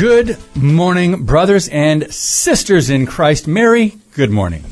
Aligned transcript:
Good 0.00 0.38
morning, 0.56 1.24
brothers 1.26 1.68
and 1.68 2.10
sisters 2.10 2.88
in 2.88 3.04
Christ. 3.04 3.46
Mary, 3.46 3.98
good 4.14 4.30
morning. 4.30 4.64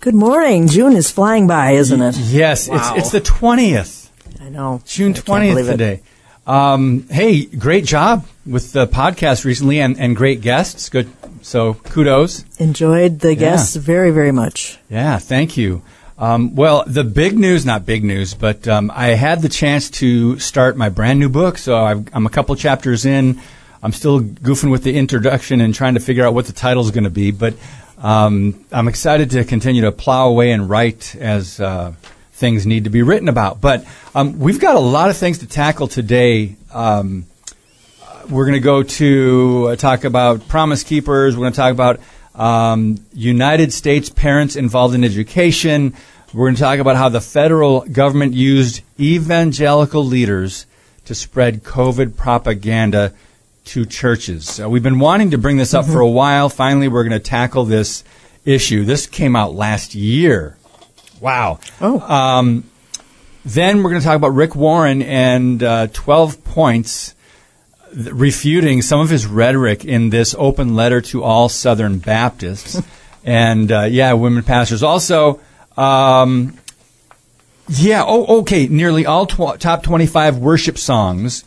Good 0.00 0.14
morning. 0.14 0.66
June 0.66 0.94
is 0.96 1.10
flying 1.10 1.46
by, 1.46 1.72
isn't 1.72 2.00
it? 2.00 2.16
Yes, 2.16 2.68
Wow. 2.70 2.94
it's, 2.96 3.00
it's 3.00 3.10
the 3.12 3.20
20th. 3.20 4.08
I 4.40 4.48
know. 4.48 4.80
June 4.86 5.10
I 5.12 5.14
can't 5.16 5.26
20th 5.26 5.48
believe 5.50 5.68
it. 5.68 5.70
today. 5.72 6.00
Um, 6.46 7.06
hey, 7.10 7.44
great 7.44 7.84
job 7.84 8.26
with 8.46 8.72
the 8.72 8.86
podcast 8.86 9.44
recently 9.44 9.78
and, 9.78 10.00
and 10.00 10.16
great 10.16 10.40
guests. 10.40 10.88
Good. 10.88 11.10
So 11.42 11.74
kudos. 11.74 12.42
Enjoyed 12.58 13.18
the 13.20 13.34
guests 13.34 13.76
very, 13.76 14.10
very 14.10 14.32
much. 14.32 14.78
Yeah, 14.88 15.18
thank 15.18 15.58
you. 15.58 15.82
Um, 16.16 16.54
well, 16.54 16.84
the 16.86 17.04
big 17.04 17.38
news, 17.38 17.66
not 17.66 17.84
big 17.84 18.04
news, 18.04 18.32
but 18.32 18.66
um, 18.66 18.90
I 18.94 19.08
had 19.08 19.42
the 19.42 19.50
chance 19.50 19.90
to 19.90 20.38
start 20.38 20.78
my 20.78 20.88
brand 20.88 21.18
new 21.18 21.28
book. 21.28 21.58
So 21.58 21.76
I've, 21.84 22.08
I'm 22.14 22.24
a 22.24 22.30
couple 22.30 22.56
chapters 22.56 23.04
in. 23.04 23.38
I'm 23.82 23.92
still 23.92 24.20
goofing 24.20 24.70
with 24.70 24.84
the 24.84 24.96
introduction 24.96 25.60
and 25.60 25.74
trying 25.74 25.94
to 25.94 26.00
figure 26.00 26.24
out 26.24 26.34
what 26.34 26.46
the 26.46 26.52
title 26.52 26.84
is 26.84 26.92
going 26.92 27.04
to 27.04 27.10
be. 27.10 27.32
But 27.32 27.54
um, 27.98 28.64
I'm 28.70 28.86
excited 28.86 29.30
to 29.32 29.44
continue 29.44 29.82
to 29.82 29.92
plow 29.92 30.28
away 30.28 30.52
and 30.52 30.70
write 30.70 31.16
as 31.16 31.60
uh, 31.60 31.92
things 32.32 32.66
need 32.66 32.84
to 32.84 32.90
be 32.90 33.02
written 33.02 33.28
about. 33.28 33.60
But 33.60 33.84
um, 34.14 34.38
we've 34.38 34.60
got 34.60 34.76
a 34.76 34.80
lot 34.80 35.10
of 35.10 35.16
things 35.16 35.38
to 35.38 35.48
tackle 35.48 35.88
today. 35.88 36.56
Um, 36.72 37.26
we're 38.30 38.44
going 38.44 38.54
to 38.54 38.60
go 38.60 38.84
to 38.84 39.68
uh, 39.70 39.76
talk 39.76 40.04
about 40.04 40.46
Promise 40.46 40.84
Keepers. 40.84 41.36
We're 41.36 41.42
going 41.42 41.52
to 41.52 41.56
talk 41.56 41.72
about 41.72 42.00
um, 42.34 43.04
United 43.12 43.72
States 43.72 44.10
parents 44.10 44.54
involved 44.54 44.94
in 44.94 45.02
education. 45.02 45.94
We're 46.32 46.46
going 46.46 46.54
to 46.54 46.62
talk 46.62 46.78
about 46.78 46.96
how 46.96 47.08
the 47.08 47.20
federal 47.20 47.80
government 47.80 48.34
used 48.34 48.82
evangelical 48.98 50.04
leaders 50.04 50.66
to 51.04 51.14
spread 51.14 51.64
COVID 51.64 52.16
propaganda 52.16 53.12
to 53.64 53.84
churches. 53.86 54.60
Uh, 54.60 54.68
we've 54.68 54.82
been 54.82 54.98
wanting 54.98 55.30
to 55.30 55.38
bring 55.38 55.56
this 55.56 55.74
up 55.74 55.86
for 55.86 56.00
a 56.00 56.08
while. 56.08 56.48
Finally, 56.48 56.88
we're 56.88 57.04
going 57.04 57.12
to 57.12 57.20
tackle 57.20 57.64
this 57.64 58.04
issue. 58.44 58.84
This 58.84 59.06
came 59.06 59.36
out 59.36 59.54
last 59.54 59.94
year. 59.94 60.56
Wow. 61.20 61.60
Oh. 61.80 62.00
Um, 62.00 62.64
then 63.44 63.82
we're 63.82 63.90
going 63.90 64.02
to 64.02 64.06
talk 64.06 64.16
about 64.16 64.34
Rick 64.34 64.54
Warren 64.54 65.02
and 65.02 65.62
uh, 65.62 65.86
12 65.88 66.44
points 66.44 67.14
refuting 67.94 68.82
some 68.82 69.00
of 69.00 69.10
his 69.10 69.26
rhetoric 69.26 69.84
in 69.84 70.10
this 70.10 70.34
open 70.38 70.74
letter 70.74 71.00
to 71.00 71.22
all 71.22 71.48
Southern 71.48 71.98
Baptists. 71.98 72.80
and 73.24 73.70
uh, 73.70 73.82
yeah, 73.82 74.12
women 74.14 74.42
pastors. 74.42 74.82
Also, 74.82 75.40
um, 75.76 76.58
yeah, 77.68 78.04
oh, 78.06 78.40
okay, 78.40 78.66
nearly 78.66 79.06
all 79.06 79.26
tw- 79.26 79.58
top 79.58 79.82
25 79.82 80.38
worship 80.38 80.78
songs 80.78 81.44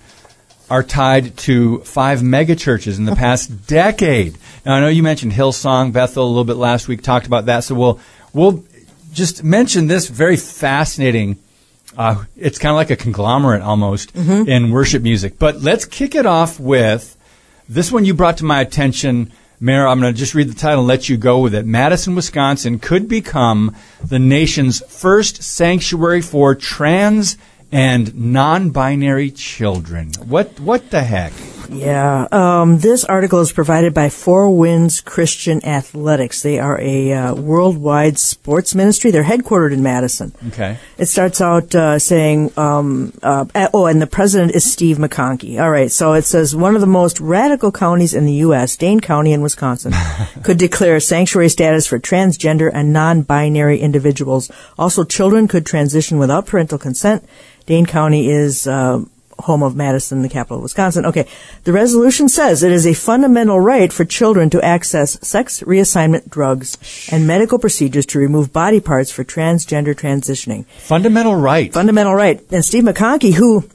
are 0.69 0.83
tied 0.83 1.37
to 1.37 1.79
five 1.79 2.19
megachurches 2.19 2.97
in 2.97 3.05
the 3.05 3.15
past 3.15 3.67
decade. 3.67 4.37
Now, 4.65 4.75
I 4.75 4.79
know 4.79 4.87
you 4.87 5.03
mentioned 5.03 5.33
Hillsong, 5.33 5.93
Bethel 5.93 6.25
a 6.25 6.27
little 6.27 6.43
bit 6.43 6.57
last 6.57 6.87
week, 6.87 7.01
talked 7.01 7.27
about 7.27 7.45
that. 7.45 7.63
So 7.63 7.75
we'll, 7.75 7.99
we'll 8.33 8.63
just 9.13 9.43
mention 9.43 9.87
this 9.87 10.07
very 10.07 10.37
fascinating. 10.37 11.37
Uh, 11.97 12.25
it's 12.35 12.57
kind 12.57 12.71
of 12.71 12.75
like 12.75 12.89
a 12.89 12.95
conglomerate 12.95 13.61
almost 13.61 14.15
in 14.47 14.71
worship 14.71 15.03
music. 15.03 15.37
But 15.39 15.61
let's 15.61 15.85
kick 15.85 16.15
it 16.15 16.25
off 16.25 16.59
with 16.59 17.15
this 17.69 17.91
one 17.91 18.05
you 18.05 18.13
brought 18.13 18.37
to 18.37 18.45
my 18.45 18.61
attention, 18.61 19.31
Mayor. 19.59 19.87
I'm 19.87 20.01
going 20.01 20.13
to 20.13 20.19
just 20.19 20.35
read 20.35 20.49
the 20.49 20.55
title 20.55 20.79
and 20.79 20.87
let 20.87 21.09
you 21.09 21.17
go 21.17 21.39
with 21.39 21.55
it. 21.55 21.65
Madison, 21.65 22.15
Wisconsin 22.15 22.79
could 22.79 23.07
become 23.07 23.75
the 24.03 24.19
nation's 24.19 24.83
first 24.87 25.43
sanctuary 25.43 26.21
for 26.21 26.53
trans 26.55 27.37
and 27.75 28.15
non-binary 28.15 29.31
children. 29.31 30.11
What 30.25 30.57
what 30.61 30.91
the 30.91 31.03
heck? 31.03 31.33
Yeah. 31.69 32.27
Um, 32.31 32.79
this 32.79 33.05
article 33.05 33.39
is 33.41 33.51
provided 33.51 33.93
by 33.93 34.09
Four 34.09 34.55
Winds 34.57 35.01
Christian 35.01 35.63
Athletics. 35.65 36.41
They 36.41 36.59
are 36.59 36.79
a 36.79 37.13
uh, 37.13 37.35
worldwide 37.35 38.17
sports 38.17 38.75
ministry. 38.75 39.11
They're 39.11 39.23
headquartered 39.23 39.73
in 39.73 39.83
Madison. 39.83 40.33
Okay. 40.49 40.77
It 40.97 41.07
starts 41.07 41.41
out 41.41 41.73
uh, 41.75 41.99
saying, 41.99 42.51
um, 42.57 43.13
uh, 43.23 43.45
oh, 43.73 43.85
and 43.85 44.01
the 44.01 44.07
president 44.07 44.53
is 44.55 44.69
Steve 44.69 44.97
McConkey. 44.97 45.61
All 45.61 45.71
right, 45.71 45.91
so 45.91 46.13
it 46.13 46.23
says 46.23 46.55
one 46.55 46.75
of 46.75 46.81
the 46.81 46.87
most 46.87 47.19
radical 47.19 47.71
counties 47.71 48.13
in 48.13 48.25
the 48.25 48.33
U.S., 48.33 48.75
Dane 48.75 48.99
County 48.99 49.33
in 49.33 49.41
Wisconsin, 49.41 49.93
could 50.43 50.57
declare 50.57 50.99
sanctuary 50.99 51.49
status 51.49 51.87
for 51.87 51.99
transgender 51.99 52.69
and 52.73 52.93
non-binary 52.93 53.79
individuals. 53.79 54.51
Also, 54.77 55.03
children 55.03 55.47
could 55.47 55.65
transition 55.65 56.17
without 56.17 56.45
parental 56.45 56.77
consent. 56.77 57.27
Dane 57.65 57.85
County 57.85 58.29
is 58.29 58.67
uh, 58.67 59.03
home 59.39 59.63
of 59.63 59.75
Madison, 59.75 60.21
the 60.21 60.29
capital 60.29 60.57
of 60.57 60.63
Wisconsin. 60.63 61.05
Okay, 61.05 61.27
the 61.63 61.73
resolution 61.73 62.29
says 62.29 62.63
it 62.63 62.71
is 62.71 62.87
a 62.87 62.93
fundamental 62.93 63.59
right 63.59 63.91
for 63.91 64.05
children 64.05 64.49
to 64.49 64.61
access 64.63 65.19
sex 65.25 65.61
reassignment 65.61 66.29
drugs 66.29 66.77
and 67.11 67.27
medical 67.27 67.59
procedures 67.59 68.05
to 68.07 68.19
remove 68.19 68.53
body 68.53 68.79
parts 68.79 69.11
for 69.11 69.23
transgender 69.23 69.93
transitioning. 69.93 70.65
Fundamental 70.77 71.35
right. 71.35 71.73
Fundamental 71.73 72.13
right. 72.13 72.41
And 72.51 72.63
Steve 72.63 72.83
McConkey, 72.83 73.33
who 73.33 73.69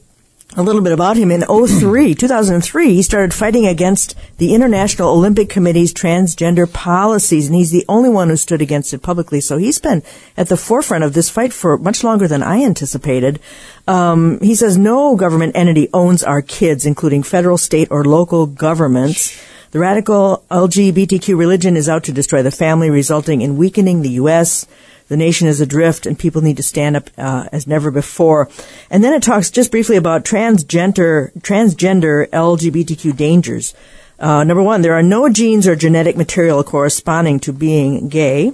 a 0.56 0.62
little 0.62 0.80
bit 0.80 0.92
about 0.92 1.16
him 1.16 1.30
in 1.30 1.42
03, 1.42 2.14
2003, 2.14 2.94
he 2.94 3.02
started 3.02 3.32
fighting 3.32 3.66
against 3.66 4.16
the 4.38 4.52
International 4.52 5.10
Olympic 5.10 5.48
Committee's 5.48 5.94
transgender 5.94 6.70
policies, 6.70 7.46
and 7.46 7.54
he's 7.54 7.70
the 7.70 7.84
only 7.88 8.08
one 8.08 8.28
who 8.28 8.36
stood 8.36 8.60
against 8.60 8.92
it 8.92 9.00
publicly. 9.00 9.40
So 9.40 9.58
he's 9.58 9.78
been 9.78 10.02
at 10.36 10.48
the 10.48 10.56
forefront 10.56 11.04
of 11.04 11.12
this 11.12 11.30
fight 11.30 11.52
for 11.52 11.78
much 11.78 12.02
longer 12.02 12.26
than 12.26 12.42
I 12.42 12.64
anticipated. 12.64 13.38
Um, 13.86 14.40
he 14.40 14.56
says 14.56 14.76
no 14.76 15.14
government 15.14 15.54
entity 15.54 15.88
owns 15.94 16.24
our 16.24 16.42
kids, 16.42 16.84
including 16.84 17.22
federal, 17.22 17.56
state, 17.56 17.88
or 17.90 18.04
local 18.04 18.46
governments. 18.46 19.40
The 19.70 19.78
radical 19.78 20.44
LGBTQ 20.50 21.38
religion 21.38 21.76
is 21.76 21.88
out 21.88 22.02
to 22.04 22.12
destroy 22.12 22.42
the 22.42 22.50
family, 22.50 22.90
resulting 22.90 23.40
in 23.40 23.56
weakening 23.56 24.02
the 24.02 24.10
U.S. 24.22 24.66
The 25.10 25.16
nation 25.16 25.48
is 25.48 25.60
adrift, 25.60 26.06
and 26.06 26.16
people 26.16 26.40
need 26.40 26.56
to 26.58 26.62
stand 26.62 26.96
up 26.96 27.10
uh, 27.18 27.48
as 27.50 27.66
never 27.66 27.90
before. 27.90 28.48
And 28.90 29.02
then 29.02 29.12
it 29.12 29.24
talks 29.24 29.50
just 29.50 29.72
briefly 29.72 29.96
about 29.96 30.24
transgender 30.24 31.32
transgender 31.40 32.28
LGBTQ 32.28 33.16
dangers. 33.16 33.74
Uh, 34.20 34.44
number 34.44 34.62
one, 34.62 34.82
there 34.82 34.94
are 34.94 35.02
no 35.02 35.28
genes 35.28 35.66
or 35.66 35.74
genetic 35.74 36.16
material 36.16 36.62
corresponding 36.62 37.40
to 37.40 37.52
being 37.52 38.08
gay. 38.08 38.52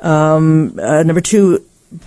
Um, 0.00 0.76
uh, 0.82 1.04
number 1.04 1.20
two, 1.20 1.64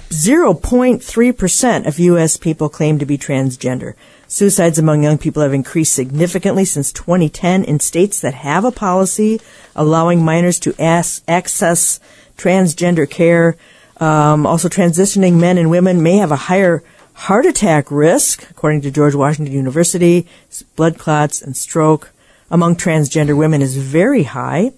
0.3% 0.10 1.88
of 1.88 2.00
U.S. 2.00 2.36
people 2.36 2.68
claim 2.68 3.00
to 3.00 3.06
be 3.06 3.18
transgender. 3.18 3.94
Suicides 4.28 4.78
among 4.78 5.04
young 5.04 5.18
people 5.18 5.42
have 5.42 5.54
increased 5.54 5.94
significantly 5.94 6.66
since 6.66 6.92
2010 6.92 7.64
in 7.64 7.80
states 7.80 8.20
that 8.20 8.34
have 8.34 8.66
a 8.66 8.72
policy 8.72 9.40
allowing 9.74 10.22
minors 10.22 10.60
to 10.60 10.76
access 10.80 12.02
transgender 12.38 13.10
care. 13.10 13.58
Um, 13.98 14.46
also, 14.46 14.70
transitioning 14.70 15.40
men 15.40 15.58
and 15.58 15.70
women 15.70 16.04
may 16.04 16.18
have 16.18 16.32
a 16.32 16.36
higher 16.36 16.84
heart 17.14 17.46
attack 17.46 17.92
risk, 17.92 18.50
according 18.50 18.82
to 18.82 18.92
George 18.92 19.16
Washington 19.16 19.54
University. 19.54 20.28
Blood 20.76 20.98
clots 20.98 21.42
and 21.42 21.56
stroke 21.56 22.12
among 22.50 22.76
transgender 22.76 23.38
women 23.38 23.62
is 23.62 23.78
very 23.78 24.24
high. 24.24 24.72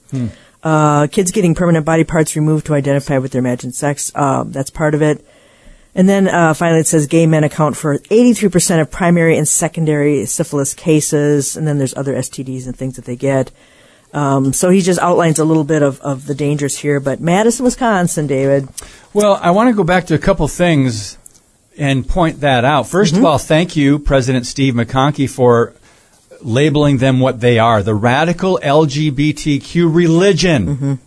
Uh, 0.63 1.07
kids 1.07 1.31
getting 1.31 1.53
permanent 1.53 1.85
body 1.85 2.03
parts 2.03 2.35
removed 2.35 2.65
to 2.65 2.73
identify 2.73 3.19
with 3.19 3.31
their 3.31 3.39
imagined 3.39 3.75
sex, 3.75 4.11
uh, 4.15 4.43
that's 4.47 4.71
part 4.71 4.95
of 4.95 5.01
it. 5.01 5.23
And 5.93 6.09
then 6.09 6.27
uh, 6.27 6.53
finally, 6.53 6.81
it 6.81 6.87
says 6.87 7.07
gay 7.07 7.25
men 7.25 7.43
account 7.43 7.77
for 7.77 7.99
83% 7.99 8.81
of 8.81 8.91
primary 8.91 9.37
and 9.37 9.47
secondary 9.47 10.25
syphilis 10.25 10.73
cases, 10.73 11.55
and 11.55 11.65
then 11.67 11.77
there's 11.77 11.95
other 11.95 12.15
STDs 12.15 12.65
and 12.65 12.75
things 12.75 12.97
that 12.97 13.05
they 13.05 13.15
get. 13.15 13.51
Um, 14.15 14.53
so 14.53 14.69
he 14.69 14.79
just 14.79 14.99
outlines 15.01 15.39
a 15.39 15.43
little 15.43 15.65
bit 15.65 15.83
of, 15.83 15.99
of 15.99 16.25
the 16.25 16.33
dangers 16.33 16.77
here. 16.77 17.01
But 17.01 17.19
Madison, 17.19 17.65
Wisconsin, 17.65 18.27
David. 18.27 18.69
Well, 19.13 19.37
I 19.41 19.51
want 19.51 19.69
to 19.69 19.75
go 19.75 19.83
back 19.83 20.05
to 20.07 20.15
a 20.15 20.17
couple 20.17 20.47
things 20.47 21.17
and 21.77 22.07
point 22.07 22.39
that 22.39 22.63
out. 22.63 22.85
1st 22.85 23.17
of 23.17 23.25
all, 23.25 23.37
thank 23.37 23.75
you, 23.75 23.99
President 23.99 24.45
Steve 24.45 24.73
McConkey, 24.73 25.29
for 25.29 25.73
labeling 26.41 26.97
them 26.99 27.19
what 27.19 27.41
they 27.41 27.59
are 27.59 27.83
the 27.83 27.93
radical 27.93 28.57
LGBTQ 28.63 29.93
religion. 29.93 30.99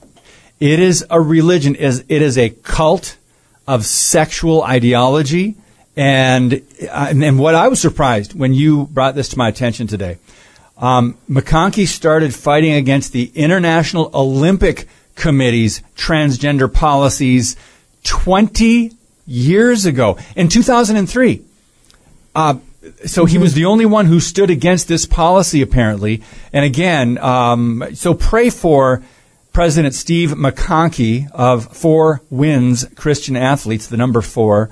It 0.61 0.79
is 0.79 1.07
a 1.09 1.21
religion, 1.21 1.77
it 1.77 2.11
is 2.11 2.37
a 2.37 2.51
cult 2.51 3.17
of 3.67 3.87
sexual 3.87 4.63
ideology. 4.63 5.57
And 5.97 6.63
and 6.93 7.39
what 7.39 7.55
I 7.55 7.69
was 7.69 7.81
surprised 7.81 8.39
when 8.39 8.53
you 8.53 8.87
brought 8.87 9.15
this 9.15 9.31
to 9.31 9.39
my 9.39 9.49
attention 9.49 9.87
today. 9.87 10.19
Um, 10.79 11.19
McConkey 11.29 11.87
started 11.87 12.35
fighting 12.35 12.73
against 12.73 13.13
the 13.13 13.31
International 13.35 14.11
Olympic 14.15 14.89
Committee's 15.17 15.83
transgender 15.97 16.73
policies 16.73 17.57
20 18.05 18.93
years 19.27 19.85
ago. 19.85 20.17
In 20.37 20.49
2003, 20.49 21.43
uh, 22.35 22.55
so 23.05 23.25
he 23.25 23.39
was 23.39 23.55
the 23.55 23.65
only 23.65 23.87
one 23.87 24.07
who 24.07 24.21
stood 24.21 24.51
against 24.51 24.89
this 24.89 25.05
policy, 25.05 25.61
apparently. 25.61 26.23
And 26.53 26.65
again, 26.65 27.19
um, 27.19 27.85
so 27.95 28.15
pray 28.15 28.51
for 28.51 29.03
President 29.53 29.95
Steve 29.95 30.31
McConkey 30.31 31.31
of 31.33 31.77
Four 31.77 32.23
Winds 32.31 32.87
Christian 32.95 33.37
Athletes, 33.37 33.89
the 33.89 33.97
number 33.97 34.23
four. 34.23 34.71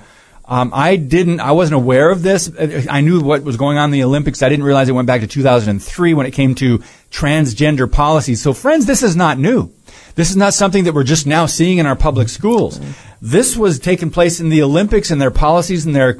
Um, 0.49 0.71
I 0.73 0.95
didn't, 0.95 1.41
I 1.41 1.51
wasn't 1.51 1.75
aware 1.75 2.09
of 2.09 2.23
this. 2.23 2.49
I 2.89 3.01
knew 3.01 3.19
what 3.21 3.43
was 3.43 3.57
going 3.57 3.77
on 3.77 3.85
in 3.85 3.91
the 3.91 4.03
Olympics. 4.03 4.41
I 4.41 4.47
didn't 4.47 4.63
realize 4.63 4.87
it 4.87 4.93
went 4.93 5.07
back 5.07 5.21
to 5.21 5.27
2003 5.27 6.13
when 6.13 6.25
it 6.25 6.31
came 6.31 6.55
to 6.55 6.79
transgender 7.11 7.91
policies. 7.91 8.41
So, 8.41 8.53
friends, 8.53 8.85
this 8.85 9.03
is 9.03 9.15
not 9.15 9.37
new. 9.37 9.71
This 10.15 10.29
is 10.29 10.37
not 10.37 10.53
something 10.53 10.85
that 10.85 10.93
we're 10.93 11.03
just 11.03 11.27
now 11.27 11.47
seeing 11.47 11.79
in 11.79 11.85
our 11.85 11.97
public 11.97 12.29
schools. 12.29 12.79
This 13.21 13.57
was 13.57 13.77
taking 13.77 14.09
place 14.09 14.39
in 14.39 14.49
the 14.49 14.63
Olympics 14.63 15.11
and 15.11 15.21
their 15.21 15.31
policies 15.31 15.85
and 15.85 15.93
their 15.93 16.19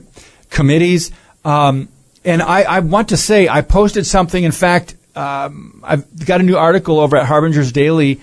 committees. 0.50 1.12
Um, 1.46 1.88
and 2.26 2.42
I, 2.42 2.64
I, 2.64 2.80
want 2.82 3.10
to 3.10 3.18
say, 3.18 3.48
I 3.48 3.62
posted 3.62 4.06
something. 4.06 4.44
In 4.44 4.52
fact, 4.52 4.96
um, 5.16 5.82
I've 5.84 6.26
got 6.26 6.42
a 6.42 6.44
new 6.44 6.58
article 6.58 7.00
over 7.00 7.16
at 7.16 7.26
Harbingers 7.26 7.72
Daily, 7.72 8.20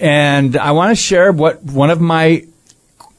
and 0.00 0.56
I 0.56 0.72
want 0.72 0.90
to 0.90 0.96
share 0.96 1.30
what 1.30 1.62
one 1.62 1.90
of 1.90 2.00
my 2.00 2.44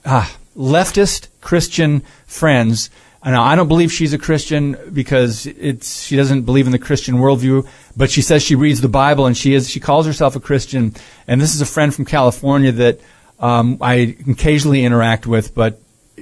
uh, 0.03 0.29
leftist 0.57 1.29
Christian 1.41 2.03
friends. 2.27 2.91
Now, 3.25 3.43
I 3.43 3.55
don't 3.55 3.67
believe 3.67 3.91
she's 3.91 4.13
a 4.13 4.17
Christian 4.17 4.77
because 4.93 5.47
it's 5.47 6.05
she 6.05 6.15
doesn't 6.15 6.43
believe 6.43 6.65
in 6.65 6.71
the 6.71 6.79
Christian 6.79 7.15
worldview, 7.15 7.67
but 7.97 8.09
she 8.09 8.21
says 8.21 8.43
she 8.43 8.55
reads 8.55 8.79
the 8.79 8.87
Bible 8.87 9.25
and 9.25 9.35
she 9.35 9.53
is 9.53 9.69
she 9.69 9.79
calls 9.79 10.05
herself 10.05 10.35
a 10.35 10.39
Christian. 10.39 10.93
And 11.27 11.41
this 11.41 11.53
is 11.53 11.59
a 11.59 11.65
friend 11.65 11.93
from 11.93 12.05
California 12.05 12.71
that 12.73 12.99
um, 13.39 13.79
I 13.81 14.15
occasionally 14.29 14.85
interact 14.85 15.27
with. 15.27 15.53
But 15.55 15.81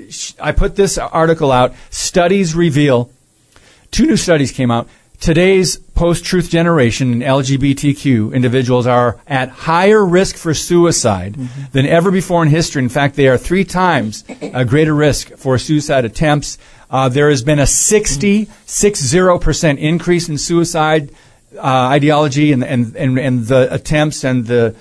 she, 0.09 0.33
I 0.39 0.51
put 0.51 0.75
this 0.75 0.97
article 0.97 1.51
out. 1.51 1.75
Studies 1.89 2.55
reveal 2.55 3.11
two 3.91 4.05
new 4.07 4.17
studies 4.17 4.51
came 4.51 4.71
out. 4.71 4.89
Today's 5.19 5.77
post-truth 5.77 6.49
generation 6.49 7.11
and 7.11 7.21
LGBTQ 7.21 8.33
individuals 8.33 8.85
are 8.85 9.19
at 9.27 9.49
higher 9.49 10.05
risk 10.05 10.35
for 10.35 10.53
suicide 10.53 11.33
mm-hmm. 11.33 11.61
than 11.71 11.85
ever 11.85 12.11
before 12.11 12.43
in 12.43 12.49
history. 12.49 12.83
In 12.83 12.89
fact, 12.89 13.15
they 13.15 13.27
are 13.27 13.37
three 13.37 13.63
times 13.63 14.23
a 14.41 14.65
greater 14.65 14.93
risk 14.93 15.31
for 15.37 15.57
suicide 15.57 16.05
attempts. 16.05 16.57
Uh, 16.89 17.09
there 17.09 17.29
has 17.29 17.43
been 17.43 17.59
a 17.59 17.67
60, 17.67 18.45
60% 18.45 19.77
increase 19.77 20.29
in 20.29 20.37
suicide 20.37 21.11
uh, 21.57 21.61
ideology 21.61 22.51
and, 22.51 22.63
and, 22.63 22.95
and, 22.95 23.17
and 23.17 23.45
the 23.45 23.73
attempts 23.73 24.23
and 24.23 24.45
the, 24.45 24.75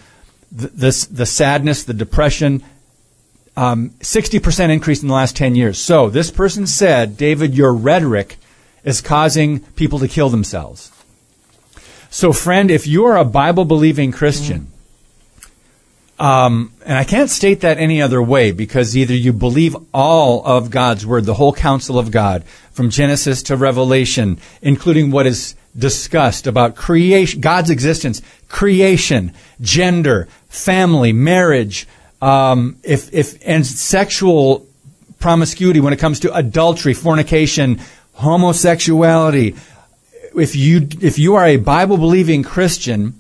the, 0.51 0.69
the, 0.69 1.09
the 1.11 1.27
sadness, 1.27 1.85
the 1.85 1.95
depression. 1.95 2.63
Um, 3.57 3.91
60% 4.01 4.71
increase 4.71 5.03
in 5.03 5.09
the 5.09 5.15
last 5.15 5.37
10 5.37 5.55
years. 5.55 5.79
So 5.79 6.11
this 6.11 6.33
person 6.33 6.67
said, 6.67 7.17
David, 7.17 7.55
your 7.55 7.73
rhetoric 7.73 8.37
is 8.85 9.01
causing 9.01 9.61
people 9.61 9.99
to 9.99 10.09
kill 10.09 10.29
themselves. 10.29 10.91
So, 12.11 12.33
friend, 12.33 12.71
if 12.71 12.87
you 12.87 13.07
are 13.07 13.17
a 13.17 13.25
Bible 13.25 13.65
believing 13.65 14.13
Christian, 14.13 14.69
um, 16.19 16.73
and 16.87 16.97
I 16.97 17.03
can't 17.03 17.29
state 17.29 17.63
that 17.63 17.79
any 17.79 18.01
other 18.01 18.23
way 18.23 18.53
because 18.53 18.97
either 18.97 19.15
you 19.15 19.33
believe 19.33 19.75
all 19.93 20.47
of 20.47 20.71
God's 20.71 21.05
Word, 21.05 21.25
the 21.25 21.35
whole 21.35 21.53
counsel 21.53 21.99
of 21.99 22.13
God, 22.13 22.45
from 22.73 22.91
Genesis 22.91 23.43
to 23.45 23.57
Revelation, 23.57 24.39
including 24.63 25.11
what 25.11 25.27
is 25.27 25.57
discussed 25.77 26.47
about 26.47 26.77
creation, 26.77 27.41
God's 27.41 27.71
existence, 27.71 28.23
creation, 28.49 29.33
gender, 29.61 30.29
family, 30.49 31.13
marriage, 31.13 31.89
um, 32.23 32.77
if, 32.85 33.13
if, 33.13 33.37
and 33.45 33.67
sexual 33.67 34.67
promiscuity 35.19 35.81
when 35.81 35.93
it 35.93 35.99
comes 35.99 36.21
to 36.21 36.35
adultery, 36.35 36.95
fornication, 36.95 37.81
homosexuality. 38.15 39.57
If 40.37 40.57
you, 40.57 40.89
if 41.01 41.19
you 41.19 41.35
are 41.35 41.47
a 41.47 41.57
Bible 41.57 41.97
believing 41.97 42.43
Christian, 42.43 43.15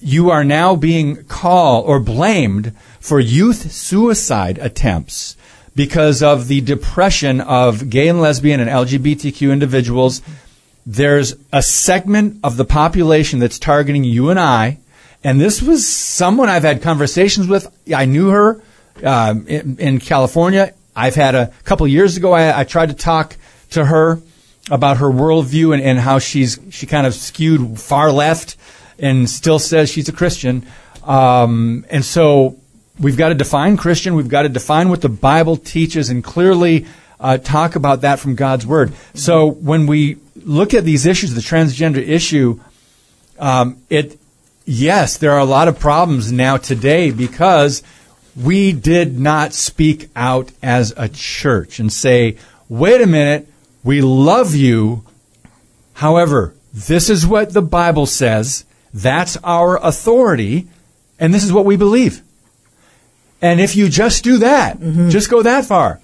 you 0.00 0.30
are 0.30 0.44
now 0.44 0.74
being 0.74 1.24
called 1.24 1.86
or 1.86 2.00
blamed 2.00 2.72
for 3.00 3.20
youth 3.20 3.70
suicide 3.72 4.58
attempts 4.58 5.36
because 5.74 6.22
of 6.22 6.48
the 6.48 6.60
depression 6.60 7.40
of 7.40 7.88
gay 7.88 8.08
and 8.08 8.20
lesbian 8.20 8.60
and 8.60 8.68
LGBTQ 8.68 9.52
individuals. 9.52 10.22
There's 10.84 11.34
a 11.52 11.62
segment 11.62 12.40
of 12.42 12.56
the 12.56 12.64
population 12.64 13.38
that's 13.38 13.58
targeting 13.58 14.04
you 14.04 14.30
and 14.30 14.40
I. 14.40 14.78
And 15.22 15.40
this 15.40 15.62
was 15.62 15.86
someone 15.86 16.48
I've 16.48 16.62
had 16.62 16.82
conversations 16.82 17.46
with. 17.46 17.68
I 17.94 18.06
knew 18.06 18.30
her 18.30 18.60
um, 19.04 19.46
in, 19.46 19.78
in, 19.78 20.00
California. 20.00 20.74
I've 20.96 21.14
had 21.14 21.34
a 21.34 21.52
couple 21.64 21.86
years 21.86 22.16
ago. 22.16 22.32
I, 22.32 22.60
I 22.60 22.64
tried 22.64 22.88
to 22.88 22.94
talk 22.94 23.36
to 23.70 23.84
her 23.84 24.20
about 24.70 24.98
her 24.98 25.06
worldview 25.06 25.72
and, 25.72 25.82
and 25.82 25.98
how 25.98 26.18
she's 26.18 26.58
she 26.70 26.86
kind 26.86 27.06
of 27.06 27.14
skewed 27.14 27.80
far 27.80 28.12
left 28.12 28.56
and 28.98 29.28
still 29.28 29.58
says 29.58 29.90
she's 29.90 30.08
a 30.08 30.12
Christian. 30.12 30.66
Um, 31.04 31.86
and 31.90 32.04
so 32.04 32.58
we've 32.98 33.16
got 33.16 33.30
to 33.30 33.34
define 33.34 33.76
Christian. 33.76 34.14
We've 34.14 34.28
got 34.28 34.42
to 34.42 34.48
define 34.48 34.88
what 34.88 35.00
the 35.00 35.08
Bible 35.08 35.56
teaches 35.56 36.10
and 36.10 36.22
clearly 36.22 36.86
uh, 37.20 37.38
talk 37.38 37.76
about 37.76 38.02
that 38.02 38.18
from 38.18 38.34
God's 38.34 38.66
Word. 38.66 38.92
So 39.14 39.46
when 39.46 39.86
we 39.86 40.18
look 40.36 40.74
at 40.74 40.84
these 40.84 41.06
issues, 41.06 41.34
the 41.34 41.40
transgender 41.40 42.06
issue, 42.06 42.60
um, 43.38 43.80
it 43.88 44.18
yes, 44.64 45.16
there 45.16 45.32
are 45.32 45.38
a 45.38 45.44
lot 45.44 45.68
of 45.68 45.78
problems 45.78 46.30
now 46.30 46.56
today 46.56 47.10
because 47.10 47.82
we 48.36 48.72
did 48.72 49.18
not 49.18 49.52
speak 49.52 50.10
out 50.14 50.52
as 50.62 50.92
a 50.96 51.08
church 51.08 51.80
and 51.80 51.92
say, 51.92 52.36
wait 52.68 53.00
a 53.00 53.06
minute, 53.06 53.48
we 53.88 54.02
love 54.02 54.54
you. 54.54 55.02
However, 55.94 56.54
this 56.74 57.08
is 57.08 57.26
what 57.26 57.54
the 57.54 57.62
Bible 57.62 58.04
says. 58.04 58.66
That's 58.92 59.38
our 59.38 59.82
authority. 59.82 60.68
And 61.18 61.32
this 61.32 61.42
is 61.42 61.54
what 61.54 61.64
we 61.64 61.78
believe. 61.78 62.20
And 63.40 63.62
if 63.62 63.76
you 63.76 63.88
just 63.88 64.22
do 64.22 64.36
that, 64.36 64.76
mm-hmm. 64.76 65.08
just 65.08 65.30
go 65.30 65.40
that 65.40 65.64
far. 65.64 66.02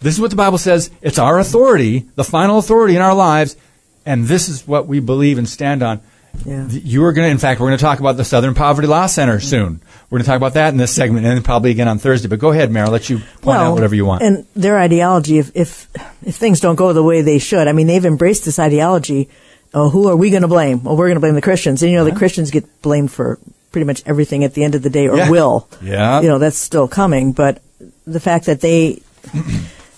This 0.00 0.14
is 0.14 0.20
what 0.20 0.30
the 0.30 0.36
Bible 0.44 0.58
says. 0.58 0.90
It's 1.02 1.20
our 1.20 1.38
authority, 1.38 2.06
the 2.16 2.24
final 2.24 2.58
authority 2.58 2.96
in 2.96 3.00
our 3.00 3.14
lives. 3.14 3.56
And 4.04 4.24
this 4.24 4.48
is 4.48 4.66
what 4.66 4.88
we 4.88 4.98
believe 4.98 5.38
and 5.38 5.48
stand 5.48 5.84
on. 5.84 6.00
Yeah. 6.44 6.66
You 6.68 7.04
are 7.04 7.12
going 7.12 7.26
to, 7.26 7.30
in 7.30 7.38
fact, 7.38 7.60
we're 7.60 7.68
going 7.68 7.78
to 7.78 7.84
talk 7.84 8.00
about 8.00 8.16
the 8.16 8.24
Southern 8.24 8.54
Poverty 8.54 8.88
Law 8.88 9.06
Center 9.06 9.38
mm-hmm. 9.38 9.46
soon. 9.46 9.82
We're 10.08 10.18
going 10.18 10.24
to 10.24 10.28
talk 10.28 10.36
about 10.36 10.54
that 10.54 10.70
in 10.70 10.78
this 10.78 10.92
segment 10.92 11.26
and 11.26 11.36
then 11.36 11.42
probably 11.42 11.70
again 11.70 11.86
on 11.86 11.98
Thursday. 11.98 12.28
But 12.28 12.38
go 12.38 12.50
ahead, 12.50 12.70
Mary. 12.70 12.86
I'll 12.86 12.92
let 12.92 13.10
you 13.10 13.18
point 13.18 13.44
well, 13.44 13.72
out 13.72 13.74
whatever 13.74 13.94
you 13.94 14.04
want. 14.04 14.22
And 14.22 14.46
their 14.56 14.78
ideology, 14.78 15.38
if, 15.38 15.50
if, 15.54 15.88
if 16.24 16.36
things 16.36 16.60
don't 16.60 16.76
go 16.76 16.92
the 16.92 17.02
way 17.02 17.22
they 17.22 17.38
should, 17.38 17.68
I 17.68 17.72
mean, 17.72 17.86
they've 17.86 18.04
embraced 18.04 18.44
this 18.44 18.58
ideology. 18.58 19.28
Oh, 19.72 19.88
who 19.88 20.08
are 20.08 20.16
we 20.16 20.30
going 20.30 20.42
to 20.42 20.48
blame? 20.48 20.82
Well, 20.82 20.96
we're 20.96 21.06
going 21.06 21.16
to 21.16 21.20
blame 21.20 21.36
the 21.36 21.42
Christians. 21.42 21.82
And, 21.82 21.92
you 21.92 21.98
know, 21.98 22.04
yeah. 22.04 22.12
the 22.12 22.18
Christians 22.18 22.50
get 22.50 22.82
blamed 22.82 23.12
for 23.12 23.38
pretty 23.70 23.84
much 23.84 24.02
everything 24.04 24.42
at 24.42 24.54
the 24.54 24.64
end 24.64 24.74
of 24.74 24.82
the 24.82 24.90
day 24.90 25.06
or 25.06 25.16
yeah. 25.16 25.30
will. 25.30 25.68
Yeah. 25.80 26.20
You 26.22 26.28
know, 26.28 26.38
that's 26.38 26.56
still 26.56 26.88
coming. 26.88 27.32
But 27.32 27.62
the 28.04 28.18
fact 28.18 28.46
that 28.46 28.60
they 28.60 29.02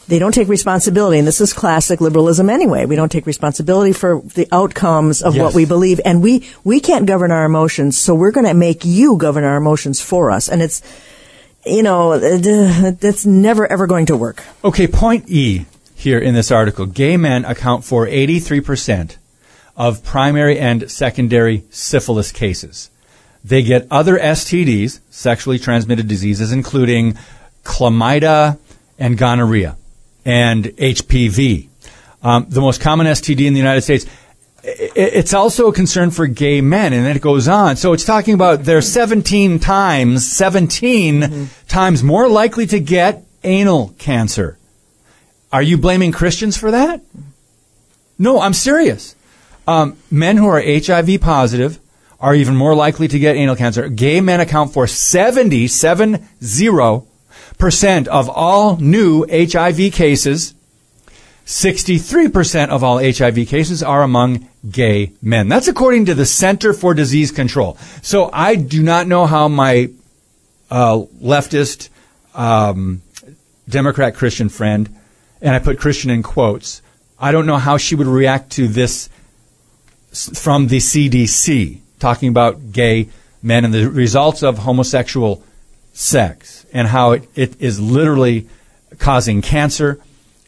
they 0.09 0.19
don't 0.19 0.33
take 0.33 0.49
responsibility, 0.49 1.19
and 1.19 1.27
this 1.27 1.41
is 1.41 1.53
classic 1.53 2.01
liberalism 2.01 2.51
anyway. 2.51 2.87
We 2.87 2.97
don't 2.97 3.11
take 3.11 3.27
responsibility 3.27 3.93
for 3.93 4.21
the 4.21 4.49
outcomes 4.51 5.23
of 5.23 5.35
yes. 5.35 5.43
what 5.43 5.55
we 5.55 5.65
believe, 5.65 6.01
and 6.05 6.23
we 6.23 6.49
we 6.65 6.81
can't 6.81 7.07
govern 7.07 7.31
our 7.31 7.45
emotions, 7.45 7.99
so 7.99 8.15
we're 8.15 8.33
going 8.33 8.47
to 8.47 8.55
make 8.55 8.85
you 8.85 9.17
govern 9.17 9.45
our 9.45 9.57
emotions 9.57 10.01
for 10.01 10.31
us, 10.31 10.49
and 10.49 10.61
it's 10.61 10.83
you 11.65 11.83
know 11.83 12.19
that's 12.19 13.27
uh, 13.27 13.31
never 13.31 13.67
ever 13.67 13.87
going 13.87 14.07
to 14.07 14.17
work. 14.17 14.43
Okay, 14.65 14.87
point 14.87 15.29
E 15.29 15.67
here 15.95 16.19
in 16.19 16.35
this 16.35 16.51
article: 16.51 16.87
gay 16.87 17.17
men 17.17 17.45
account 17.45 17.85
for 17.85 18.07
eighty 18.07 18.41
three 18.41 18.61
percent 18.61 19.19
of 19.77 20.05
primary 20.05 20.59
and 20.59 20.91
secondary 20.91 21.65
syphilis 21.71 22.33
cases. 22.33 22.91
They 23.45 23.63
get 23.63 23.89
other 23.91 24.19
STDs, 24.19 25.01
sexually 25.11 25.59
transmitted 25.59 26.07
diseases, 26.07 26.53
including 26.53 27.17
chlamydia 27.65 28.59
and 28.99 29.17
gonorrhea 29.17 29.77
and 30.25 30.65
HPV. 30.65 31.69
Um, 32.23 32.47
the 32.49 32.61
most 32.61 32.81
common 32.81 33.07
STD 33.07 33.47
in 33.47 33.53
the 33.53 33.59
United 33.59 33.83
States. 33.83 34.07
It's 34.65 35.35
also 35.35 35.67
a 35.67 35.73
concern 35.73 36.13
for 36.13 36.29
gay 36.29 36.61
men, 36.61 36.93
and 36.93 37.05
then 37.05 37.17
it 37.17 37.23
goes 37.23 37.49
on. 37.49 37.75
So 37.75 37.93
it's 37.93 38.05
talking 38.05 38.35
about 38.35 38.63
they're 38.63 38.81
17 38.81 39.59
times, 39.59 40.31
17 40.31 41.21
mm-hmm. 41.21 41.45
times 41.67 42.05
more 42.05 42.29
likely 42.29 42.67
to 42.67 42.79
get 42.79 43.25
anal 43.43 43.95
cancer. 43.99 44.59
Are 45.53 45.63
you 45.63 45.79
blaming 45.79 46.13
Christians 46.13 46.57
for 46.57 46.71
that? 46.71 47.01
No, 48.19 48.41
I'm 48.41 48.55
serious. 48.55 49.17
Um, 49.67 49.97
men 50.11 50.37
who 50.37 50.47
are 50.47 50.63
HIV 50.63 51.21
positive 51.21 51.81
are 52.21 52.35
even 52.35 52.55
more 52.55 52.75
likely 52.75 53.09
to 53.09 53.19
get 53.19 53.35
anal 53.35 53.57
cancer. 53.57 53.89
Gay 53.89 54.21
men 54.21 54.41
account 54.41 54.73
for 54.73 54.87
70, 54.87 55.67
70 55.67 56.23
percent 57.63 58.09
of 58.09 58.29
all 58.29 58.77
new 58.79 59.25
HIV 59.31 59.93
cases. 59.93 60.53
63% 61.47 62.71
of 62.71 62.83
all 62.83 62.99
HIV 62.99 63.47
cases 63.47 63.85
are 63.85 64.03
among 64.03 64.49
gay 64.69 65.13
men. 65.23 65.47
That's 65.47 65.69
according 65.69 66.07
to 66.07 66.15
the 66.15 66.27
Center 66.27 66.73
for 66.73 66.93
Disease 66.93 67.31
Control. 67.31 67.77
So 68.03 68.29
I 68.33 68.57
do 68.57 68.83
not 68.83 69.07
know 69.07 69.27
how 69.27 69.47
my 69.47 69.91
uh, 70.73 71.03
leftist 71.23 71.89
um, 72.35 73.01
Democrat 73.69 74.17
Christian 74.17 74.49
friend, 74.49 74.93
and 75.41 75.55
I 75.55 75.61
put 75.61 75.79
Christian 75.79 76.11
in 76.11 76.25
quotes, 76.25 76.83
I 77.17 77.31
don't 77.31 77.47
know 77.47 77.59
how 77.59 77.77
she 77.77 77.95
would 77.95 78.09
react 78.09 78.51
to 78.53 78.67
this 78.67 79.09
from 80.13 80.67
the 80.67 80.79
CDC, 80.79 81.79
talking 82.01 82.29
about 82.29 82.73
gay 82.73 83.09
men 83.41 83.65
and 83.65 83.73
the 83.73 83.89
results 83.89 84.43
of 84.43 84.59
homosexual 84.59 85.45
sex 85.93 86.67
and 86.73 86.89
how 86.89 87.13
it, 87.13 87.29
it 87.35 87.61
is 87.61 87.81
literally 87.81 88.49
causing 88.99 89.43
cancer 89.43 90.01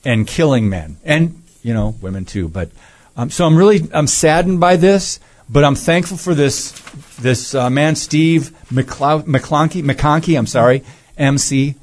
and 0.04 0.26
killing 0.26 0.68
men. 0.68 0.96
And 1.04 1.42
you 1.62 1.74
know 1.74 1.94
women 2.00 2.24
too. 2.24 2.48
But 2.48 2.70
um, 3.16 3.30
so 3.30 3.46
i'm 3.46 3.56
really 3.56 3.88
i'm 3.92 4.06
saddened 4.06 4.60
by 4.60 4.76
this 4.76 5.20
but 5.48 5.64
i'm 5.64 5.74
thankful 5.74 6.16
for 6.16 6.34
this 6.34 6.72
this 7.20 7.54
uh, 7.54 7.70
man 7.70 7.96
steve 7.96 8.50
McClow- 8.72 9.24
mcclonky 9.24 9.82
mcconkey 9.82 10.36
i'm 10.36 10.46
sorry 10.46 10.82
mc 11.16 11.76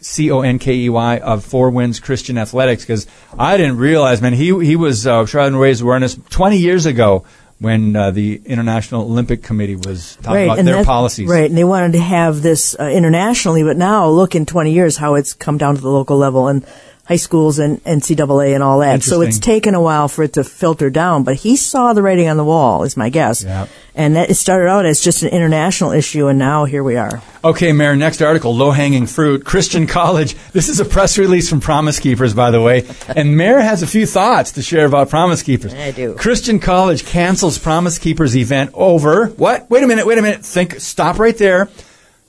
C-O-N-K-E-Y 0.00 1.18
of 1.18 1.44
Four 1.44 1.70
Winds 1.70 1.98
Christian 1.98 2.38
Athletics 2.38 2.84
because 2.84 3.08
I 3.36 3.56
didn't 3.56 3.78
realize, 3.78 4.22
man, 4.22 4.32
he 4.32 4.56
he 4.64 4.76
was 4.76 5.08
uh, 5.08 5.26
trying 5.26 5.50
to 5.50 5.58
raise 5.58 5.80
awareness 5.80 6.14
20 6.30 6.56
years 6.56 6.86
ago 6.86 7.24
when 7.60 7.96
uh, 7.96 8.10
the 8.10 8.40
International 8.44 9.02
Olympic 9.02 9.42
Committee 9.42 9.76
was 9.76 10.16
talking 10.22 10.44
about 10.44 10.64
their 10.64 10.76
that- 10.76 10.86
policies. 10.86 11.28
Right, 11.28 11.48
and 11.48 11.56
they 11.56 11.64
wanted 11.64 11.92
to 11.92 12.00
have 12.00 12.42
this 12.42 12.76
uh, 12.78 12.84
internationally, 12.84 13.64
but 13.64 13.76
now 13.76 14.08
look 14.08 14.34
in 14.34 14.46
20 14.46 14.72
years 14.72 14.96
how 14.96 15.14
it's 15.14 15.34
come 15.34 15.58
down 15.58 15.74
to 15.74 15.80
the 15.80 15.90
local 15.90 16.16
level 16.16 16.48
and 16.48 16.64
high 17.08 17.16
schools 17.16 17.58
and 17.58 17.82
NCAA 17.84 18.54
and 18.54 18.62
all 18.62 18.80
that. 18.80 19.02
So 19.02 19.22
it's 19.22 19.38
taken 19.38 19.74
a 19.74 19.80
while 19.80 20.08
for 20.08 20.24
it 20.24 20.34
to 20.34 20.44
filter 20.44 20.90
down, 20.90 21.24
but 21.24 21.36
he 21.36 21.56
saw 21.56 21.94
the 21.94 22.02
writing 22.02 22.28
on 22.28 22.36
the 22.36 22.44
wall, 22.44 22.82
is 22.82 22.98
my 22.98 23.08
guess. 23.08 23.42
Yeah. 23.42 23.66
And 23.94 24.14
that 24.14 24.28
it 24.28 24.34
started 24.34 24.68
out 24.68 24.84
as 24.84 25.00
just 25.00 25.22
an 25.22 25.30
international 25.30 25.92
issue, 25.92 26.26
and 26.26 26.38
now 26.38 26.66
here 26.66 26.84
we 26.84 26.96
are. 26.96 27.22
Okay, 27.42 27.72
Mayor, 27.72 27.96
next 27.96 28.20
article, 28.20 28.54
low 28.54 28.72
hanging 28.72 29.06
fruit, 29.06 29.46
Christian 29.46 29.86
College. 29.98 30.36
This 30.52 30.68
is 30.68 30.80
a 30.80 30.84
press 30.84 31.16
release 31.16 31.48
from 31.48 31.60
Promise 31.60 31.98
Keepers, 31.98 32.34
by 32.34 32.50
the 32.50 32.60
way. 32.60 32.86
And 33.08 33.38
Mayor 33.38 33.60
has 33.60 33.82
a 33.82 33.86
few 33.86 34.04
thoughts 34.04 34.52
to 34.52 34.62
share 34.62 34.84
about 34.84 35.08
Promise 35.08 35.42
Keepers. 35.42 35.72
I 35.72 35.92
do. 35.92 36.14
Christian 36.14 36.60
College 36.60 37.06
cancels 37.06 37.56
Promise 37.58 37.98
Keepers 37.98 38.36
event 38.36 38.70
over 38.74 39.28
what? 39.28 39.70
Wait 39.70 39.82
a 39.82 39.86
minute, 39.86 40.06
wait 40.06 40.18
a 40.18 40.22
minute. 40.22 40.44
Think, 40.44 40.78
stop 40.78 41.18
right 41.18 41.36
there. 41.38 41.70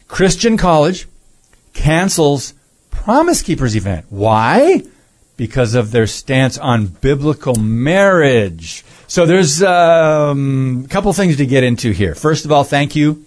Christian 0.07 0.55
College 0.55 1.05
cancels 1.73 2.53
Promise 2.91 3.41
Keepers 3.41 3.75
event. 3.75 4.05
Why? 4.09 4.83
Because 5.37 5.75
of 5.75 5.91
their 5.91 6.07
stance 6.07 6.57
on 6.57 6.87
biblical 6.87 7.55
marriage. 7.55 8.83
So 9.07 9.25
there's 9.25 9.63
um, 9.63 10.83
a 10.85 10.87
couple 10.87 11.11
things 11.13 11.37
to 11.37 11.45
get 11.45 11.63
into 11.63 11.91
here. 11.91 12.13
First 12.13 12.45
of 12.45 12.51
all, 12.51 12.63
thank 12.63 12.95
you 12.95 13.25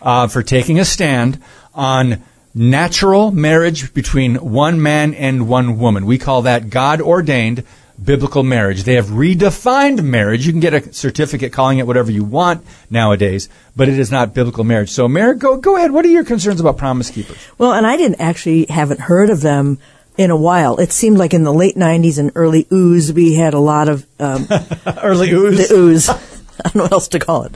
uh, 0.00 0.28
for 0.28 0.42
taking 0.42 0.78
a 0.78 0.84
stand 0.84 1.42
on 1.74 2.22
natural 2.54 3.30
marriage 3.30 3.92
between 3.94 4.36
one 4.36 4.82
man 4.82 5.14
and 5.14 5.48
one 5.48 5.78
woman. 5.78 6.06
We 6.06 6.18
call 6.18 6.42
that 6.42 6.70
God 6.70 7.00
ordained 7.00 7.64
biblical 8.02 8.42
marriage. 8.42 8.84
They 8.84 8.94
have 8.94 9.06
redefined 9.06 10.02
marriage. 10.02 10.46
You 10.46 10.52
can 10.52 10.60
get 10.60 10.74
a 10.74 10.92
certificate 10.92 11.52
calling 11.52 11.78
it 11.78 11.86
whatever 11.86 12.10
you 12.10 12.24
want 12.24 12.64
nowadays, 12.90 13.48
but 13.76 13.88
it 13.88 13.98
is 13.98 14.10
not 14.10 14.34
biblical 14.34 14.64
marriage. 14.64 14.90
So, 14.90 15.08
Mayor, 15.08 15.34
go, 15.34 15.56
go 15.56 15.76
ahead. 15.76 15.90
What 15.90 16.04
are 16.04 16.08
your 16.08 16.24
concerns 16.24 16.60
about 16.60 16.78
Promise 16.78 17.10
Keepers? 17.10 17.36
Well, 17.58 17.72
and 17.72 17.86
I 17.86 17.96
didn't 17.96 18.20
actually 18.20 18.66
haven't 18.66 19.00
heard 19.00 19.30
of 19.30 19.40
them 19.40 19.78
in 20.16 20.30
a 20.30 20.36
while. 20.36 20.76
It 20.78 20.92
seemed 20.92 21.18
like 21.18 21.32
in 21.32 21.44
the 21.44 21.52
late 21.52 21.76
90s 21.76 22.18
and 22.18 22.32
early 22.34 22.66
ooze, 22.72 23.12
we 23.12 23.34
had 23.34 23.54
a 23.54 23.60
lot 23.60 23.88
of 23.88 24.06
um, 24.18 24.46
Early 25.02 25.30
ooze. 25.30 25.68
the 25.68 25.74
ooze. 25.74 26.08
I 26.64 26.70
don't 26.70 26.74
know 26.76 26.82
what 26.82 26.92
else 26.92 27.08
to 27.08 27.20
call 27.20 27.44
it. 27.44 27.52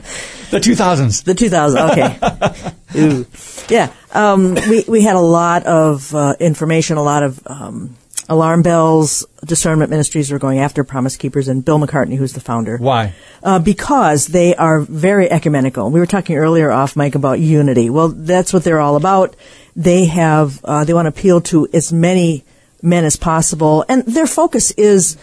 The 0.49 0.59
2000s. 0.59 1.25
The 1.25 1.33
2000s, 1.33 1.91
okay. 1.91 2.75
Ooh. 2.99 3.25
Yeah. 3.67 3.91
Um, 4.13 4.55
we, 4.69 4.85
we 4.87 5.01
had 5.01 5.17
a 5.17 5.19
lot 5.21 5.65
of 5.65 6.15
uh, 6.15 6.35
information, 6.39 6.95
a 6.95 7.03
lot 7.03 7.23
of 7.23 7.41
um, 7.45 7.97
alarm 8.29 8.61
bells. 8.61 9.25
Discernment 9.45 9.89
Ministries 9.89 10.31
are 10.31 10.39
going 10.39 10.59
after 10.59 10.83
Promise 10.83 11.17
Keepers 11.17 11.47
and 11.47 11.63
Bill 11.65 11.79
McCartney, 11.79 12.15
who's 12.17 12.33
the 12.33 12.39
founder. 12.39 12.77
Why? 12.77 13.13
Uh, 13.41 13.59
because 13.59 14.27
they 14.27 14.55
are 14.55 14.79
very 14.81 15.29
ecumenical. 15.29 15.89
We 15.91 15.99
were 15.99 16.05
talking 16.05 16.37
earlier 16.37 16.71
off 16.71 16.95
mic 16.95 17.15
about 17.15 17.39
unity. 17.39 17.89
Well, 17.89 18.09
that's 18.09 18.53
what 18.53 18.63
they're 18.63 18.79
all 18.79 18.95
about. 18.95 19.35
They 19.75 20.05
have, 20.05 20.63
uh, 20.63 20.83
they 20.85 20.93
want 20.93 21.05
to 21.05 21.09
appeal 21.09 21.41
to 21.41 21.67
as 21.73 21.91
many 21.91 22.43
men 22.81 23.05
as 23.05 23.15
possible, 23.15 23.83
and 23.89 24.03
their 24.05 24.27
focus 24.27 24.71
is 24.71 25.17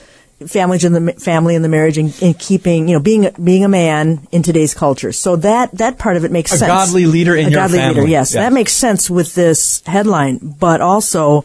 families 0.47 0.85
in 0.85 0.93
the 0.95 1.13
family 1.13 1.55
and 1.55 1.63
the 1.63 1.69
marriage 1.69 1.99
and, 1.99 2.15
and 2.23 2.39
keeping, 2.39 2.89
you 2.89 2.95
know, 2.95 3.01
being 3.03 3.29
being 3.45 3.63
a 3.65 3.69
man 3.69 4.27
in 4.33 4.43
today's 4.43 4.73
culture. 4.73 5.13
So 5.13 5.37
that 5.37 5.71
that 5.77 5.99
part 5.99 6.17
of 6.17 6.25
it 6.25 6.31
makes 6.31 6.51
A 6.53 6.57
sense. 6.59 6.69
godly 6.71 7.05
leader 7.05 7.37
in 7.37 7.47
a 7.47 7.51
your 7.51 7.61
godly 7.61 7.79
family. 7.79 7.95
leader, 8.01 8.09
yes, 8.11 8.33
Yes. 8.35 8.43
that 8.43 8.53
makes 8.55 8.73
sense 8.73 9.11
with 9.11 9.35
this 9.35 9.83
headline, 9.87 10.39
but 10.59 10.81
also. 10.81 11.45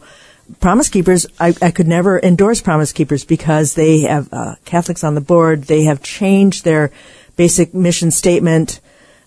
Promise 0.60 0.90
Keepers, 0.90 1.26
I, 1.40 1.54
I 1.62 1.72
could 1.72 1.88
never 1.88 2.20
endorse 2.20 2.62
Promise 2.62 2.94
Keepers 2.94 3.26
because 3.26 3.74
they 3.74 4.02
have 4.02 4.32
uh, 4.32 4.56
Catholics 4.64 5.04
on 5.04 5.16
the 5.16 5.22
board. 5.22 5.64
They 5.64 5.84
have 5.84 6.04
changed 6.04 6.64
their 6.64 6.92
basic 7.36 7.74
mission 7.74 8.12
statement, 8.12 8.80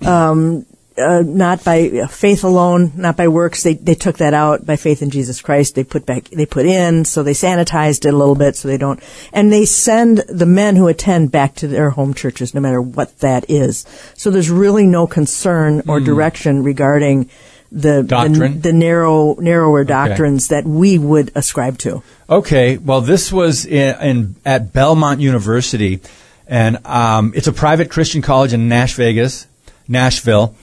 um, 0.07 0.65
uh, 0.97 1.23
not 1.25 1.65
by 1.65 2.07
faith 2.09 2.45
alone, 2.45 2.93
not 2.97 3.17
by 3.17 3.29
works. 3.29 3.63
They 3.63 3.75
they 3.75 3.95
took 3.95 4.19
that 4.19 4.35
out 4.35 4.65
by 4.65 4.77
faith 4.77 5.03
in 5.03 5.11
Jesus 5.11 5.41
Christ. 5.41 5.75
They 5.75 5.85
put 5.85 6.07
back, 6.07 6.25
they 6.25 6.47
put 6.47 6.67
in, 6.67 7.05
so 7.05 7.23
they 7.23 7.33
sanitized 7.33 8.05
it 8.05 8.15
a 8.15 8.17
little 8.17 8.35
bit, 8.35 8.57
so 8.57 8.69
they 8.69 8.79
don't. 8.79 9.01
And 9.33 9.53
they 9.53 9.65
send 9.65 10.19
the 10.29 10.47
men 10.47 10.77
who 10.77 10.89
attend 10.89 11.33
back 11.33 11.57
to 11.57 11.69
their 11.69 11.91
home 11.91 12.15
churches, 12.15 12.55
no 12.55 12.61
matter 12.61 12.81
what 12.81 13.19
that 13.21 13.49
is. 13.49 13.85
So 14.15 14.31
there's 14.31 14.51
really 14.51 14.87
no 14.87 15.07
concern 15.07 15.83
or 15.89 16.01
direction 16.01 16.63
regarding 16.63 17.29
the 17.71 18.03
Doctrine? 18.03 18.55
the, 18.55 18.59
the 18.71 18.73
narrow 18.73 19.35
narrower 19.35 19.85
doctrines 19.85 20.49
that 20.49 20.65
we 20.65 20.99
would 20.99 21.31
ascribe 21.35 21.79
to. 21.79 22.03
Okay, 22.29 22.79
well, 22.79 23.01
this 23.01 23.33
was 23.33 23.67
in, 23.67 24.01
in 24.01 24.37
at 24.45 24.73
Belmont 24.73 25.21
University, 25.21 26.01
and 26.47 26.85
um, 26.87 27.33
it's 27.35 27.47
a 27.47 27.53
private 27.53 27.91
Christian 27.91 28.23
college 28.23 28.53
in 28.53 28.69
Nash 28.69 28.95
Vegas, 28.95 29.47
Nashville, 29.87 30.55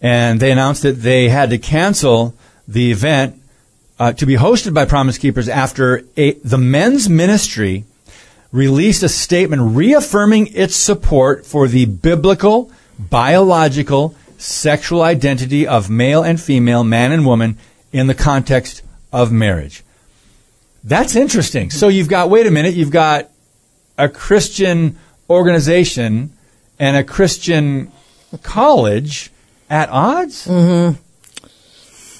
and 0.00 0.40
they 0.40 0.50
announced 0.50 0.82
that 0.82 1.02
they 1.02 1.28
had 1.28 1.50
to 1.50 1.58
cancel 1.58 2.34
the 2.66 2.90
event 2.90 3.40
uh, 3.98 4.12
to 4.12 4.26
be 4.26 4.34
hosted 4.34 4.74
by 4.74 4.84
Promise 4.84 5.18
Keepers 5.18 5.48
after 5.48 6.04
a, 6.16 6.32
the 6.34 6.58
men's 6.58 7.08
ministry 7.08 7.84
released 8.52 9.02
a 9.02 9.08
statement 9.08 9.76
reaffirming 9.76 10.48
its 10.54 10.76
support 10.76 11.44
for 11.44 11.68
the 11.68 11.86
biblical, 11.86 12.70
biological, 12.98 14.14
sexual 14.38 15.02
identity 15.02 15.66
of 15.66 15.90
male 15.90 16.22
and 16.22 16.40
female, 16.40 16.84
man 16.84 17.12
and 17.12 17.26
woman 17.26 17.58
in 17.92 18.06
the 18.06 18.14
context 18.14 18.82
of 19.12 19.30
marriage. 19.30 19.82
That's 20.84 21.16
interesting. 21.16 21.70
So 21.70 21.88
you've 21.88 22.08
got, 22.08 22.30
wait 22.30 22.46
a 22.46 22.50
minute, 22.50 22.74
you've 22.74 22.90
got 22.90 23.28
a 23.98 24.08
Christian 24.08 24.96
organization 25.28 26.32
and 26.78 26.96
a 26.96 27.04
Christian 27.04 27.92
college 28.42 29.30
at 29.68 29.88
odds? 29.90 30.46
Mm-hmm. 30.46 31.00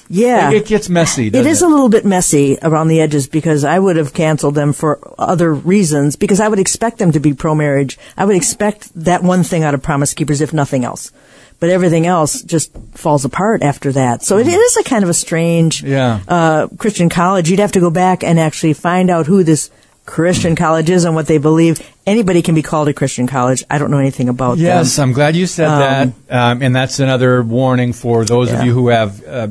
Yeah. 0.09 0.49
It, 0.49 0.57
it 0.57 0.65
gets 0.65 0.89
messy. 0.89 1.27
It 1.27 1.45
a 1.61 1.67
little 1.67 1.89
bit 1.89 2.03
messy 2.05 2.57
around 2.61 2.87
the 2.87 2.99
edges 2.99 3.27
because 3.27 3.63
I 3.63 3.77
would 3.77 3.95
have 3.95 4.13
canceled 4.13 4.55
them 4.55 4.73
for 4.73 4.99
other 5.19 5.53
reasons 5.53 6.15
because 6.15 6.39
I 6.39 6.47
would 6.47 6.59
expect 6.59 6.97
them 6.97 7.11
to 7.11 7.19
be 7.19 7.33
pro 7.33 7.53
marriage. 7.53 7.97
I 8.17 8.25
would 8.25 8.35
expect 8.35 8.91
that 8.95 9.23
one 9.23 9.43
thing 9.43 9.63
out 9.63 9.73
of 9.73 9.83
Promise 9.83 10.15
Keepers, 10.15 10.41
if 10.41 10.51
nothing 10.51 10.83
else. 10.83 11.11
But 11.59 11.69
everything 11.69 12.07
else 12.07 12.41
just 12.41 12.71
falls 12.93 13.25
apart 13.25 13.61
after 13.61 13.91
that. 13.91 14.23
So 14.23 14.37
it 14.37 14.47
is 14.47 14.77
a 14.77 14.83
kind 14.83 15.03
of 15.03 15.09
a 15.09 15.13
strange 15.13 15.83
Yeah. 15.83 16.21
uh, 16.27 16.67
Christian 16.77 17.09
college. 17.09 17.49
You'd 17.49 17.59
have 17.59 17.73
to 17.73 17.81
go 17.81 17.89
back 17.89 18.23
and 18.23 18.39
actually 18.39 18.73
find 18.73 19.09
out 19.09 19.27
who 19.27 19.43
this 19.43 19.69
Christian 20.05 20.55
college 20.55 20.89
is 20.89 21.03
and 21.05 21.13
what 21.13 21.27
they 21.27 21.37
believe. 21.37 21.87
Anybody 22.07 22.41
can 22.41 22.55
be 22.55 22.61
called 22.63 22.87
a 22.87 22.93
Christian 22.93 23.27
college. 23.27 23.63
I 23.69 23.77
don't 23.77 23.91
know 23.91 23.99
anything 23.99 24.27
about 24.29 24.57
that. 24.57 24.63
Yes, 24.63 24.95
them. 24.95 25.09
I'm 25.09 25.13
glad 25.13 25.35
you 25.35 25.45
said 25.45 25.67
that. 25.67 26.07
Um, 26.29 26.63
and 26.63 26.75
that's 26.75 26.99
another 26.99 27.43
warning 27.43 27.93
for 27.93 28.25
those 28.25 28.51
of 28.51 28.63
you 28.63 28.73
who 28.73 28.87
have 28.87 29.23
uh, 29.27 29.47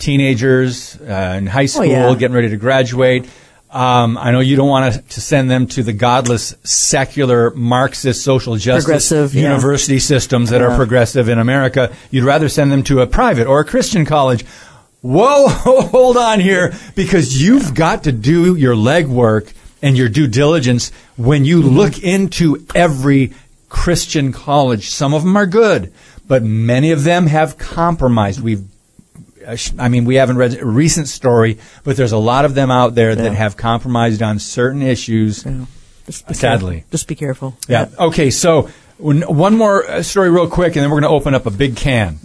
teenagers 0.00 1.00
uh, 1.00 1.36
in 1.38 1.46
high 1.46 1.66
school 1.66 1.86
yeah. 1.86 2.14
getting 2.14 2.34
ready 2.34 2.48
to 2.48 2.56
graduate. 2.56 3.28
Um, 3.70 4.18
I 4.18 4.32
know 4.32 4.40
you 4.40 4.56
don't 4.56 4.68
want 4.68 5.08
to, 5.10 5.20
send 5.20 5.48
them 5.48 5.68
to 5.68 5.84
the 5.84 5.92
godless, 5.92 6.56
secular, 6.64 7.50
Marxist, 7.50 8.24
social 8.24 8.56
justice 8.56 8.84
Progressive, 8.84 9.32
yeah. 9.32 9.42
university 9.42 10.00
systems 10.00 10.50
that 10.50 10.60
are 10.60 10.74
progressive 10.74 11.28
in 11.28 11.38
America. 11.38 11.94
You'd 12.10 12.24
rather 12.24 12.48
send 12.48 12.72
them 12.72 12.82
to 12.84 13.00
a 13.00 13.06
private 13.06 13.46
or 13.46 13.60
a 13.60 13.64
Christian 13.64 14.04
college. 14.04 14.44
Whoa, 15.02 15.48
hold 15.48 16.16
on 16.16 16.40
here, 16.40 16.74
because 16.96 17.40
you've 17.40 17.72
got 17.74 18.04
to 18.04 18.12
do 18.12 18.56
your 18.56 18.74
legwork 18.74 19.52
and 19.82 19.96
your 19.96 20.08
due 20.08 20.26
diligence 20.26 20.90
when 21.16 21.44
you 21.44 21.62
Mm-hmm. 21.62 21.76
look 21.76 22.02
into 22.02 22.66
every 22.74 23.32
Christian 23.68 24.32
college. 24.32 24.90
Some 24.90 25.14
of 25.14 25.22
them 25.22 25.36
are 25.36 25.46
good, 25.46 25.92
but 26.26 26.42
many 26.42 26.90
of 26.90 27.04
them 27.04 27.28
have 27.28 27.56
compromised. 27.56 28.42
We've 28.42 28.64
I 29.78 29.88
mean, 29.88 30.04
we 30.04 30.16
haven't 30.16 30.36
read 30.36 30.60
a 30.60 30.64
recent 30.66 31.08
story, 31.08 31.58
but 31.84 31.96
there's 31.96 32.12
a 32.12 32.18
lot 32.18 32.44
of 32.44 32.54
them 32.54 32.70
out 32.70 32.94
there 32.94 33.14
that 33.14 33.32
have 33.32 33.56
compromised 33.56 34.22
on 34.22 34.38
certain 34.38 34.82
issues. 34.82 35.44
Just 36.06 36.34
Sadly. 36.34 36.76
careful. 36.76 36.90
just 36.90 37.08
be 37.08 37.14
careful. 37.14 37.56
Yeah. 37.68 37.88
Okay. 37.98 38.30
So 38.30 38.68
one 38.98 39.22
one 39.22 39.56
more 39.56 39.88
uh, 39.88 40.02
story, 40.02 40.28
real 40.30 40.48
quick, 40.48 40.74
and 40.76 40.82
then 40.82 40.90
we're 40.90 41.00
going 41.00 41.10
to 41.10 41.16
open 41.16 41.34
up 41.34 41.46
a 41.46 41.50
big 41.50 41.76
can. 41.76 42.18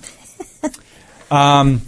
um, 1.32 1.82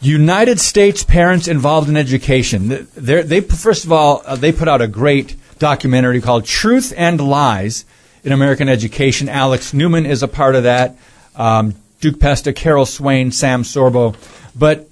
United 0.00 0.60
States 0.60 1.04
parents 1.04 1.46
involved 1.48 1.88
in 1.88 1.96
education. 1.96 2.86
They're- 2.94 3.22
They 3.22 3.40
first 3.40 3.84
of 3.84 3.92
all 3.92 4.22
uh, 4.24 4.36
they 4.36 4.52
put 4.52 4.68
out 4.68 4.80
a 4.80 4.86
great 4.88 5.36
documentary 5.58 6.20
called 6.20 6.44
"Truth 6.46 6.92
and 6.96 7.20
Lies 7.20 7.84
in 8.24 8.32
American 8.32 8.68
Education." 8.68 9.28
Alex 9.28 9.74
Newman 9.74 10.06
is 10.06 10.22
a 10.22 10.28
part 10.28 10.54
of 10.54 10.62
that. 10.64 10.96
Um, 11.36 11.74
Duke 12.00 12.18
Pesta, 12.18 12.52
Carol 12.52 12.86
Swain, 12.86 13.30
Sam 13.32 13.62
Sorbo, 13.62 14.16
but 14.56 14.88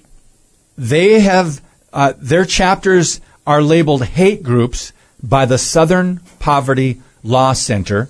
they 0.77 1.19
have 1.19 1.61
uh, 1.91 2.13
their 2.17 2.45
chapters 2.45 3.19
are 3.45 3.61
labeled 3.61 4.05
hate 4.05 4.43
groups 4.43 4.93
by 5.21 5.45
the 5.45 5.57
Southern 5.57 6.21
Poverty 6.39 7.01
Law 7.23 7.53
Center, 7.53 8.09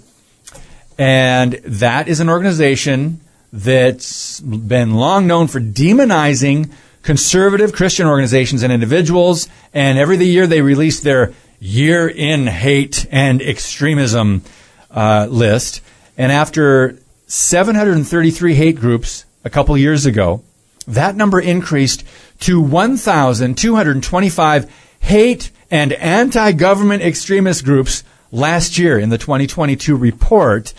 and 0.97 1.53
that 1.63 2.07
is 2.07 2.19
an 2.19 2.29
organization 2.29 3.21
that's 3.51 4.39
been 4.41 4.93
long 4.93 5.25
known 5.27 5.47
for 5.47 5.59
demonizing 5.59 6.71
conservative 7.01 7.73
Christian 7.73 8.05
organizations 8.07 8.63
and 8.63 8.71
individuals. 8.71 9.47
And 9.73 9.97
every 9.97 10.17
year 10.17 10.47
they 10.47 10.61
release 10.61 10.99
their 10.99 11.33
year 11.59 12.07
in 12.07 12.47
hate 12.47 13.07
and 13.11 13.41
extremism 13.41 14.43
uh, 14.91 15.27
list. 15.29 15.81
And 16.17 16.31
after 16.31 16.99
733 17.29 18.55
hate 18.55 18.75
groups 18.75 19.23
a 19.45 19.49
couple 19.51 19.77
years 19.77 20.07
ago, 20.07 20.41
that 20.87 21.15
number 21.15 21.39
increased 21.39 22.03
to 22.39 22.59
1,225 22.59 24.75
hate 25.01 25.51
and 25.69 25.93
anti-government 25.93 27.03
extremist 27.03 27.63
groups 27.63 28.03
last 28.31 28.79
year 28.79 28.97
in 28.97 29.09
the 29.09 29.19
2022 29.19 29.95
report. 29.95 30.73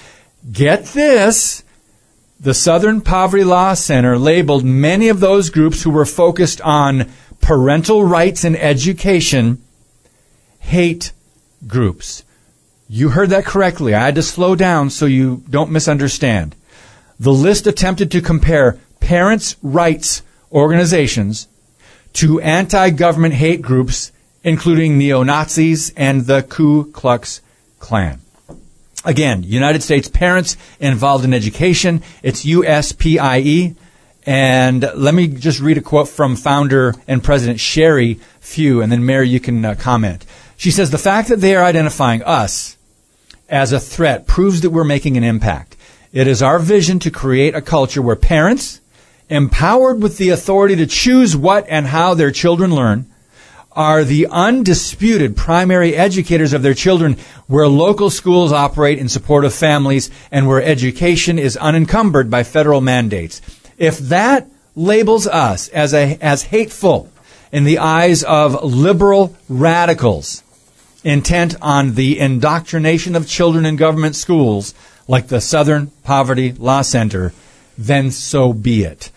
Get 0.50 0.86
this. 0.86 1.62
The 2.40 2.54
Southern 2.54 3.00
Poverty 3.00 3.44
Law 3.44 3.74
Center 3.74 4.18
labeled 4.18 4.64
many 4.64 5.08
of 5.08 5.20
those 5.20 5.50
groups 5.50 5.84
who 5.84 5.90
were 5.90 6.04
focused 6.04 6.60
on 6.62 7.08
parental 7.40 8.04
rights 8.04 8.42
and 8.42 8.56
education 8.56 9.62
hate 10.58 11.12
groups. 11.66 12.24
You 12.92 13.10
heard 13.10 13.30
that 13.30 13.44
correctly. 13.44 13.94
I 13.94 14.04
had 14.06 14.16
to 14.16 14.22
slow 14.22 14.56
down 14.56 14.90
so 14.90 15.06
you 15.06 15.44
don't 15.48 15.70
misunderstand. 15.70 16.56
The 17.20 17.32
list 17.32 17.68
attempted 17.68 18.10
to 18.10 18.20
compare 18.20 18.80
parents' 18.98 19.54
rights 19.62 20.22
organizations 20.50 21.46
to 22.14 22.40
anti-government 22.40 23.34
hate 23.34 23.62
groups, 23.62 24.10
including 24.42 24.98
neo-Nazis 24.98 25.92
and 25.96 26.26
the 26.26 26.42
Ku 26.42 26.90
Klux 26.90 27.40
Klan. 27.78 28.22
Again, 29.04 29.44
United 29.44 29.84
States 29.84 30.08
parents 30.08 30.56
involved 30.80 31.24
in 31.24 31.32
education. 31.32 32.02
It's 32.24 32.44
USPIE. 32.44 33.76
And 34.26 34.82
let 34.96 35.14
me 35.14 35.28
just 35.28 35.60
read 35.60 35.78
a 35.78 35.80
quote 35.80 36.08
from 36.08 36.34
founder 36.34 36.96
and 37.06 37.22
president 37.22 37.60
Sheri 37.60 38.18
Few, 38.40 38.82
and 38.82 38.90
then 38.90 39.06
Mary, 39.06 39.28
you 39.28 39.38
can 39.38 39.64
uh, 39.64 39.76
comment. 39.76 40.26
She 40.56 40.72
says, 40.72 40.90
the 40.90 40.98
fact 40.98 41.28
that 41.28 41.40
they 41.40 41.54
are 41.54 41.64
identifying 41.64 42.24
us 42.24 42.76
as 43.50 43.72
a 43.72 43.80
threat 43.80 44.26
proves 44.26 44.60
that 44.62 44.70
we're 44.70 44.84
making 44.84 45.16
an 45.16 45.24
impact. 45.24 45.76
It 46.12 46.26
is 46.26 46.42
our 46.42 46.58
vision 46.58 46.98
to 47.00 47.10
create 47.10 47.54
a 47.54 47.60
culture 47.60 48.00
where 48.00 48.16
parents, 48.16 48.80
empowered 49.28 50.02
with 50.02 50.16
the 50.16 50.30
authority 50.30 50.76
to 50.76 50.86
choose 50.86 51.36
what 51.36 51.66
and 51.68 51.86
how 51.86 52.14
their 52.14 52.30
children 52.30 52.74
learn, 52.74 53.06
are 53.72 54.02
the 54.02 54.26
undisputed 54.28 55.36
primary 55.36 55.94
educators 55.94 56.52
of 56.52 56.62
their 56.62 56.74
children, 56.74 57.16
where 57.46 57.68
local 57.68 58.10
schools 58.10 58.52
operate 58.52 58.98
in 58.98 59.08
support 59.08 59.44
of 59.44 59.54
families 59.54 60.10
and 60.32 60.48
where 60.48 60.62
education 60.62 61.38
is 61.38 61.56
unencumbered 61.56 62.30
by 62.30 62.42
federal 62.42 62.80
mandates. 62.80 63.40
If 63.78 63.98
that 63.98 64.48
labels 64.74 65.26
us 65.26 65.68
as 65.68 65.94
a, 65.94 66.16
as 66.20 66.44
hateful 66.44 67.10
in 67.52 67.64
the 67.64 67.78
eyes 67.78 68.24
of 68.24 68.64
liberal 68.64 69.36
radicals 69.48 70.42
intent 71.04 71.56
on 71.62 71.94
the 71.94 72.18
indoctrination 72.18 73.16
of 73.16 73.26
children 73.26 73.64
in 73.66 73.76
government 73.76 74.16
schools, 74.16 74.74
like 75.08 75.28
the 75.28 75.40
Southern 75.40 75.88
Poverty 76.04 76.52
Law 76.52 76.82
Center, 76.82 77.32
then 77.76 78.10
so 78.10 78.52
be 78.52 78.84
it. 78.84 79.10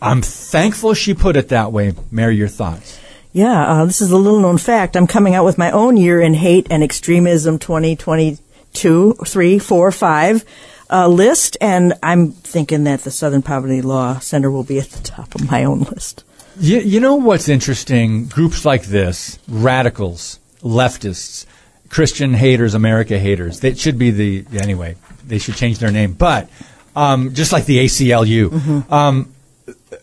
I'm 0.00 0.22
thankful 0.22 0.94
she 0.94 1.14
put 1.14 1.36
it 1.36 1.48
that 1.48 1.72
way. 1.72 1.94
Mary, 2.10 2.36
your 2.36 2.48
thoughts? 2.48 2.98
Yeah, 3.32 3.66
uh, 3.66 3.84
this 3.86 4.02
is 4.02 4.10
a 4.10 4.16
little 4.16 4.40
known 4.40 4.58
fact. 4.58 4.96
I'm 4.96 5.06
coming 5.06 5.34
out 5.34 5.44
with 5.44 5.58
my 5.58 5.70
own 5.70 5.96
year 5.96 6.20
in 6.20 6.34
hate 6.34 6.66
and 6.70 6.82
extremism 6.82 7.58
2022, 7.58 9.14
3, 9.14 9.58
4, 9.58 9.92
5 9.92 10.44
uh, 10.90 11.08
list, 11.08 11.56
and 11.60 11.94
I'm 12.02 12.32
thinking 12.32 12.84
that 12.84 13.00
the 13.00 13.10
Southern 13.10 13.42
Poverty 13.42 13.80
Law 13.80 14.18
Center 14.18 14.50
will 14.50 14.64
be 14.64 14.78
at 14.78 14.90
the 14.90 15.02
top 15.02 15.34
of 15.34 15.50
my 15.50 15.64
own 15.64 15.80
list. 15.80 16.24
You, 16.58 16.80
you 16.80 17.00
know 17.00 17.14
what's 17.14 17.48
interesting? 17.48 18.26
Groups 18.26 18.66
like 18.66 18.84
this, 18.84 19.38
radicals, 19.48 20.38
leftists, 20.62 21.46
Christian 21.88 22.34
haters, 22.34 22.74
America 22.74 23.18
haters, 23.18 23.60
that 23.60 23.78
should 23.78 23.98
be 23.98 24.10
the, 24.10 24.44
anyway, 24.58 24.96
they 25.26 25.38
should 25.38 25.56
change 25.56 25.78
their 25.78 25.90
name. 25.90 26.12
But 26.14 26.48
um, 26.96 27.34
just 27.34 27.52
like 27.52 27.66
the 27.66 27.84
ACLU, 27.84 28.90
um, 28.90 29.34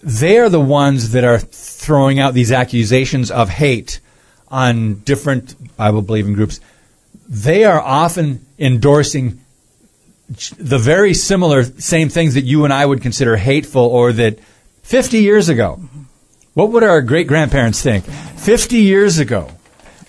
they 0.04 0.38
are 0.38 0.50
the 0.50 0.60
ones 0.60 1.12
that 1.12 1.24
are 1.24 1.40
throwing 1.40 2.20
out 2.20 2.34
these 2.34 2.52
accusations 2.52 3.32
of 3.32 3.50
hate 3.50 4.00
on 4.50 4.96
different 4.96 5.76
Bible 5.78 6.02
believing 6.02 6.34
groups. 6.34 6.60
They 7.28 7.64
are 7.64 7.80
often 7.80 8.46
endorsing 8.58 9.40
the 10.58 10.78
very 10.78 11.14
similar 11.14 11.64
same 11.64 12.10
things 12.10 12.36
that 12.36 12.44
you 12.44 12.64
and 12.64 12.74
I 12.74 12.86
would 12.86 13.02
consider 13.02 13.36
hateful 13.36 13.84
or 13.84 14.14
that 14.14 14.40
50 14.84 15.20
years 15.20 15.50
ago, 15.50 15.80
what 16.54 16.72
would 16.72 16.84
our 16.84 17.02
great 17.02 17.28
grandparents 17.28 17.82
think? 17.82 18.06
50 18.06 18.78
years 18.78 19.18
ago, 19.20 19.52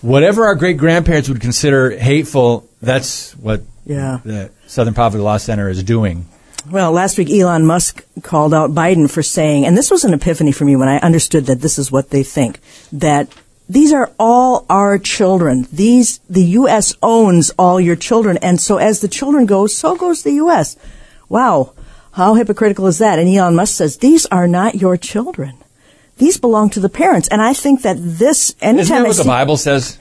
whatever 0.01 0.45
our 0.45 0.55
great 0.55 0.77
grandparents 0.77 1.29
would 1.29 1.41
consider 1.41 1.91
hateful, 1.91 2.67
that's 2.81 3.31
what 3.33 3.61
Yeah. 3.85 4.19
the 4.23 4.49
Southern 4.67 4.93
Poverty 4.93 5.23
Law 5.23 5.37
Center 5.37 5.69
is 5.69 5.83
doing. 5.83 6.25
Well, 6.69 6.91
last 6.91 7.17
week 7.17 7.29
Elon 7.31 7.65
Musk 7.65 8.03
called 8.21 8.53
out 8.53 8.73
Biden 8.75 9.09
for 9.09 9.23
saying, 9.23 9.65
and 9.65 9.75
this 9.75 9.89
was 9.89 10.03
an 10.03 10.13
epiphany 10.13 10.51
for 10.51 10.65
me 10.65 10.75
when 10.75 10.87
I 10.87 10.97
understood 10.99 11.47
that 11.47 11.61
this 11.61 11.79
is 11.79 11.91
what 11.91 12.11
they 12.11 12.21
think, 12.23 12.59
that 12.91 13.29
these 13.67 13.91
are 13.91 14.11
all 14.19 14.65
our 14.69 14.99
children. 14.99 15.65
These, 15.73 16.19
the 16.29 16.43
U.S. 16.43 16.93
owns 17.01 17.51
all 17.57 17.79
your 17.81 17.95
children, 17.95 18.37
and 18.37 18.61
so 18.61 18.77
as 18.77 18.99
the 18.99 19.07
children 19.07 19.45
go, 19.45 19.65
so 19.65 19.95
goes 19.95 20.21
the 20.23 20.33
U.S. 20.33 20.75
Wow. 21.29 21.73
How 22.11 22.35
hypocritical 22.35 22.85
is 22.87 22.97
that? 22.99 23.17
And 23.17 23.27
Elon 23.29 23.55
Musk 23.55 23.75
says, 23.75 23.97
these 23.97 24.25
are 24.27 24.47
not 24.47 24.75
your 24.75 24.97
children. 24.97 25.55
These 26.21 26.37
belong 26.37 26.69
to 26.69 26.79
the 26.79 26.87
parents. 26.87 27.27
And 27.29 27.41
I 27.41 27.53
think 27.53 27.81
that 27.81 27.97
this, 27.99 28.53
anytime 28.61 28.79
Isn't 28.79 28.95
that 28.95 29.07
what 29.07 29.17
the 29.17 29.23
Bible 29.23 29.57
says? 29.57 29.97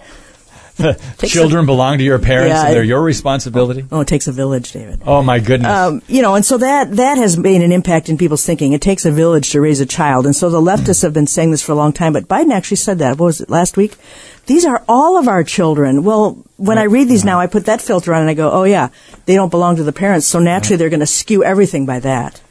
Children 1.24 1.64
belong 1.64 1.96
to 1.96 2.04
your 2.04 2.18
parents 2.18 2.50
Yeah, 2.50 2.66
and 2.66 2.76
they're 2.76 2.82
your 2.82 3.02
responsibility. 3.02 3.86
Oh, 3.90 4.00
it 4.00 4.08
takes 4.08 4.28
a 4.28 4.32
village, 4.32 4.70
David. 4.70 5.00
Oh 5.06 5.22
my 5.22 5.40
goodness. 5.40 5.72
Um, 5.72 6.02
you 6.08 6.20
know, 6.20 6.34
and 6.34 6.44
so 6.44 6.58
that 6.58 6.96
that 6.96 7.16
has 7.16 7.38
made 7.38 7.62
an 7.62 7.72
impact 7.72 8.10
in 8.10 8.18
people's 8.18 8.44
thinking. 8.44 8.74
It 8.74 8.82
takes 8.82 9.06
a 9.06 9.10
village 9.10 9.50
to 9.52 9.62
raise 9.62 9.80
a 9.80 9.86
child, 9.86 10.26
and 10.26 10.36
so 10.36 10.50
the 10.50 10.60
leftists 10.60 11.00
have 11.00 11.14
been 11.14 11.26
saying 11.26 11.52
this 11.52 11.62
for 11.62 11.72
a 11.72 11.74
long 11.74 11.94
time. 11.94 12.12
But 12.12 12.28
Biden 12.28 12.52
actually 12.52 12.76
said 12.76 12.98
that. 12.98 13.16
What 13.16 13.24
was 13.24 13.40
it 13.40 13.48
last 13.48 13.78
week? 13.78 13.96
These 14.44 14.66
are 14.66 14.84
all 14.90 15.16
of 15.16 15.26
our 15.26 15.42
children. 15.42 16.04
Well, 16.04 16.44
when 16.58 16.76
I 16.76 16.82
read 16.82 17.08
these 17.08 17.24
now, 17.24 17.40
I 17.40 17.46
put 17.46 17.64
that 17.64 17.80
filter 17.80 18.12
on, 18.12 18.20
and 18.20 18.28
I 18.28 18.34
go, 18.34 18.50
oh 18.50 18.64
yeah, 18.64 18.90
they 19.24 19.36
don't 19.36 19.48
belong 19.48 19.76
to 19.76 19.84
the 19.84 19.92
parents, 19.92 20.26
so 20.26 20.38
naturally 20.38 20.76
they're 20.76 20.90
going 20.90 21.00
to 21.00 21.06
skew 21.06 21.42
everything 21.42 21.86
by 21.86 21.98
that. 22.00 22.42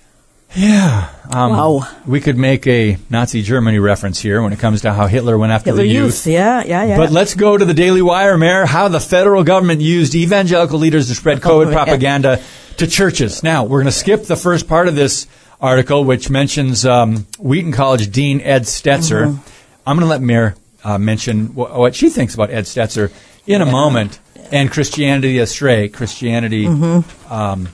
Yeah. 0.56 1.10
Um, 1.32 1.52
Wow. 1.52 1.88
We 2.08 2.20
could 2.22 2.38
make 2.38 2.66
a 2.66 2.98
Nazi 3.10 3.42
Germany 3.44 3.78
reference 3.80 4.20
here 4.20 4.42
when 4.42 4.52
it 4.52 4.60
comes 4.60 4.82
to 4.82 4.92
how 4.94 5.06
Hitler 5.08 5.38
went 5.38 5.52
after 5.52 5.70
Hitler 5.70 5.84
the 5.84 5.90
youth, 5.90 6.26
yeah, 6.26 6.64
yeah, 6.66 6.84
yeah. 6.84 6.98
But 6.98 7.12
let's 7.12 7.36
go 7.36 7.56
to 7.56 7.64
the 7.66 7.74
Daily 7.76 8.02
Wire, 8.02 8.36
Mayor, 8.38 8.66
how 8.66 8.88
the 8.88 9.00
federal 9.00 9.44
government 9.44 9.82
used 9.82 10.16
evangelical 10.16 10.80
leaders 10.80 11.08
to 11.10 11.16
spread 11.16 11.40
COVID 11.42 11.68
Oh, 11.68 11.70
yeah. 11.70 11.76
propaganda 11.76 12.42
to 12.78 12.88
churches. 12.88 13.44
Now, 13.44 13.64
we're 13.64 13.80
going 13.82 13.86
to 13.86 13.92
skip 13.92 14.24
the 14.24 14.36
first 14.36 14.68
part 14.68 14.88
of 14.88 14.96
this 14.96 15.28
article, 15.62 16.04
which 16.04 16.30
mentions 16.32 16.86
um, 16.86 17.28
Wheaton 17.38 17.72
College 17.74 18.12
Dean 18.12 18.42
Ed 18.42 18.64
Stetzer. 18.64 19.28
Mm-hmm. 19.28 19.80
I'm 19.86 19.98
going 19.98 20.06
to 20.06 20.10
let 20.10 20.22
Mayor 20.22 20.56
uh, 20.84 20.98
mention 20.98 21.48
wh- 21.48 21.78
what 21.78 21.94
she 21.94 22.10
thinks 22.10 22.34
about 22.34 22.50
Ed 22.50 22.64
Stetzer 22.64 23.12
in 23.46 23.62
a 23.62 23.66
moment. 23.68 24.20
And 24.52 24.72
Christianity 24.72 25.38
Astray, 25.38 25.90
Christianity, 25.90 26.66
Mm-hmm. 26.66 27.32
um, 27.32 27.70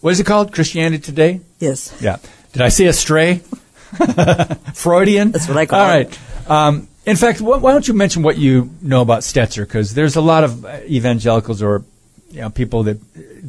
what 0.00 0.10
is 0.12 0.20
it 0.20 0.24
called? 0.26 0.52
Christianity 0.52 1.02
Today? 1.02 1.40
yes, 1.58 1.96
Yeah. 2.00 2.16
Did 2.52 2.62
I 2.62 2.68
say 2.70 2.86
astray? 2.86 3.42
Freudian? 4.74 5.30
That's 5.32 5.48
what 5.48 5.56
I 5.56 5.66
call 5.66 5.80
All 5.80 5.90
it. 5.90 6.18
right. 6.48 6.50
Um, 6.50 6.88
in 7.04 7.16
fact, 7.16 7.40
wh- 7.40 7.62
why 7.62 7.72
don't 7.72 7.86
you 7.86 7.94
mention 7.94 8.22
what 8.22 8.36
you 8.38 8.70
know 8.82 9.02
about 9.02 9.20
Stetzer? 9.22 9.62
Because 9.66 9.94
there's 9.94 10.16
a 10.16 10.20
lot 10.20 10.44
of 10.44 10.64
uh, 10.64 10.78
evangelicals 10.88 11.62
or 11.62 11.84
you 12.30 12.40
know, 12.40 12.50
people 12.50 12.84
that 12.84 12.98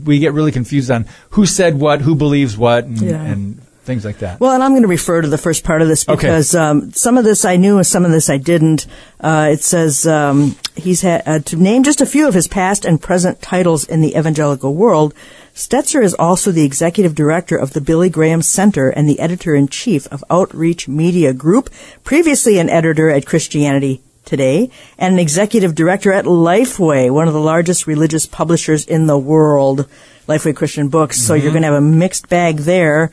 we 0.05 0.19
get 0.19 0.33
really 0.33 0.51
confused 0.51 0.91
on 0.91 1.05
who 1.31 1.45
said 1.45 1.79
what, 1.79 2.01
who 2.01 2.15
believes 2.15 2.57
what, 2.57 2.85
and, 2.85 3.01
Yeah. 3.01 3.21
and 3.21 3.61
things 3.87 4.05
like 4.05 4.19
that. 4.19 4.39
Well, 4.39 4.51
and 4.51 4.61
I'm 4.61 4.71
going 4.71 4.83
to 4.83 4.87
refer 4.87 5.21
to 5.21 5.27
the 5.27 5.37
first 5.39 5.63
part 5.63 5.81
of 5.81 5.87
this 5.87 6.07
Okay. 6.07 6.15
because 6.15 6.53
um, 6.53 6.91
some 6.91 7.17
of 7.17 7.23
this 7.23 7.43
I 7.45 7.55
knew 7.55 7.77
and 7.77 7.87
some 7.87 8.05
of 8.05 8.11
this 8.11 8.29
I 8.29 8.37
didn't. 8.37 8.85
Uh, 9.19 9.49
it 9.53 9.63
says 9.63 10.05
um, 10.05 10.55
he's 10.75 11.01
had 11.01 11.23
uh, 11.25 11.39
to 11.39 11.55
name 11.55 11.81
just 11.83 12.01
a 12.01 12.05
few 12.05 12.27
of 12.27 12.35
his 12.35 12.47
past 12.47 12.85
and 12.85 13.01
present 13.01 13.41
titles 13.41 13.85
in 13.85 14.01
the 14.01 14.15
evangelical 14.15 14.75
world. 14.75 15.15
Stetzer 15.55 16.03
is 16.03 16.13
also 16.13 16.51
the 16.51 16.63
executive 16.65 17.15
director 17.15 17.57
of 17.57 17.73
the 17.73 17.81
Billy 17.81 18.09
Graham 18.11 18.43
Center 18.43 18.89
and 18.89 19.09
the 19.09 19.19
editor 19.19 19.55
in 19.55 19.67
chief 19.67 20.05
of 20.11 20.23
Outreach 20.29 20.87
Media 20.87 21.33
Group, 21.33 21.71
previously 22.03 22.59
an 22.59 22.69
editor 22.69 23.09
at 23.09 23.25
Christianity 23.25 24.01
Today, 24.25 24.69
and 24.97 25.13
an 25.13 25.19
executive 25.19 25.73
director 25.73 26.11
at 26.11 26.25
Lifeway, 26.25 27.09
one 27.09 27.29
of 27.29 27.33
the 27.33 27.39
largest 27.39 27.87
religious 27.87 28.25
publishers 28.25 28.85
in 28.85 29.07
the 29.07 29.17
world, 29.17 29.87
Lifeway 30.27 30.53
Christian 30.53 30.89
Books. 30.89 31.17
So 31.17 31.33
you're 31.33 31.53
going 31.53 31.61
to 31.63 31.69
have 31.69 31.77
a 31.77 31.81
mixed 31.81 32.27
bag 32.27 32.57
there. 32.57 33.09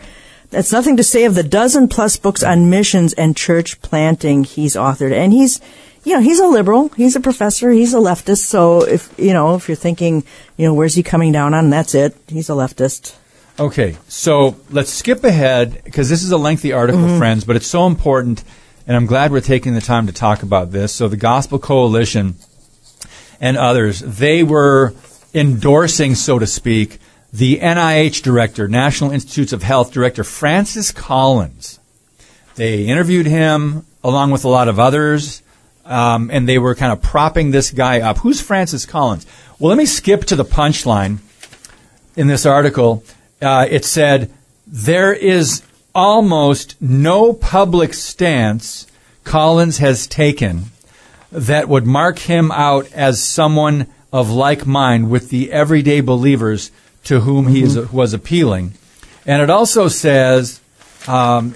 That's 0.55 0.71
nothing 0.71 0.97
to 0.99 1.03
say 1.03 1.25
of 1.25 1.35
the 1.35 1.43
dozen 1.43 1.89
plus 1.89 2.17
books 2.17 2.45
on 2.45 2.71
missions 2.71 3.13
and 3.13 3.37
church 3.37 3.83
planting 3.83 4.45
he's 4.45 4.77
authored. 4.77 5.13
And 5.13 5.33
he's, 5.33 5.61
you 6.05 6.15
know, 6.15 6.21
he's 6.21 6.39
a 6.39 6.47
liberal. 6.47 6.91
He's 6.91 7.17
a 7.17 7.21
professor. 7.21 7.71
He's 7.71 7.93
a 7.93 7.97
leftist. 7.97 8.45
So 8.45 8.87
if, 8.87 9.13
you 9.19 9.33
know, 9.33 9.57
if 9.57 9.67
you're 9.67 9.75
thinking, 9.75 10.23
you 10.57 10.65
know, 10.65 10.73
where's 10.73 10.95
he 10.95 11.03
coming 11.03 11.33
down 11.33 11.55
on? 11.55 11.71
That's 11.71 11.93
it. 11.93 12.17
He's 12.29 12.49
a 12.49 12.53
leftist. 12.53 13.17
Okay, 13.59 13.97
so 14.07 14.57
let's 14.71 14.93
skip 14.93 15.25
ahead 15.25 15.83
because 15.83 16.09
this 16.09 16.23
is 16.23 16.31
a 16.31 16.37
lengthy 16.37 16.73
article, 16.73 17.03
mm-hmm. 17.03 17.19
friends, 17.19 17.45
but 17.45 17.57
it's 17.57 17.67
so 17.67 17.87
important, 17.89 18.43
and 18.87 18.97
I'm 18.97 19.07
glad 19.07 19.31
we're 19.31 19.41
taking 19.41 19.75
the 19.75 19.81
time 19.81 20.07
to 20.07 20.13
talk 20.13 20.43
about 20.43 20.73
this. 20.73 20.93
So, 20.93 21.07
the 21.07 21.17
Gospel 21.17 21.61
Coalition 21.61 22.35
and 23.41 23.57
others, 23.57 24.01
they 24.01 24.43
were 24.43 24.93
endorsing, 25.33 26.17
so 26.17 26.41
to 26.41 26.49
speak, 26.49 26.99
the 27.35 27.59
NIH 27.59 28.23
director, 28.23 28.69
National 28.69 29.11
Institutes 29.11 29.53
of 29.53 29.65
Health 29.65 29.93
director, 29.93 30.23
Francis 30.23 30.93
Collins. 30.93 31.81
They 32.55 32.85
interviewed 32.85 33.27
him 33.27 33.85
along 34.05 34.31
with 34.31 34.45
a 34.45 34.49
lot 34.49 34.69
of 34.69 34.79
others, 34.79 35.43
um, 35.85 36.31
and 36.33 36.49
they 36.49 36.59
were 36.59 36.77
kind 36.77 36.93
of 36.93 37.03
propping 37.03 37.51
this 37.51 37.73
guy 37.73 38.01
up. 38.01 38.19
Who's 38.19 38.41
Francis 38.41 38.87
Collins? 38.87 39.27
Well, 39.59 39.69
let 39.69 39.79
me 39.79 39.85
skip 39.85 40.27
to 40.27 40.37
the 40.37 40.45
punchline 40.45 41.19
in 42.15 42.29
this 42.29 42.47
article, 42.47 43.03
uh, 43.43 43.67
it 43.69 43.85
said 43.85 44.31
there 44.65 45.13
is 45.13 45.63
almost 45.93 46.81
no 46.81 47.33
public 47.33 47.95
stance 47.95 48.87
Collins 49.25 49.79
has 49.79 50.07
taken 50.07 50.67
that 51.33 51.69
would 51.69 51.85
mark 51.85 52.21
him 52.21 52.53
out 52.53 52.93
as 52.93 53.21
someone 53.21 53.89
of 54.13 54.31
like 54.31 54.67
mind 54.67 55.11
with 55.11 55.31
the 55.31 55.51
everyday 55.51 56.01
believers 56.01 56.71
to 57.05 57.21
whom 57.21 57.47
he 57.47 57.63
is, 57.63 57.77
was 57.93 58.15
appealing. 58.15 58.73
And 59.27 59.43
it 59.43 59.51
also 59.51 59.89
says, 59.89 60.61
um, 61.07 61.55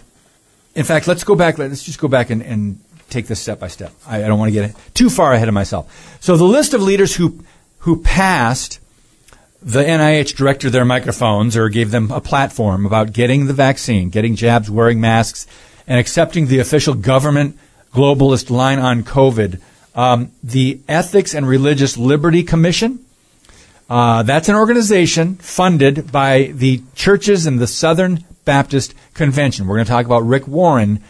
in 0.75 0.85
fact, 0.85 1.07
let's 1.07 1.25
go 1.25 1.35
back. 1.35 1.59
Let's 1.59 1.83
just 1.83 2.01
go 2.01 2.09
back 2.09 2.31
and, 2.31 2.43
and 2.43 2.81
take 3.11 3.27
this 3.27 3.41
step 3.41 3.59
by 3.59 3.69
step. 3.69 3.93
I, 4.07 4.25
I 4.25 4.29
don't 4.29 4.39
want 4.39 4.53
to 4.53 4.61
get 4.61 4.77
too 4.95 5.11
far 5.11 5.33
ahead 5.33 5.49
of 5.49 5.55
myself. 5.55 6.19
So 6.21 6.37
the 6.37 6.45
list 6.45 6.75
of 6.75 6.83
leaders 6.83 7.15
who 7.17 7.43
who 7.81 8.03
passed 8.03 8.81
the 9.63 9.83
NIH 9.83 10.37
director 10.37 10.71
their 10.71 10.85
microphones 10.85 11.57
or 11.57 11.69
gave 11.69 11.91
them 11.91 12.11
a 12.11 12.21
platform 12.21 12.87
about 12.87 13.13
getting 13.13 13.47
the 13.47 13.53
vaccine, 13.53 14.11
getting 14.11 14.37
jabs, 14.37 14.71
wearing 14.71 15.01
masks, 15.01 15.47
and 15.87 15.99
accepting 15.99 16.47
the 16.47 16.61
official 16.61 16.95
government 16.95 17.59
globalist 17.93 18.51
line 18.51 18.79
on 18.79 19.03
COVID. 19.03 19.61
Um, 19.95 20.31
the 20.45 20.81
Ethics 20.87 21.35
and 21.35 21.49
Religious 21.49 21.97
Liberty 21.97 22.45
Commission. 22.45 23.05
Uh, 23.89 24.23
that's 24.23 24.49
an 24.49 24.55
organization 24.55 25.37
funded 25.37 26.13
by 26.13 26.53
the 26.55 26.83
churches 26.95 27.47
in 27.47 27.57
the 27.57 27.67
Southern 27.67 28.25
Baptist 28.45 28.95
Convention. 29.15 29.67
We're 29.67 29.77
going 29.77 29.87
to 29.87 29.93
talk 29.93 30.07
about 30.07 30.27
Rick 30.27 30.47
Warren 30.47 31.03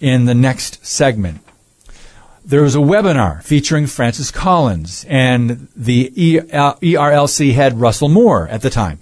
in 0.00 0.26
the 0.26 0.34
next 0.34 0.84
segment 0.84 1.40
there 2.46 2.62
was 2.62 2.76
a 2.76 2.78
webinar 2.78 3.42
featuring 3.42 3.88
Francis 3.88 4.30
Collins 4.30 5.04
and 5.08 5.66
the 5.74 6.12
E- 6.14 6.38
uh, 6.38 6.74
ERLC 6.74 7.52
head 7.52 7.80
Russell 7.80 8.08
Moore 8.08 8.46
at 8.48 8.62
the 8.62 8.70
time, 8.70 9.00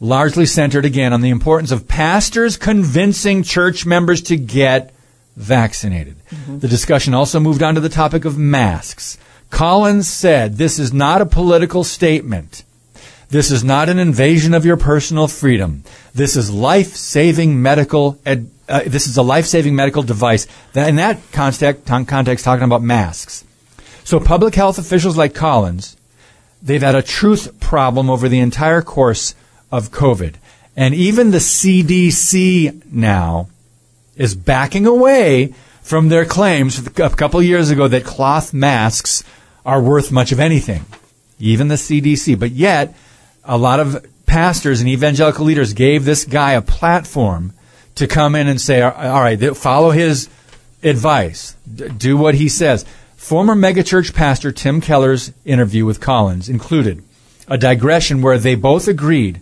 largely 0.00 0.44
centered 0.44 0.84
again 0.84 1.12
on 1.12 1.20
the 1.20 1.30
importance 1.30 1.70
of 1.70 1.86
pastors 1.86 2.56
convincing 2.56 3.44
church 3.44 3.86
members 3.86 4.20
to 4.22 4.36
get 4.36 4.92
vaccinated. 5.36 6.16
The 6.60 6.68
discussion 6.68 7.14
also 7.14 7.38
moved 7.38 7.62
on 7.62 7.76
to 7.76 7.80
the 7.80 7.88
topic 7.88 8.24
of 8.24 8.36
masks. 8.36 9.18
Collins 9.54 10.08
said 10.08 10.56
this 10.56 10.80
is 10.80 10.92
not 10.92 11.20
a 11.20 11.26
political 11.26 11.84
statement. 11.84 12.64
This 13.28 13.52
is 13.52 13.62
not 13.62 13.88
an 13.88 14.00
invasion 14.00 14.52
of 14.52 14.66
your 14.66 14.76
personal 14.76 15.28
freedom. 15.28 15.84
This 16.12 16.34
is 16.34 16.50
life-saving 16.50 17.62
medical. 17.62 18.18
Ed, 18.26 18.50
uh, 18.68 18.82
this 18.84 19.06
is 19.06 19.16
a 19.16 19.22
life-saving 19.22 19.76
medical 19.76 20.02
device. 20.02 20.48
In 20.74 20.96
that 20.96 21.20
context, 21.30 21.86
context, 21.86 22.44
talking 22.44 22.64
about 22.64 22.82
masks. 22.82 23.44
So 24.02 24.18
public 24.18 24.56
health 24.56 24.76
officials 24.76 25.16
like 25.16 25.34
Collins, 25.34 25.96
they've 26.60 26.82
had 26.82 26.96
a 26.96 27.02
truth 27.02 27.60
problem 27.60 28.10
over 28.10 28.28
the 28.28 28.40
entire 28.40 28.82
course 28.82 29.36
of 29.70 29.92
COVID, 29.92 30.34
and 30.76 30.96
even 30.96 31.30
the 31.30 31.38
CDC 31.38 32.92
now 32.92 33.48
is 34.16 34.34
backing 34.34 34.84
away 34.84 35.54
from 35.80 36.08
their 36.08 36.24
claims 36.24 36.84
a 36.84 36.90
couple 36.90 37.40
years 37.40 37.70
ago 37.70 37.86
that 37.86 38.04
cloth 38.04 38.52
masks 38.52 39.22
are 39.64 39.80
worth 39.80 40.12
much 40.12 40.32
of 40.32 40.40
anything. 40.40 40.84
Even 41.38 41.68
the 41.68 41.74
CDC, 41.74 42.38
but 42.38 42.50
yet 42.50 42.94
a 43.44 43.58
lot 43.58 43.80
of 43.80 44.06
pastors 44.26 44.80
and 44.80 44.88
evangelical 44.88 45.44
leaders 45.44 45.72
gave 45.72 46.04
this 46.04 46.24
guy 46.24 46.52
a 46.52 46.62
platform 46.62 47.52
to 47.96 48.06
come 48.06 48.34
in 48.34 48.48
and 48.48 48.60
say, 48.60 48.82
all 48.82 49.20
right, 49.20 49.56
follow 49.56 49.90
his 49.90 50.28
advice, 50.82 51.54
do 51.96 52.16
what 52.16 52.34
he 52.34 52.48
says. 52.48 52.84
Former 53.16 53.54
megachurch 53.54 54.14
pastor 54.14 54.52
Tim 54.52 54.80
Keller's 54.80 55.32
interview 55.44 55.86
with 55.86 56.00
Collins 56.00 56.48
included 56.48 57.02
a 57.48 57.56
digression 57.56 58.22
where 58.22 58.38
they 58.38 58.54
both 58.54 58.88
agreed 58.88 59.40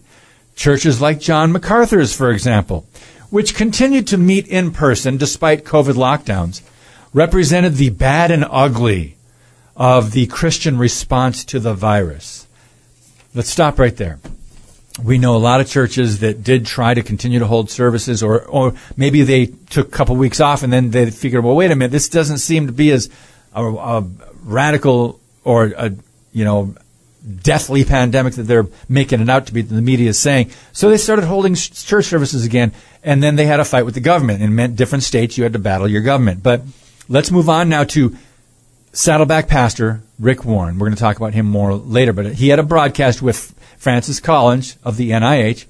churches 0.55 1.01
like 1.01 1.21
John 1.21 1.53
MacArthur's, 1.53 2.15
for 2.15 2.31
example, 2.31 2.87
which 3.31 3.55
continued 3.55 4.07
to 4.09 4.19
meet 4.19 4.47
in 4.47 4.71
person 4.71 5.17
despite 5.17 5.65
COVID 5.65 5.95
lockdowns, 5.95 6.63
represented 7.15 7.75
the 7.75 7.91
bad 7.91 8.31
and 8.31 8.45
ugly 8.51 9.17
of 9.77 10.13
the 10.13 10.27
Christian 10.27 10.79
response 10.79 11.45
to 11.47 11.61
the 11.61 11.75
virus. 11.75 12.47
Let's 13.35 13.51
stop 13.51 13.79
right 13.79 13.97
there. 13.97 14.19
We 15.03 15.17
know 15.17 15.35
a 15.35 15.39
lot 15.39 15.63
of 15.63 15.69
churches 15.69 16.21
that 16.21 16.43
did 16.43 16.67
try 16.67 16.93
to 16.93 17.03
continue 17.03 17.39
to 17.39 17.47
hold 17.47 17.71
services, 17.71 18.23
or, 18.23 18.45
or 18.45 18.75
maybe 18.97 19.23
they 19.23 19.47
took 19.47 19.89
a 19.89 19.91
couple 19.91 20.17
weeks 20.17 20.39
off 20.39 20.63
and 20.63 20.71
then 20.71 20.91
they 20.91 21.11
figured, 21.11 21.43
well, 21.43 21.57
wait 21.57 21.71
a 21.71 21.77
minute, 21.77 21.93
this 21.93 22.11
doesn't 22.11 22.39
seem 22.39 22.67
to 22.67 22.73
be 22.73 22.91
as 22.91 23.09
a, 23.55 23.65
a 23.65 24.05
radical 24.43 25.19
or 25.45 25.73
a 25.77 25.93
you 26.33 26.45
know 26.45 26.75
deathly 27.43 27.85
pandemic 27.85 28.35
that 28.35 28.43
they're 28.43 28.67
making 28.89 29.21
it 29.21 29.31
out 29.31 29.47
to 29.47 29.55
be. 29.55 29.63
The 29.63 29.81
media 29.81 30.11
is 30.11 30.19
saying. 30.19 30.51
So 30.73 30.91
they 30.91 30.97
started 30.97 31.25
holding 31.25 31.55
church 31.55 32.07
services 32.07 32.45
again, 32.45 32.73
and 33.03 33.23
then 33.23 33.37
they 33.37 33.47
had 33.47 33.61
a 33.61 33.65
fight 33.65 33.85
with 33.85 33.95
the 33.95 34.01
government. 34.01 34.43
In 34.43 34.55
meant 34.55 34.77
different 34.77 35.05
states, 35.05 35.39
you 35.39 35.45
had 35.45 35.53
to 35.53 35.59
battle 35.59 35.89
your 35.89 36.03
government. 36.03 36.43
But 36.43 36.63
let's 37.09 37.31
move 37.31 37.49
on 37.49 37.69
now 37.69 37.85
to 37.85 38.17
Saddleback 38.93 39.49
pastor 39.49 40.03
Rick 40.19 40.45
Warren. 40.45 40.79
We're 40.79 40.87
going 40.87 40.97
to 40.97 41.01
talk 41.01 41.17
about 41.17 41.33
him 41.33 41.47
more 41.47 41.75
later, 41.75 42.13
but 42.13 42.35
he 42.35 42.49
had 42.49 42.59
a 42.59 42.63
broadcast 42.63 43.23
with 43.23 43.59
Francis 43.79 44.21
Collins 44.21 44.77
of 44.85 44.99
the 44.99 45.11
NIH, 45.11 45.65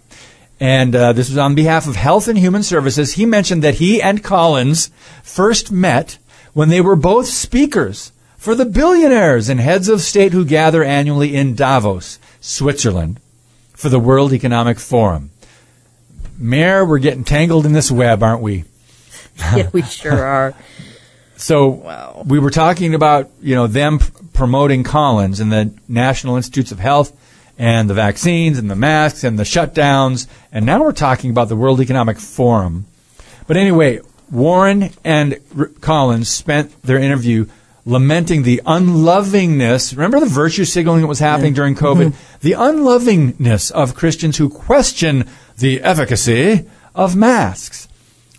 and 0.59 0.95
uh, 0.95 1.13
this 1.13 1.29
was 1.29 1.39
on 1.39 1.55
behalf 1.55 1.87
of 1.87 1.95
Health 1.95 2.27
and 2.27 2.37
Human 2.37 2.65
Services. 2.65 3.15
He 3.15 3.25
mentioned 3.25 3.63
that 3.63 3.77
he 3.77 4.03
and 4.03 4.25
Collins 4.25 4.91
first 5.23 5.71
met 5.71 6.19
when 6.53 6.69
they 6.69 6.81
were 6.81 6.97
both 6.97 7.29
speakers 7.29 8.11
for 8.37 8.57
the 8.57 8.65
billionaires 8.65 9.49
and 9.49 9.61
heads 9.61 9.89
of 9.89 10.01
state 10.01 10.33
who 10.33 10.45
gather 10.45 10.83
annually 10.83 11.37
in 11.37 11.55
Davos, 11.55 12.19
Switzerland, 12.41 13.21
for 13.73 13.89
the 13.89 14.01
World 14.01 14.33
Economic 14.33 14.81
Forum. 14.81 15.31
Mayor, 16.37 16.85
we're 16.85 16.99
getting 16.99 17.23
tangled 17.23 17.67
in 17.67 17.73
this 17.73 17.91
web, 17.91 18.21
aren't 18.21 18.43
we? 18.43 18.65
yeah, 19.57 19.71
we 19.73 19.83
sure 19.83 20.25
are. 20.25 20.55
So 21.43 21.67
Wow. 21.69 22.23
we 22.25 22.39
were 22.39 22.51
talking 22.51 22.95
about 22.95 23.29
you 23.43 23.55
know 23.57 23.67
them 23.67 23.99
p- 23.99 24.07
promoting 24.33 24.85
Collins 24.85 25.41
and 25.41 25.51
the 25.51 25.73
National 25.89 26.37
Institutes 26.37 26.71
of 26.71 26.79
Health 26.79 27.13
and 27.59 27.91
the 27.91 27.95
vaccines 27.95 28.59
and 28.59 28.71
the 28.71 28.77
masks 28.77 29.25
and 29.25 29.39
the 29.39 29.43
shutdowns, 29.43 30.27
and 30.53 30.65
now 30.65 30.81
we're 30.83 30.93
talking 30.93 31.31
about 31.31 31.49
the 31.49 31.57
World 31.57 31.81
Economic 31.81 32.19
Forum. 32.19 32.87
But 33.49 33.57
anyway, 33.57 34.01
Warren 34.31 34.91
and 35.05 35.37
R- 35.59 35.67
Collins 35.81 36.29
spent 36.29 36.81
their 36.83 36.99
interview 36.99 37.47
lamenting 37.85 38.45
the 38.45 38.63
unlovingness. 38.65 39.93
Remember 39.95 40.21
the 40.21 40.27
virtue 40.27 40.65
signaling 40.65 41.01
that 41.01 41.09
was 41.09 41.19
happening 41.19 41.55
during 41.55 41.75
COVID? 41.75 42.07
Mm-hmm. 42.11 42.39
The 42.41 42.53
unlovingness 42.53 43.73
of 43.73 43.97
Christians 43.97 44.37
who 44.37 44.49
question 44.49 45.29
the 45.59 45.81
efficacy 45.83 46.67
of 46.95 47.17
masks 47.17 47.89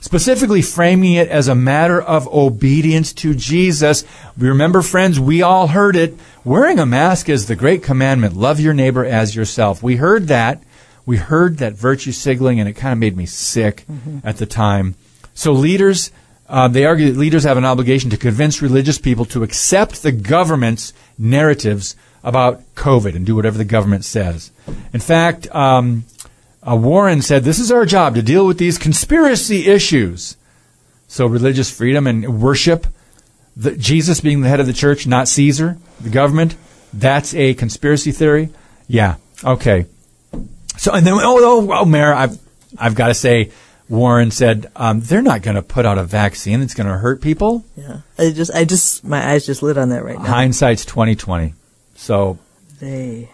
specifically 0.03 0.61
framing 0.61 1.13
it 1.13 1.29
as 1.29 1.47
a 1.47 1.55
matter 1.55 2.01
of 2.01 2.27
obedience 2.27 3.13
to 3.13 3.33
Jesus. 3.33 4.03
Remember, 4.37 4.81
friends, 4.81 5.17
we 5.17 5.41
all 5.41 5.67
heard 5.67 5.95
it. 5.95 6.13
Wearing 6.43 6.77
a 6.77 6.85
mask 6.85 7.29
is 7.29 7.45
the 7.47 7.55
great 7.55 7.83
commandment. 7.83 8.35
Love 8.35 8.59
your 8.59 8.73
neighbor 8.73 9.05
as 9.05 9.33
yourself. 9.33 9.81
We 9.81 9.95
heard 9.95 10.27
that 10.27 10.61
We 11.05 11.17
heard 11.17 11.57
that 11.57 11.73
virtue 11.73 12.13
signaling, 12.13 12.59
and 12.61 12.69
it 12.69 12.73
kind 12.73 12.93
of 12.93 12.99
made 12.99 13.17
me 13.17 13.25
sick 13.25 13.85
at 14.23 14.37
the 14.37 14.45
time. 14.45 14.95
So 15.33 15.51
leaders, 15.51 16.11
uh, 16.47 16.69
they 16.69 16.85
argue 16.85 17.11
that 17.11 17.19
leaders 17.19 17.43
have 17.43 17.57
an 17.57 17.65
obligation 17.65 18.09
to 18.11 18.17
convince 18.17 18.61
religious 18.61 18.97
people 18.97 19.25
to 19.25 19.43
accept 19.43 20.01
the 20.01 20.13
government's 20.13 20.93
narratives 21.17 21.97
about 22.23 22.61
COVID 22.75 23.15
and 23.15 23.25
do 23.25 23.35
whatever 23.35 23.57
the 23.57 23.65
government 23.65 24.05
says. 24.05 24.51
In 24.93 25.01
fact, 25.01 25.53
um, 25.53 26.05
uh, 26.67 26.75
Warren 26.75 27.21
said, 27.21 27.43
"This 27.43 27.59
is 27.59 27.71
our 27.71 27.85
job 27.85 28.15
to 28.15 28.21
deal 28.21 28.45
with 28.47 28.57
these 28.57 28.77
conspiracy 28.77 29.67
issues." 29.67 30.37
So 31.07 31.27
religious 31.27 31.69
freedom 31.69 32.07
and 32.07 32.41
worship, 32.41 32.87
the, 33.55 33.77
Jesus 33.77 34.19
being 34.21 34.41
the 34.41 34.49
head 34.49 34.59
of 34.59 34.65
the 34.65 34.73
church, 34.73 35.05
not 35.05 35.27
Caesar, 35.27 35.77
the 36.01 36.09
government, 36.09 36.55
that's 36.91 37.35
a 37.35 37.53
conspiracy 37.53 38.11
theory. 38.11 38.49
Yeah. 38.87 39.17
Okay. 39.43 39.85
So 40.77 40.91
and 40.93 41.05
then 41.05 41.13
oh 41.13 41.37
oh, 41.39 41.71
oh 41.71 41.85
Mayor, 41.85 42.13
I've 42.13 42.39
I've 42.77 42.95
got 42.95 43.09
to 43.09 43.13
say, 43.13 43.51
Warren 43.89 44.31
said 44.31 44.71
um, 44.75 45.01
they're 45.01 45.21
not 45.21 45.43
going 45.43 45.55
to 45.55 45.61
put 45.61 45.85
out 45.85 45.99
a 45.99 46.03
vaccine 46.03 46.61
that's 46.61 46.73
going 46.73 46.87
to 46.87 46.97
hurt 46.97 47.21
people. 47.21 47.63
Yeah. 47.75 48.01
I 48.17 48.31
just, 48.31 48.51
I 48.51 48.65
just, 48.65 49.03
my 49.03 49.33
eyes 49.33 49.45
just 49.45 49.61
lit 49.61 49.77
on 49.77 49.89
that 49.89 50.03
right 50.03 50.17
now. 50.17 50.25
Hindsight's 50.25 50.85
twenty 50.85 51.15
twenty. 51.15 51.53
So 51.95 52.39
They, 52.79 53.29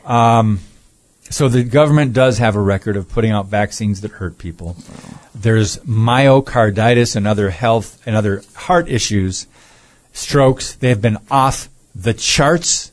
So 1.29 1.47
the 1.47 1.63
government 1.63 2.13
does 2.13 2.39
have 2.39 2.55
a 2.55 2.61
record 2.61 2.97
of 2.97 3.07
putting 3.07 3.31
out 3.31 3.45
vaccines 3.45 4.01
that 4.01 4.11
hurt 4.11 4.37
people. 4.37 4.75
There's 5.35 5.77
myocarditis 5.79 7.15
and 7.15 7.27
other 7.27 7.51
health 7.51 8.01
and 8.05 8.15
other 8.15 8.43
heart 8.55 8.89
issues, 8.89 9.47
strokes. 10.11 10.73
They 10.75 10.89
have 10.89 11.01
been 11.01 11.17
off 11.29 11.69
the 11.93 12.13
charts 12.13 12.91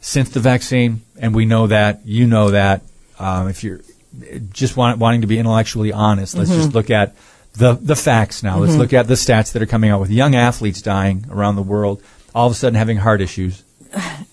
since 0.00 0.28
the 0.30 0.40
vaccine, 0.40 1.02
and 1.18 1.34
we 1.34 1.46
know 1.46 1.66
that. 1.66 2.04
You 2.04 2.26
know 2.26 2.50
that. 2.50 2.82
Um, 3.18 3.48
if 3.48 3.64
you're 3.64 3.80
just 4.52 4.76
want, 4.76 4.98
wanting 4.98 5.22
to 5.22 5.26
be 5.26 5.38
intellectually 5.38 5.92
honest, 5.92 6.36
let's 6.36 6.50
just 6.50 6.74
look 6.74 6.90
at 6.90 7.16
the 7.54 7.72
the 7.72 7.96
facts 7.96 8.42
now. 8.42 8.58
Let's 8.58 8.76
look 8.76 8.92
at 8.92 9.08
the 9.08 9.14
stats 9.14 9.52
that 9.52 9.62
are 9.62 9.66
coming 9.66 9.90
out 9.90 10.00
with 10.00 10.10
young 10.10 10.34
athletes 10.34 10.82
dying 10.82 11.26
around 11.30 11.56
the 11.56 11.62
world, 11.62 12.02
all 12.34 12.46
of 12.46 12.52
a 12.52 12.54
sudden 12.54 12.76
having 12.76 12.98
heart 12.98 13.20
issues. 13.20 13.62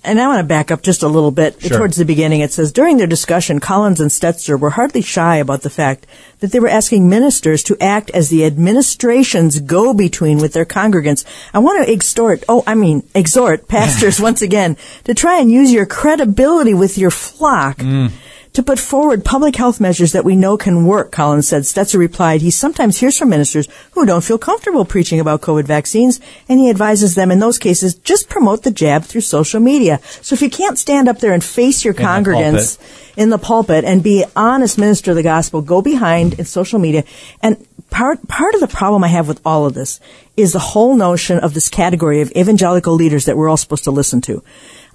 And 0.04 0.19
I 0.19 0.28
want 0.28 0.39
to 0.39 0.43
back 0.43 0.69
up 0.71 0.82
just 0.82 1.04
a 1.04 1.08
little 1.08 1.32
bit 1.32 1.62
Sure. 1.62 1.78
towards 1.78 1.95
the 1.95 2.04
beginning. 2.04 2.41
It 2.41 2.52
says 2.52 2.73
during 2.73 2.97
their 2.97 3.08
discussion, 3.08 3.60
Collins 3.60 4.02
and 4.02 4.12
Stetzer 4.12 4.60
were 4.60 4.71
hardly 4.71 5.02
shy 5.02 5.38
about 5.38 5.62
the 5.62 5.69
fact 5.69 6.06
that 6.39 6.52
they 6.52 6.60
were 6.60 6.67
asking 6.67 7.08
ministers 7.08 7.63
to 7.63 7.78
act 7.80 8.10
as 8.12 8.28
the 8.30 8.43
administration's 8.45 9.60
go-between 9.60 10.39
with 10.39 10.52
their 10.54 10.65
congregants. 10.65 11.23
I 11.54 11.60
want 11.60 11.86
to 11.86 11.93
extort, 11.93 12.43
oh, 12.49 12.63
I 12.67 12.76
mean, 12.76 13.04
exhort 13.15 13.69
pastors 13.69 14.19
once 14.30 14.41
again 14.41 14.76
to 15.06 15.13
try 15.13 15.39
and 15.39 15.49
use 15.49 15.71
your 15.71 15.86
credibility 15.86 16.73
with 16.73 16.97
your 16.97 17.12
flock. 17.12 17.78
Mm. 17.78 18.12
To 18.54 18.62
put 18.62 18.78
forward 18.78 19.26
public 19.26 19.56
health 19.56 19.80
measures 19.80 20.12
that 20.12 20.24
we 20.24 20.36
know 20.36 20.58
can 20.58 20.86
work, 20.86 21.12
Collins 21.12 21.48
said. 21.48 21.63
Stetzer 21.63 21.98
replied, 21.98 22.42
he 22.42 22.52
sometimes 22.52 23.00
hears 23.00 23.18
from 23.18 23.30
ministers 23.30 23.68
who 23.94 24.06
don't 24.06 24.24
feel 24.24 24.38
comfortable 24.38 24.86
preaching 24.86 25.20
about 25.20 25.42
COVID 25.42 25.63
vaccines, 25.66 26.20
and 26.48 26.60
he 26.60 26.70
advises 26.70 27.16
them 27.16 27.32
in 27.32 27.39
those 27.39 27.58
cases, 27.58 27.96
just 27.96 28.30
promote 28.30 28.62
the 28.62 28.70
jab 28.70 29.06
through 29.06 29.22
social 29.22 29.60
media. 29.60 30.00
So 30.22 30.36
if 30.36 30.44
you 30.44 30.52
can't 30.52 30.78
stand 30.78 31.10
up 31.10 31.20
there 31.20 31.34
and 31.34 31.44
face 31.44 31.84
your 31.84 31.96
the 31.96 32.04
congregants 32.04 32.78
in 33.18 33.32
the 33.32 33.39
pulpit 33.39 33.86
and 33.86 34.04
be 34.04 34.24
honest 34.36 34.78
minister 34.78 35.12
of 35.12 35.18
the 35.18 35.24
gospel, 35.24 35.63
go 35.63 35.82
behind 35.82 36.38
in 36.38 36.46
social 36.46 36.78
media. 36.78 37.06
And 37.42 37.66
part, 37.89 38.28
part 38.28 38.54
of 38.54 38.62
the 38.62 38.68
problem 38.68 39.04
I 39.04 39.08
have 39.08 39.28
with 39.28 39.42
all 39.44 39.66
of 39.66 39.74
this 39.74 40.00
is 40.38 40.54
the 40.54 40.60
whole 40.60 40.96
notion 40.96 41.39
of 41.39 41.56
this 41.56 41.70
category 41.70 42.22
of 42.22 42.32
evangelical 42.34 42.94
leaders 42.94 43.26
that 43.26 43.36
we're 43.36 43.50
all 43.50 43.58
supposed 43.58 43.86
to 43.86 43.92
listen 43.92 44.22
to. 44.22 44.44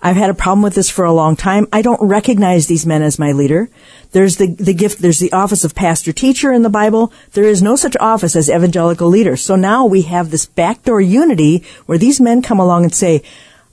I've 0.01 0.17
had 0.17 0.31
a 0.31 0.35
problem 0.35 0.63
with 0.63 0.75
this 0.75 0.91
for 0.91 1.05
a 1.05 1.13
long 1.13 1.35
time. 1.37 1.67
I 1.73 1.83
don't 1.83 2.01
recognize 2.01 2.67
these 2.67 2.87
men 2.87 3.03
as 3.03 3.19
my 3.19 3.33
leader. 3.33 3.69
There's 4.13 4.37
the, 4.37 4.55
the 4.55 4.75
gift, 4.75 5.01
there's 5.01 5.19
the 5.19 5.33
office 5.33 5.65
of 5.65 5.75
pastor 5.75 6.13
teacher 6.13 6.53
in 6.53 6.63
the 6.63 6.71
Bible. 6.71 7.13
There 7.33 7.45
is 7.45 7.63
no 7.63 7.77
such 7.77 7.97
office 7.99 8.37
as 8.37 8.49
evangelical 8.49 9.09
leader. 9.09 9.37
So 9.37 9.57
now 9.57 9.85
we 9.87 10.03
have 10.03 10.31
this 10.31 10.47
backdoor 10.47 11.01
unity 11.01 11.65
where 11.87 11.99
these 11.99 12.21
men 12.21 12.43
come 12.43 12.61
along 12.61 12.85
and 12.85 12.95
say, 12.95 13.23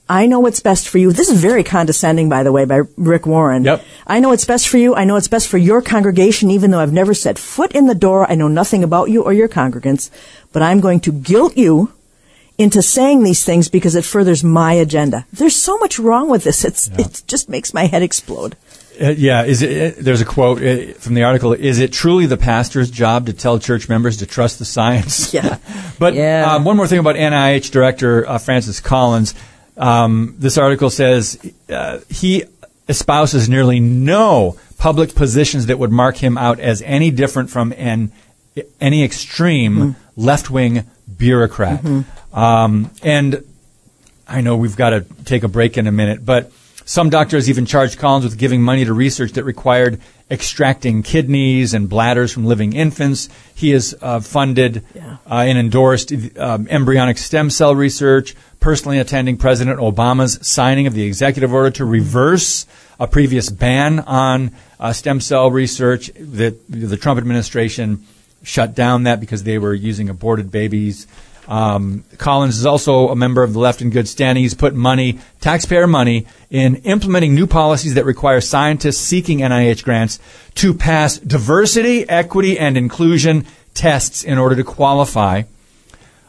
I 0.07 0.27
know 0.27 0.39
what's 0.39 0.59
best 0.59 0.88
for 0.88 0.99
you. 0.99 1.11
This 1.11 1.29
is 1.29 1.41
very 1.41 1.63
condescending, 1.63 2.29
by 2.29 2.43
the 2.43 2.51
way, 2.51 2.65
by 2.65 2.81
Rick 2.95 3.25
Warren. 3.25 3.63
Yep. 3.63 3.83
I 4.05 4.19
know 4.19 4.29
what's 4.29 4.45
best 4.45 4.67
for 4.67 4.77
you. 4.77 4.93
I 4.93 5.03
know 5.03 5.15
what's 5.15 5.27
best 5.27 5.47
for 5.47 5.57
your 5.57 5.81
congregation, 5.81 6.51
even 6.51 6.69
though 6.69 6.79
I've 6.79 6.93
never 6.93 7.15
set 7.15 7.39
foot 7.39 7.71
in 7.71 7.88
the 7.88 7.95
door. 7.95 8.29
I 8.29 8.35
know 8.35 8.47
nothing 8.47 8.83
about 8.83 9.09
you 9.09 9.23
or 9.23 9.33
your 9.33 9.49
congregants, 9.49 10.11
but 10.53 10.61
I'm 10.61 10.79
going 10.79 10.99
to 11.01 11.11
guilt 11.11 11.57
you 11.57 11.91
into 12.57 12.81
saying 12.81 13.23
these 13.23 13.43
things 13.43 13.67
because 13.69 13.95
it 13.95 14.05
furthers 14.05 14.43
my 14.43 14.73
agenda. 14.73 15.25
There's 15.33 15.55
so 15.55 15.77
much 15.77 15.99
wrong 15.99 16.29
with 16.29 16.43
this. 16.43 16.63
It's, 16.63 16.87
it 16.97 17.23
just 17.27 17.49
makes 17.49 17.73
my 17.73 17.85
head 17.85 18.01
explode. 18.01 18.55
Uh, 19.01 19.09
yeah, 19.09 19.43
is 19.43 19.61
it? 19.61 19.97
Uh, 19.97 20.01
there's 20.01 20.21
a 20.21 20.25
quote 20.25 20.63
uh, 20.63 20.93
from 20.93 21.15
the 21.15 21.23
article. 21.23 21.51
Is 21.51 21.79
it 21.79 21.91
truly 21.91 22.27
the 22.27 22.37
pastor's 22.37 22.89
job 22.89 23.25
to 23.25 23.33
tell 23.33 23.59
church 23.59 23.89
members 23.89 24.17
to 24.17 24.25
trust 24.25 24.57
the 24.57 24.63
science? 24.65 25.33
Yeah. 25.33 25.57
but 25.99 26.13
Yeah. 26.13 26.53
um, 26.55 26.63
one 26.63 26.77
more 26.77 26.87
thing 26.87 26.99
about 26.99 27.15
NIH 27.15 27.71
director 27.71 28.25
uh, 28.27 28.37
Francis 28.37 28.79
Collins. 28.79 29.33
Um, 29.77 30.35
this 30.39 30.57
article 30.57 30.89
says 30.89 31.37
uh, 31.67 31.99
he 32.09 32.45
espouses 32.87 33.49
nearly 33.49 33.81
no 33.81 34.57
public 34.77 35.13
positions 35.15 35.65
that 35.65 35.77
would 35.79 35.91
mark 35.91 36.15
him 36.15 36.37
out 36.37 36.61
as 36.61 36.81
any 36.83 37.11
different 37.11 37.49
from 37.49 37.73
an 37.75 38.13
any 38.79 39.03
extreme 39.03 39.97
left 40.15 40.49
wing 40.49 40.85
bureaucrat. 41.17 41.83
Um, 42.33 42.91
and 43.03 43.43
I 44.27 44.41
know 44.41 44.57
we've 44.57 44.75
got 44.75 44.89
to 44.91 45.01
take 45.25 45.43
a 45.43 45.47
break 45.47 45.77
in 45.77 45.87
a 45.87 45.91
minute, 45.91 46.25
but 46.25 46.51
some 46.85 47.09
doctors 47.09 47.49
even 47.49 47.65
charged 47.65 47.97
Collins 47.97 48.25
with 48.25 48.37
giving 48.37 48.61
money 48.61 48.85
to 48.85 48.93
research 48.93 49.31
that 49.33 49.43
required 49.43 49.99
extracting 50.29 51.03
kidneys 51.03 51.73
and 51.73 51.87
bladders 51.89 52.31
from 52.31 52.45
living 52.45 52.73
infants. 52.73 53.29
He 53.55 53.69
has 53.71 53.95
uh, 54.01 54.19
funded 54.19 54.83
Yeah. 54.95 55.17
uh, 55.29 55.35
and 55.47 55.57
endorsed 55.57 56.11
um, 56.37 56.67
embryonic 56.69 57.17
stem 57.17 57.49
cell 57.49 57.75
research, 57.75 58.35
personally 58.59 58.99
attending 58.99 59.37
President 59.37 59.79
Obama's 59.79 60.45
signing 60.47 60.87
of 60.87 60.93
the 60.93 61.03
executive 61.03 61.53
order 61.53 61.69
to 61.71 61.85
reverse 61.85 62.65
a 62.99 63.07
previous 63.07 63.49
ban 63.49 63.99
on 63.99 64.51
uh, 64.79 64.93
stem 64.93 65.19
cell 65.21 65.51
research 65.51 66.11
that 66.17 66.55
the 66.69 66.97
Trump 66.97 67.17
administration 67.17 68.03
shut 68.45 68.75
down 68.75 69.03
that 69.03 69.19
because 69.19 69.43
they 69.43 69.58
were 69.58 69.73
using 69.73 70.10
aborted 70.10 70.51
babies. 70.51 71.08
Um, 71.47 72.03
Collins 72.17 72.58
is 72.58 72.65
also 72.65 73.10
a 73.10 73.15
member 73.15 73.43
of 73.43 73.53
the 73.53 73.60
left 73.60 73.81
in 73.81 73.89
good 73.89 74.08
standing. 74.08 74.43
He's 74.43 74.53
put 74.53 74.73
money, 74.73 75.19
taxpayer 75.41 75.88
money, 75.88 76.25
in 76.49 76.77
implementing 76.77 77.36
new 77.36 77.45
policies 77.47 77.93
that 77.95 78.05
require 78.05 78.41
scientists 78.41 78.97
seeking 78.97 79.39
NIH 79.39 79.84
grants 79.84 80.19
to 80.55 80.73
pass 80.73 81.17
diversity, 81.19 82.08
equity, 82.10 82.58
and 82.58 82.77
inclusion 82.77 83.45
tests 83.73 84.23
in 84.23 84.38
order 84.38 84.55
to 84.55 84.63
qualify. 84.63 85.43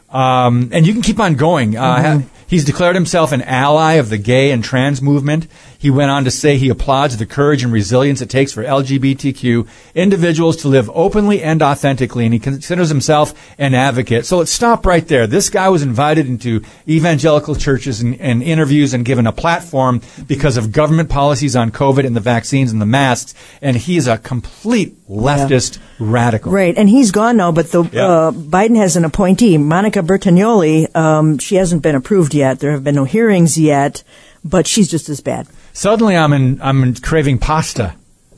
Um, 0.09 0.69
and 0.71 0.85
you 0.85 0.93
can 0.93 1.01
keep 1.01 1.19
on 1.19 1.35
going. 1.35 1.77
Uh, 1.77 2.01
ha- 2.01 2.23
he's 2.47 2.65
declared 2.65 2.95
himself 2.95 3.31
an 3.31 3.41
ally 3.43 3.93
of 3.93 4.09
the 4.09 4.17
gay 4.17 4.51
and 4.51 4.63
trans 4.63 5.01
movement. 5.01 5.47
He 5.79 5.91
went 5.91 6.09
on 6.09 6.23
to 6.23 6.31
say 6.31 6.57
he 6.57 6.69
applauds 6.69 7.17
the 7.17 7.25
courage 7.25 7.63
and 7.63 7.71
resilience 7.71 8.21
it 8.21 8.29
takes 8.31 8.51
for 8.51 8.63
LGBTQ 8.63 9.67
individuals 9.93 10.57
to 10.57 10.67
live 10.67 10.89
openly 10.93 11.41
and 11.43 11.61
authentically, 11.61 12.25
and 12.25 12.33
he 12.33 12.39
considers 12.39 12.89
himself 12.89 13.33
an 13.59 13.73
advocate. 13.75 14.25
So 14.25 14.39
let's 14.39 14.51
stop 14.51 14.85
right 14.85 15.07
there. 15.07 15.27
This 15.27 15.49
guy 15.49 15.69
was 15.69 15.83
invited 15.83 16.27
into 16.27 16.63
evangelical 16.87 17.55
churches 17.55 18.01
and, 18.01 18.19
and 18.19 18.41
interviews 18.41 18.93
and 18.93 19.05
given 19.05 19.27
a 19.27 19.31
platform 19.31 20.01
because 20.27 20.57
of 20.57 20.71
government 20.71 21.09
policies 21.09 21.55
on 21.55 21.71
COVID 21.71 22.05
and 22.05 22.15
the 22.15 22.19
vaccines 22.21 22.71
and 22.71 22.81
the 22.81 22.85
masks, 22.85 23.33
and 23.61 23.77
he's 23.77 24.07
a 24.07 24.17
complete 24.17 24.95
leftist 25.07 25.77
radical. 25.99 26.51
Right, 26.51 26.75
and 26.77 26.89
he's 26.89 27.11
gone 27.11 27.37
now, 27.37 27.51
but 27.51 27.71
the 27.71 27.83
Yeah. 27.83 28.05
uh, 28.07 28.31
Biden 28.31 28.75
has 28.77 28.95
an 28.97 29.05
appointee, 29.05 29.57
Monica 29.57 30.01
Bertagnolli. 30.01 30.95
Um, 30.95 31.37
she 31.37 31.55
hasn't 31.55 31.81
been 31.81 31.95
approved 31.95 32.33
yet. 32.37 32.59
There 32.59 32.71
have 32.71 32.83
been 32.83 32.95
no 32.95 33.03
hearings 33.03 33.57
yet, 33.57 34.03
but 34.43 34.67
she's 34.67 34.89
just 34.89 35.09
as 35.09 35.21
bad. 35.21 35.47
Suddenly, 35.73 36.15
I'm 36.15 36.33
in, 36.33 36.61
I'm 36.61 36.83
in 36.83 36.95
craving 36.95 37.39
pasta. 37.39 37.95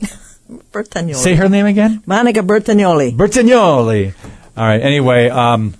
Bertagnolli. 0.72 1.16
Say 1.16 1.34
her 1.36 1.48
name 1.48 1.66
again. 1.66 2.02
Monica 2.06 2.40
Bertagnolli. 2.40 3.16
Bertagnolli. 3.16 4.14
All 4.56 4.66
right. 4.66 4.80
Anyway, 4.80 5.28
um, 5.28 5.74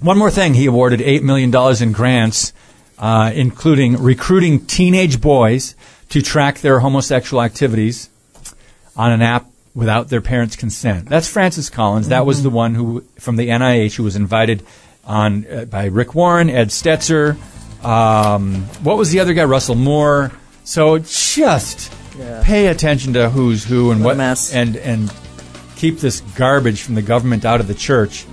one 0.00 0.18
more 0.18 0.30
thing. 0.30 0.54
He 0.54 0.66
awarded 0.66 1.00
$8 1.00 1.22
million 1.22 1.54
in 1.82 1.92
grants, 1.92 2.52
uh, 2.98 3.32
including 3.34 4.02
recruiting 4.02 4.66
teenage 4.66 5.20
boys 5.20 5.74
to 6.10 6.22
track 6.22 6.58
their 6.60 6.80
homosexual 6.80 7.42
activities 7.42 8.10
on 8.96 9.12
an 9.12 9.22
app 9.22 9.46
without 9.74 10.08
their 10.08 10.20
parents' 10.20 10.56
consent. 10.56 11.08
That's 11.08 11.26
Francis 11.26 11.70
Collins. 11.70 12.08
That 12.08 12.26
was 12.26 12.42
the 12.42 12.50
one 12.50 12.74
who, 12.74 13.00
from 13.18 13.36
the 13.36 13.48
NIH, 13.48 13.96
who 13.96 14.02
was 14.02 14.16
invited 14.16 14.62
on 15.04 15.46
uh, 15.46 15.64
by 15.64 15.86
Rick 15.86 16.14
Warren, 16.14 16.50
Ed 16.50 16.68
Stetzer. 16.68 17.36
Um, 17.84 18.62
what 18.82 18.96
was 18.96 19.10
the 19.10 19.20
other 19.20 19.34
guy? 19.34 19.44
Russell 19.44 19.74
Moore. 19.74 20.32
So 20.64 20.98
just 20.98 21.92
pay 22.42 22.68
attention 22.68 23.14
to 23.14 23.28
who's 23.30 23.64
who 23.64 23.90
and 23.90 24.04
What 24.04 24.16
what 24.16 24.54
and 24.54 24.76
and 24.76 25.12
keep 25.76 25.98
this 25.98 26.20
garbage 26.20 26.82
from 26.82 26.94
the 26.94 27.02
government 27.02 27.44
out 27.44 27.60
of 27.60 27.66
the 27.66 27.74
church. 27.74 28.26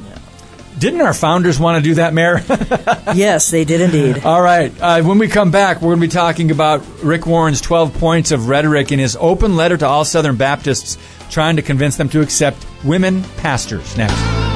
Didn't 0.78 1.02
our 1.02 1.14
founders 1.14 1.60
want 1.60 1.84
to 1.84 1.90
do 1.90 1.96
that, 1.96 2.14
Mayor? 2.14 2.42
Yes, 3.16 3.50
they 3.50 3.66
did 3.66 3.82
indeed. 3.82 4.24
All 4.24 4.42
right. 4.42 4.72
Uh, 4.80 5.02
when 5.02 5.18
we 5.18 5.28
come 5.28 5.50
back, 5.50 5.78
we're 5.82 5.96
going 5.96 6.02
to 6.02 6.08
be 6.08 6.12
talking 6.12 6.52
about 6.52 6.86
Rick 7.04 7.26
Warren's 7.26 7.60
12 7.60 7.96
points 7.96 8.30
of 8.30 8.48
rhetoric 8.48 8.92
in 8.92 9.00
his 9.00 9.18
open 9.20 9.56
letter 9.56 9.78
to 9.78 9.88
all 9.88 10.06
Southern 10.06 10.36
Baptists, 10.36 10.96
trying 11.32 11.56
to 11.56 11.64
convince 11.64 11.98
them 11.98 12.08
to 12.10 12.22
accept 12.22 12.64
women 12.84 13.24
pastors. 13.38 13.98
Next. 13.98 14.49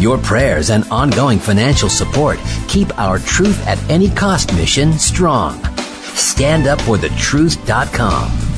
Your 0.00 0.16
prayers 0.16 0.70
and 0.70 0.84
ongoing 0.90 1.38
financial 1.38 1.90
support 1.90 2.38
keep 2.68 2.98
our 2.98 3.18
Truth 3.18 3.66
at 3.66 3.78
Any 3.90 4.08
Cost 4.08 4.54
mission 4.54 4.94
strong. 4.94 5.58
StandUpForTheTruth.com. 5.58 8.50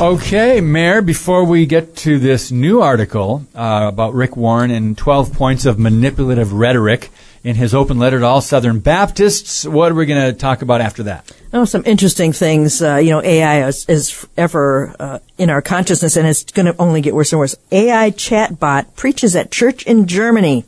Okay, 0.00 0.60
Mayor, 0.60 1.00
before 1.00 1.44
we 1.44 1.66
get 1.66 1.94
to 1.98 2.18
this 2.18 2.50
new 2.50 2.80
article 2.80 3.46
uh, 3.54 3.88
about 3.92 4.14
Rick 4.14 4.36
Warren 4.36 4.72
and 4.72 4.98
12 4.98 5.32
points 5.32 5.66
of 5.66 5.78
manipulative 5.78 6.52
rhetoric 6.52 7.10
in 7.44 7.54
his 7.54 7.72
open 7.74 8.00
letter 8.00 8.18
to 8.18 8.26
all 8.26 8.40
Southern 8.40 8.80
Baptists, 8.80 9.64
what 9.64 9.92
are 9.92 9.94
we 9.94 10.06
going 10.06 10.32
to 10.32 10.36
talk 10.36 10.62
about 10.62 10.80
after 10.80 11.04
that? 11.04 11.30
Oh, 11.52 11.64
some 11.64 11.84
interesting 11.84 12.32
things. 12.32 12.82
Uh, 12.82 12.96
you 12.96 13.10
know, 13.10 13.22
AI 13.22 13.68
is, 13.68 13.86
is 13.88 14.26
ever 14.36 14.96
uh, 14.98 15.20
in 15.38 15.48
our 15.50 15.62
consciousness, 15.62 16.16
and 16.16 16.26
it's 16.26 16.42
going 16.44 16.66
to 16.66 16.74
only 16.80 17.00
get 17.00 17.14
worse 17.14 17.32
and 17.32 17.38
worse. 17.38 17.54
AI 17.70 18.10
chatbot 18.10 18.96
preaches 18.96 19.36
at 19.36 19.52
church 19.52 19.84
in 19.84 20.08
Germany. 20.08 20.64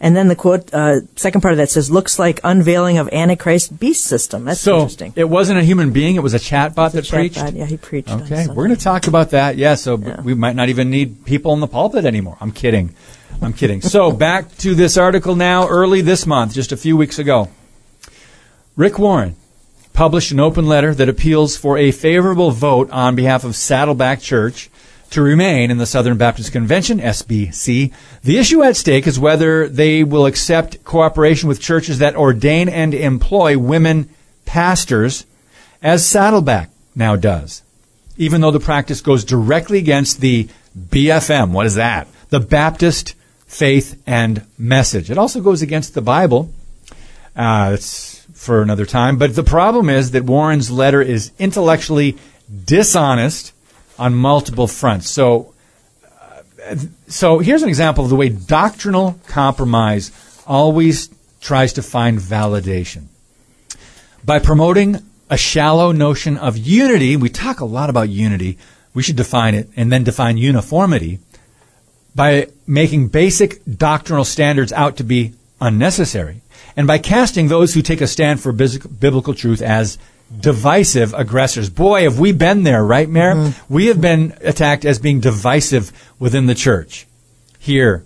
And 0.00 0.16
then 0.16 0.28
the 0.28 0.36
quote, 0.36 0.72
uh, 0.72 1.00
second 1.16 1.40
part 1.40 1.52
of 1.52 1.58
that 1.58 1.70
says, 1.70 1.90
looks 1.90 2.18
like 2.18 2.40
unveiling 2.44 2.98
of 2.98 3.08
Antichrist 3.12 3.78
beast 3.80 4.04
system. 4.04 4.44
That's 4.44 4.60
so 4.60 4.76
interesting. 4.76 5.12
it 5.16 5.28
wasn't 5.28 5.58
a 5.58 5.64
human 5.64 5.90
being; 5.90 6.14
it 6.16 6.22
was 6.22 6.34
a 6.34 6.38
chatbot 6.38 6.92
that 6.92 7.08
preached. 7.08 7.36
Chatbot, 7.36 7.56
yeah, 7.56 7.66
he 7.66 7.76
preached. 7.76 8.08
Okay, 8.10 8.46
we're 8.46 8.66
going 8.66 8.76
to 8.76 8.82
talk 8.82 9.08
about 9.08 9.30
that. 9.30 9.56
Yeah, 9.56 9.74
so 9.74 9.98
Yeah. 9.98 10.20
we 10.20 10.34
might 10.34 10.54
not 10.54 10.68
even 10.68 10.88
need 10.90 11.24
people 11.24 11.52
in 11.52 11.60
the 11.60 11.66
pulpit 11.66 12.04
anymore. 12.04 12.36
I'm 12.40 12.52
kidding. 12.52 12.94
I'm 13.42 13.52
kidding. 13.52 13.82
So 13.82 14.12
back 14.26 14.56
to 14.58 14.74
this 14.74 14.96
article 14.96 15.34
now. 15.34 15.66
Early 15.68 16.00
this 16.00 16.26
month, 16.26 16.54
just 16.54 16.70
a 16.70 16.76
few 16.76 16.96
weeks 16.96 17.18
ago, 17.18 17.48
Rick 18.76 18.98
Warren 18.98 19.34
published 19.92 20.30
an 20.30 20.38
open 20.38 20.66
letter 20.66 20.94
that 20.94 21.08
appeals 21.08 21.56
for 21.56 21.76
a 21.76 21.90
favorable 21.90 22.52
vote 22.52 22.88
on 22.90 23.16
behalf 23.16 23.42
of 23.42 23.56
Saddleback 23.56 24.20
Church 24.20 24.70
to 25.10 25.22
remain 25.22 25.70
in 25.70 25.78
the 25.78 25.86
Southern 25.86 26.18
Baptist 26.18 26.52
Convention, 26.52 26.98
SBC. 26.98 27.92
The 28.22 28.38
issue 28.38 28.62
at 28.62 28.76
stake 28.76 29.06
is 29.06 29.18
whether 29.18 29.68
they 29.68 30.04
will 30.04 30.26
accept 30.26 30.84
cooperation 30.84 31.48
with 31.48 31.60
churches 31.60 31.98
that 31.98 32.16
ordain 32.16 32.68
and 32.68 32.94
employ 32.94 33.58
women 33.58 34.08
pastors, 34.44 35.24
as 35.82 36.06
Saddleback 36.06 36.70
now 36.94 37.16
does, 37.16 37.62
even 38.16 38.40
though 38.40 38.50
the 38.50 38.60
practice 38.60 39.00
goes 39.00 39.24
directly 39.24 39.78
against 39.78 40.20
the 40.20 40.48
BFM. 40.78 41.52
What 41.52 41.66
is 41.66 41.76
that? 41.76 42.08
The 42.30 42.40
Baptist 42.40 43.14
faith 43.46 44.00
and 44.06 44.44
message. 44.58 45.10
It 45.10 45.18
also 45.18 45.40
goes 45.40 45.62
against 45.62 45.94
the 45.94 46.02
Bible. 46.02 46.52
Uh, 47.34 47.70
it's 47.74 48.18
for 48.34 48.62
another 48.62 48.86
time. 48.86 49.18
But 49.18 49.34
the 49.34 49.42
problem 49.42 49.88
is 49.88 50.12
that 50.12 50.24
Warren's 50.24 50.70
letter 50.70 51.02
is 51.02 51.32
intellectually 51.38 52.16
dishonest 52.64 53.52
on 53.98 54.14
multiple 54.14 54.66
fronts. 54.66 55.08
So, 55.08 55.54
uh, 56.64 56.76
so 57.06 57.38
here's 57.38 57.62
an 57.62 57.68
example 57.68 58.04
of 58.04 58.10
the 58.10 58.16
way 58.16 58.28
doctrinal 58.28 59.18
compromise 59.26 60.12
always 60.46 61.10
tries 61.40 61.72
to 61.74 61.82
find 61.82 62.18
validation. 62.18 63.04
By 64.24 64.38
promoting 64.38 65.02
a 65.30 65.36
shallow 65.36 65.92
notion 65.92 66.36
of 66.36 66.56
unity, 66.56 67.16
we 67.16 67.28
talk 67.28 67.60
a 67.60 67.64
lot 67.64 67.90
about 67.90 68.08
unity. 68.08 68.58
We 68.94 69.02
should 69.02 69.16
define 69.16 69.54
it 69.54 69.68
and 69.76 69.92
then 69.92 70.04
define 70.04 70.38
uniformity 70.38 71.20
by 72.14 72.48
making 72.66 73.08
basic 73.08 73.62
doctrinal 73.64 74.24
standards 74.24 74.72
out 74.72 74.96
to 74.96 75.04
be 75.04 75.34
unnecessary, 75.60 76.40
and 76.76 76.86
by 76.86 76.98
casting 76.98 77.48
those 77.48 77.74
who 77.74 77.82
take 77.82 78.00
a 78.00 78.06
stand 78.06 78.40
for 78.40 78.52
biblical 78.52 79.34
truth 79.34 79.62
as 79.62 79.98
divisive 80.40 81.14
aggressors. 81.14 81.70
Boy, 81.70 82.02
have 82.02 82.18
we 82.18 82.32
been 82.32 82.62
there, 82.62 82.84
right, 82.84 83.08
Mary? 83.08 83.52
We 83.68 83.86
have 83.86 84.00
been 84.00 84.34
attacked 84.42 84.84
as 84.84 84.98
being 84.98 85.20
divisive 85.20 85.92
within 86.18 86.46
the 86.46 86.54
church 86.54 87.06
here 87.58 88.04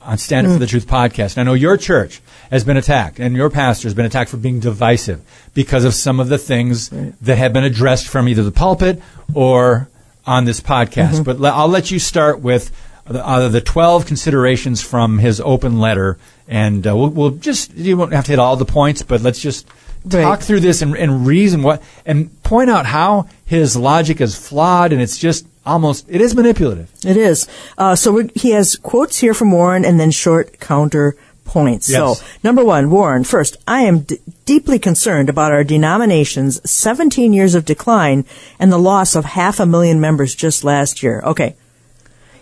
on 0.00 0.18
Stand 0.18 0.46
Up 0.46 0.52
for 0.54 0.58
the 0.58 0.66
Truth 0.66 0.86
podcast. 0.86 1.36
And 1.36 1.40
I 1.40 1.50
know 1.50 1.54
your 1.54 1.76
church 1.76 2.20
has 2.50 2.64
been 2.64 2.76
attacked, 2.76 3.18
and 3.18 3.36
your 3.36 3.50
pastor 3.50 3.86
has 3.88 3.94
been 3.94 4.06
attacked 4.06 4.30
for 4.30 4.36
being 4.38 4.60
divisive 4.60 5.20
because 5.52 5.84
of 5.84 5.92
some 5.94 6.20
of 6.20 6.28
the 6.28 6.38
things 6.38 6.88
that 6.88 7.36
have 7.36 7.52
been 7.52 7.64
addressed 7.64 8.08
from 8.08 8.28
either 8.28 8.42
the 8.42 8.52
pulpit 8.52 9.02
or 9.34 9.88
on 10.26 10.44
this 10.44 10.60
podcast. 10.60 11.24
But 11.24 11.40
le- 11.40 11.50
I'll 11.50 11.68
let 11.68 11.90
you 11.90 11.98
start 11.98 12.40
with 12.40 12.70
the, 13.06 13.26
uh, 13.26 13.48
the 13.48 13.60
12 13.60 14.06
considerations 14.06 14.80
from 14.80 15.18
his 15.18 15.40
open 15.40 15.80
letter, 15.80 16.18
and 16.46 16.86
uh, 16.86 16.96
we'll, 16.96 17.08
we'll 17.10 17.30
just, 17.32 17.74
you 17.74 17.96
won't 17.96 18.12
have 18.12 18.24
to 18.26 18.32
hit 18.32 18.38
all 18.38 18.56
the 18.56 18.64
points, 18.64 19.02
but 19.02 19.20
let's 19.22 19.40
just 19.40 19.66
Right. 20.12 20.22
talk 20.22 20.40
through 20.40 20.60
this 20.60 20.82
and, 20.82 20.96
and 20.96 21.26
reason 21.26 21.62
what, 21.62 21.82
and 22.06 22.30
point 22.42 22.70
out 22.70 22.86
how 22.86 23.26
his 23.44 23.76
logic 23.76 24.20
is 24.20 24.34
flawed, 24.36 24.92
and 24.92 25.00
it's 25.02 25.18
just 25.18 25.46
almost, 25.66 26.06
it 26.08 26.20
is 26.20 26.34
manipulative. 26.34 26.90
It 27.04 27.16
is. 27.16 27.46
Uh, 27.76 27.94
so 27.94 28.12
we 28.12 28.30
he 28.34 28.50
has 28.50 28.76
quotes 28.76 29.18
here 29.18 29.34
from 29.34 29.52
Warren 29.52 29.84
and 29.84 29.98
then 30.00 30.10
short 30.10 30.58
counter 30.60 31.16
points. 31.44 31.88
Yes. 31.88 32.20
So, 32.20 32.26
number 32.44 32.62
one, 32.64 32.90
Warren, 32.90 33.24
first, 33.24 33.56
I 33.66 33.80
am 33.82 34.00
d- 34.00 34.18
deeply 34.44 34.78
concerned 34.78 35.28
about 35.30 35.50
our 35.52 35.64
denomination's 35.64 36.60
17 36.70 37.32
years 37.32 37.54
of 37.54 37.64
decline 37.64 38.26
and 38.58 38.70
the 38.70 38.78
loss 38.78 39.14
of 39.16 39.24
half 39.24 39.58
a 39.58 39.64
million 39.64 39.98
members 40.00 40.34
just 40.34 40.62
last 40.62 41.02
year. 41.02 41.22
Okay. 41.24 41.56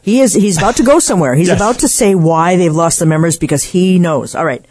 He 0.03 0.21
is, 0.21 0.35
he's 0.35 0.59
about 0.59 0.77
to 0.77 0.83
go 0.85 0.99
somewhere. 1.01 1.35
He's 1.35 1.49
Yes. 1.55 1.59
about 1.59 1.79
to 1.81 1.89
say 1.89 2.15
why 2.17 2.57
they've 2.57 2.75
lost 2.75 2.99
the 2.99 3.07
members 3.07 3.39
because 3.39 3.63
he 3.65 3.99
knows. 4.01 4.35
All 4.35 4.45
right. 4.45 4.65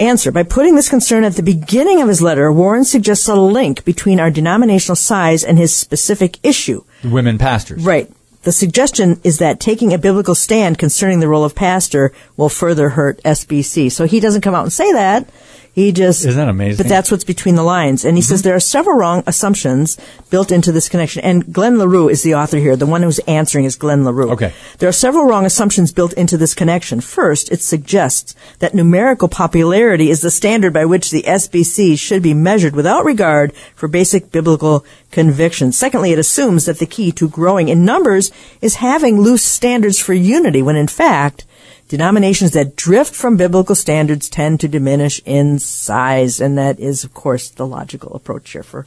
Answer. 0.00 0.32
By 0.32 0.44
putting 0.44 0.76
this 0.76 0.88
concern 0.88 1.24
at 1.24 1.34
the 1.34 1.42
beginning 1.42 2.00
of 2.00 2.08
his 2.08 2.22
letter, 2.22 2.50
Warren 2.50 2.84
suggests 2.84 3.28
a 3.28 3.34
link 3.34 3.84
between 3.84 4.18
our 4.18 4.30
denominational 4.30 4.96
size 4.96 5.44
and 5.44 5.58
his 5.58 5.74
specific 5.74 6.38
issue. 6.42 6.82
Women 7.04 7.36
pastors. 7.36 7.84
Right. 7.84 8.10
The 8.42 8.52
suggestion 8.52 9.20
is 9.24 9.36
that 9.38 9.60
taking 9.60 9.92
a 9.92 9.98
biblical 9.98 10.34
stand 10.34 10.78
concerning 10.78 11.20
the 11.20 11.28
role 11.28 11.44
of 11.44 11.54
pastor 11.54 12.14
will 12.38 12.48
further 12.48 12.88
hurt 12.88 13.22
SBC. 13.24 13.92
So 13.92 14.06
he 14.06 14.20
doesn't 14.20 14.40
come 14.40 14.54
out 14.54 14.62
and 14.62 14.72
say 14.72 14.90
that. 14.92 15.28
He 15.72 15.92
just 15.92 16.24
Isn't 16.24 16.36
that 16.36 16.48
amazing? 16.48 16.72
Mm-hmm. 16.72 16.82
But 16.82 16.88
that's 16.88 17.10
what's 17.10 17.24
between 17.24 17.54
the 17.54 17.62
lines. 17.62 18.04
And 18.04 18.16
he 18.16 18.22
says 18.22 18.42
there 18.42 18.56
are 18.56 18.60
several 18.60 18.96
wrong 18.96 19.22
assumptions 19.26 19.96
built 20.28 20.50
into 20.50 20.72
this 20.72 20.88
connection. 20.88 21.22
And 21.22 21.52
Glenn 21.52 21.78
LaRue 21.78 22.08
is 22.08 22.22
the 22.22 22.34
author 22.34 22.58
here. 22.58 22.76
The 22.76 22.86
one 22.86 23.02
who's 23.02 23.20
answering 23.20 23.64
is 23.64 23.76
Glenn 23.76 24.04
LaRue. 24.04 24.32
Okay. 24.32 24.52
There 24.78 24.88
are 24.88 24.92
several 24.92 25.26
wrong 25.26 25.46
assumptions 25.46 25.92
built 25.92 26.12
into 26.14 26.36
this 26.36 26.54
connection. 26.54 27.00
First, 27.00 27.52
it 27.52 27.60
suggests 27.60 28.34
that 28.58 28.74
numerical 28.74 29.28
popularity 29.28 30.10
is 30.10 30.22
the 30.22 30.30
standard 30.30 30.72
by 30.72 30.84
which 30.84 31.10
the 31.10 31.22
SBC 31.22 31.98
should 31.98 32.22
be 32.22 32.34
measured 32.34 32.74
without 32.74 33.04
regard 33.04 33.54
for 33.74 33.86
basic 33.86 34.32
biblical 34.32 34.84
convictions. 35.12 35.78
Secondly, 35.78 36.12
it 36.12 36.18
assumes 36.18 36.66
that 36.66 36.78
the 36.78 36.86
key 36.86 37.12
to 37.12 37.28
growing 37.28 37.68
in 37.68 37.84
numbers 37.84 38.32
is 38.60 38.76
having 38.76 39.20
loose 39.20 39.42
standards 39.42 40.00
for 40.00 40.14
unity, 40.14 40.62
when 40.62 40.76
in 40.76 40.88
fact, 40.88 41.44
denominations 41.90 42.52
that 42.52 42.76
drift 42.76 43.16
from 43.16 43.36
biblical 43.36 43.74
standards 43.74 44.28
tend 44.28 44.60
to 44.60 44.68
diminish 44.68 45.20
in 45.26 45.58
size. 45.58 46.40
And 46.40 46.56
that 46.56 46.78
is, 46.78 47.02
of 47.02 47.12
course, 47.12 47.50
the 47.50 47.66
logical 47.66 48.14
approach 48.14 48.52
here 48.52 48.62
for 48.62 48.86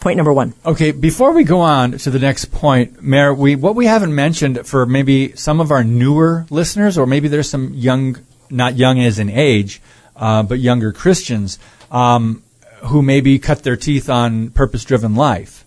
point 0.00 0.16
number 0.16 0.32
one. 0.32 0.54
Okay, 0.66 0.90
before 0.90 1.30
we 1.32 1.44
go 1.44 1.60
on 1.60 1.92
to 1.92 2.10
the 2.10 2.18
next 2.18 2.46
point, 2.46 3.00
Mary, 3.02 3.32
we 3.32 3.54
what 3.54 3.76
we 3.76 3.86
haven't 3.86 4.14
mentioned 4.14 4.66
for 4.66 4.84
maybe 4.84 5.36
some 5.36 5.60
of 5.60 5.70
our 5.70 5.84
newer 5.84 6.44
listeners, 6.50 6.98
or 6.98 7.06
maybe 7.06 7.28
there's 7.28 7.48
some 7.48 7.72
young, 7.72 8.18
not 8.50 8.76
young 8.76 8.98
as 8.98 9.20
in 9.20 9.30
age, 9.30 9.80
uh, 10.16 10.42
but 10.42 10.58
younger 10.58 10.92
Christians 10.92 11.58
um, 11.92 12.42
who 12.84 13.00
maybe 13.00 13.38
cut 13.38 13.62
their 13.62 13.76
teeth 13.76 14.10
on 14.10 14.50
purpose-driven 14.50 15.14
life. 15.14 15.64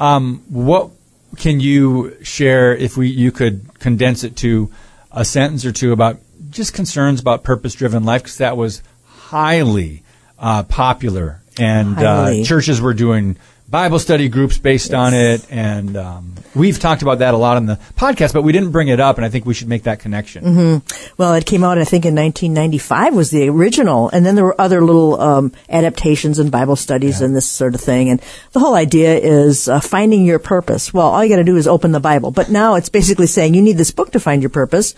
Um, 0.00 0.42
what 0.48 0.90
can 1.36 1.60
you 1.60 2.16
share 2.22 2.74
if 2.74 2.96
we 2.96 3.06
you 3.08 3.30
could 3.30 3.78
condense 3.78 4.24
it 4.24 4.34
to 4.38 4.72
a 5.12 5.24
sentence 5.24 5.64
or 5.64 5.70
two 5.70 5.92
about 5.92 6.18
just 6.54 6.72
concerns 6.72 7.20
about 7.20 7.42
purpose-driven 7.44 8.04
life 8.04 8.22
because 8.22 8.38
that 8.38 8.56
was 8.56 8.82
highly 9.04 10.02
uh, 10.38 10.62
popular 10.64 11.40
and 11.58 11.94
Highly. 11.96 12.42
uh, 12.42 12.44
churches 12.44 12.80
were 12.80 12.94
doing 12.94 13.36
Bible 13.68 13.98
study 13.98 14.28
groups 14.28 14.58
based 14.58 14.92
on 14.94 15.14
it, 15.14 15.44
and 15.50 15.96
um, 15.96 16.34
we've 16.54 16.78
talked 16.78 17.02
about 17.02 17.20
that 17.20 17.32
a 17.34 17.36
lot 17.36 17.56
on 17.56 17.66
the 17.66 17.76
podcast, 17.96 18.32
but 18.32 18.42
we 18.42 18.52
didn't 18.52 18.70
bring 18.70 18.88
it 18.88 19.00
up, 19.00 19.16
and 19.16 19.24
I 19.24 19.30
think 19.30 19.46
we 19.46 19.54
should 19.54 19.68
make 19.68 19.84
that 19.84 19.98
connection. 20.00 20.82
Well, 21.16 21.34
it 21.34 21.46
came 21.46 21.64
out, 21.64 21.78
I 21.78 21.84
think, 21.84 22.04
in 22.04 22.14
1995 22.14 23.14
was 23.14 23.30
the 23.30 23.48
original, 23.48 24.10
and 24.10 24.24
then 24.24 24.34
there 24.36 24.44
were 24.44 24.60
other 24.60 24.84
little 24.84 25.20
um, 25.20 25.52
adaptations 25.68 26.38
and 26.38 26.52
Bible 26.52 26.76
studies 26.76 27.20
and 27.20 27.34
this 27.34 27.48
sort 27.48 27.74
of 27.74 27.80
thing. 27.80 28.10
And 28.10 28.22
the 28.52 28.60
whole 28.60 28.74
idea 28.74 29.16
is 29.16 29.66
uh, 29.68 29.80
finding 29.80 30.24
your 30.24 30.38
purpose. 30.38 30.92
Well, 30.92 31.06
all 31.08 31.24
you 31.24 31.30
got 31.30 31.36
to 31.36 31.44
do 31.44 31.56
is 31.56 31.66
open 31.66 31.90
the 31.92 32.00
Bible, 32.00 32.30
but 32.30 32.50
now 32.50 32.74
it's 32.74 32.90
basically 32.90 33.26
saying 33.26 33.54
you 33.54 33.62
need 33.62 33.78
this 33.78 33.90
book 33.92 34.12
to 34.12 34.20
find 34.20 34.42
your 34.42 34.50
purpose. 34.50 34.94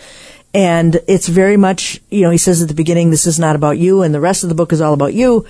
And 0.57 0.99
it's 1.07 1.29
very 1.29 1.59
much, 1.59 2.01
you 2.09 2.23
know, 2.23 2.31
he 2.31 2.39
says 2.39 2.63
at 2.63 2.69
the 2.69 2.75
beginning, 2.75 3.11
this 3.11 3.27
is 3.27 3.39
not 3.39 3.57
about 3.57 3.77
you, 3.77 4.01
and 4.01 4.15
the 4.15 4.21
rest 4.21 4.43
of 4.43 4.49
the 4.49 4.55
book 4.55 4.73
is 4.73 4.81
all 4.81 4.95
about 4.95 5.13
you. 5.13 5.45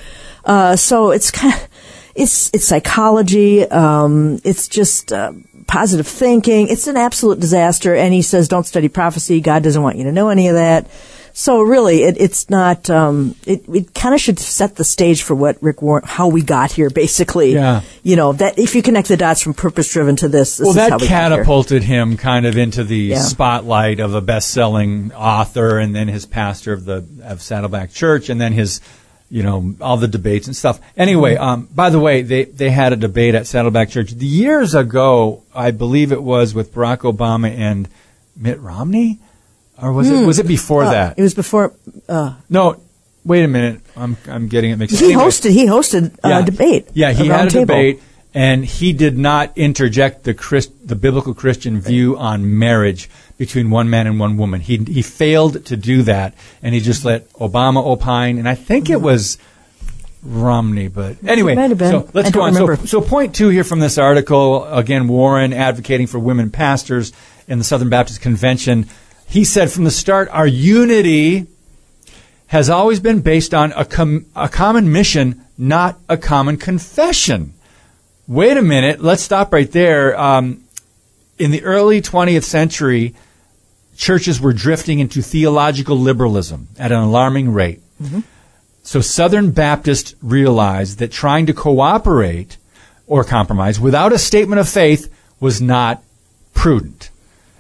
Uh, 0.45 0.75
so 0.75 1.13
it's 1.13 1.31
kind 1.31 1.55
of, 1.55 1.69
it's 2.17 2.51
it's 2.53 2.67
psychology. 2.67 3.63
Um, 3.71 4.41
it's 4.43 4.67
just 4.67 5.13
uh, 5.13 5.33
positive 5.69 6.09
thinking. 6.09 6.67
It's 6.67 6.89
an 6.89 6.97
absolute 6.97 7.39
disaster. 7.39 7.95
And 7.95 8.13
he 8.13 8.23
says, 8.23 8.49
don't 8.49 8.67
study 8.67 8.89
prophecy. 8.89 9.41
God 9.41 9.63
doesn't 9.63 9.83
want 9.83 9.97
you 9.97 10.05
to 10.05 10.13
know 10.13 10.29
any 10.29 10.49
of 10.49 10.55
that. 10.55 10.87
So 11.39 11.61
really, 11.61 12.03
it, 12.03 12.17
it's 12.19 12.49
not. 12.49 12.89
Um, 12.89 13.35
it 13.45 13.69
it 13.69 13.93
kind 13.95 14.15
of 14.15 14.21
should 14.23 14.39
set 14.39 14.77
the 14.77 14.85
stage 14.85 15.23
for 15.23 15.35
what 15.35 15.63
Rick 15.63 15.83
Warren, 15.83 16.03
how 16.07 16.29
we 16.29 16.41
got 16.41 16.73
here, 16.73 16.89
basically. 16.89 17.53
Yeah. 17.53 17.83
You 18.03 18.17
know 18.17 18.33
that 18.33 18.59
if 18.59 18.75
you 18.75 18.81
connect 18.81 19.09
the 19.09 19.19
dots 19.19 19.43
from 19.43 19.53
purpose 19.53 19.93
driven 19.93 20.17
to 20.17 20.29
this, 20.29 20.57
this 20.57 20.65
well, 20.65 20.71
is 20.71 20.77
that 20.77 20.91
how 20.93 20.97
we 20.97 21.07
catapulted 21.07 21.83
him 21.83 22.17
kind 22.17 22.47
of 22.47 22.57
into 22.57 22.85
the 22.85 22.97
Yeah. 22.97 23.19
spotlight 23.21 24.01
of 24.01 24.15
a 24.15 24.23
best-selling 24.23 25.13
author, 25.13 25.79
and 25.79 25.95
then 25.95 26.09
his 26.09 26.25
pastor 26.25 26.73
of 26.73 26.87
the 26.87 27.05
of 27.23 27.43
Saddleback 27.43 27.93
Church, 27.93 28.31
and 28.31 28.41
then 28.41 28.55
his, 28.55 28.81
you 29.31 29.43
know, 29.43 29.75
all 29.83 29.99
the 29.99 30.09
debates 30.09 30.47
and 30.47 30.57
stuff. 30.57 30.81
Anyway, 30.97 31.35
Mm-hmm. 31.35 31.45
um, 31.45 31.69
by 31.75 31.91
the 31.91 32.01
way, 32.01 32.23
they 32.23 32.45
they 32.45 32.71
had 32.71 32.95
a 32.95 32.97
debate 32.97 33.35
at 33.35 33.47
Saddleback 33.47 33.91
Church 33.91 34.11
years 34.13 34.75
ago. 34.75 35.43
I 35.55 35.71
believe 35.71 36.13
it 36.13 36.23
was 36.23 36.55
with 36.55 36.73
Barack 36.73 37.01
Obama 37.01 37.51
and 37.55 37.91
Mitt 38.35 38.59
Romney, 38.59 39.19
or 39.81 39.93
was 39.93 40.11
it 40.11 40.27
was 40.27 40.39
it 40.39 40.47
before 40.49 40.85
Uh, 40.85 40.91
that? 40.91 41.19
It 41.19 41.23
was 41.23 41.35
before 41.35 41.73
uh, 42.09 42.35
no, 42.49 42.81
wait 43.25 43.45
a 43.45 43.49
minute. 43.49 43.81
I'm 43.97 44.17
I'm 44.29 44.49
getting 44.49 44.71
it 44.71 44.77
mixed. 44.79 44.95
up. 44.97 45.01
he 45.01 45.07
Anyway. 45.13 45.23
hosted. 45.25 45.51
He 45.51 45.67
hosted 45.67 46.19
a 46.25 46.43
debate. 46.45 46.89
Yeah, 46.95 47.13
he 47.13 47.29
a 47.29 47.33
had 47.33 47.47
a 47.47 47.49
roundtable. 47.51 47.61
debate, 47.61 48.03
and 48.35 48.65
he 48.65 48.93
did 48.93 49.17
not 49.19 49.57
interject 49.57 50.25
the 50.25 50.35
Christ, 50.35 50.71
the 50.87 50.97
biblical 50.97 51.35
Christian 51.35 51.81
view 51.81 52.17
on 52.17 52.59
marriage 52.59 53.09
between 53.39 53.71
one 53.71 53.89
man 53.91 54.07
and 54.07 54.19
one 54.21 54.37
woman. 54.37 54.61
He 54.61 54.77
he 54.79 55.03
failed 55.03 55.65
to 55.67 55.77
do 55.77 56.03
that, 56.03 56.35
and 56.63 56.75
he 56.75 56.81
just 56.81 57.05
let 57.05 57.31
Obama 57.35 57.85
opine, 57.85 58.39
and 58.39 58.49
I 58.49 58.55
think 58.55 58.91
it 58.91 59.01
was. 59.01 59.39
Romney, 60.23 60.89
but 60.89 61.19
anyway, 61.25 61.55
might 61.55 61.71
have 61.71 61.79
been. 61.79 61.91
so 61.93 62.09
let's 62.13 62.33
go 62.33 62.41
on. 62.41 62.55
So, 62.55 62.75
so 62.75 63.01
point 63.01 63.33
two 63.33 63.49
here 63.49 63.63
from 63.63 63.79
this 63.79 63.97
article 63.97 64.65
again, 64.65 65.07
Warren 65.07 65.53
advocating 65.53 66.09
for 66.09 66.19
women 66.19 66.51
pastors 66.51 67.13
in 67.47 67.59
the 67.59 67.65
Southern 67.65 67.91
Baptist 67.91 68.21
Convention. 68.23 68.89
He 69.27 69.45
said 69.45 69.71
from 69.71 69.85
the 69.85 69.91
start, 69.91 70.29
our 70.31 70.47
unity 70.47 71.47
has 72.49 72.71
always 72.71 73.01
been 73.01 73.21
based 73.21 73.53
on 73.53 73.73
a, 73.73 73.85
com- 73.85 74.27
a 74.35 74.49
common 74.49 74.91
mission, 74.93 75.45
not 75.59 75.99
a 76.09 76.17
common 76.17 76.57
confession. 76.57 77.53
Wait 78.29 78.57
a 78.57 78.63
minute, 78.63 79.03
let's 79.03 79.23
stop 79.23 79.53
right 79.53 79.71
there. 79.73 80.19
Um, 80.19 80.65
in 81.39 81.51
the 81.51 81.63
early 81.65 82.01
20th 82.01 82.45
century, 82.45 83.15
churches 83.97 84.41
were 84.41 84.53
drifting 84.53 85.01
into 85.01 85.23
theological 85.23 85.99
liberalism 85.99 86.69
at 86.79 86.93
an 86.93 86.99
alarming 86.99 87.53
rate. 87.53 87.81
So 88.83 89.01
Southern 89.01 89.51
Baptists 89.51 90.15
realized 90.23 90.99
that 91.01 91.11
trying 91.11 91.47
to 91.47 91.53
cooperate 91.53 92.57
or 93.07 93.25
compromise 93.25 93.81
without 93.81 94.13
a 94.13 94.19
statement 94.19 94.61
of 94.61 94.69
faith 94.69 95.13
was 95.41 95.61
not 95.61 96.03
prudent. 96.55 97.11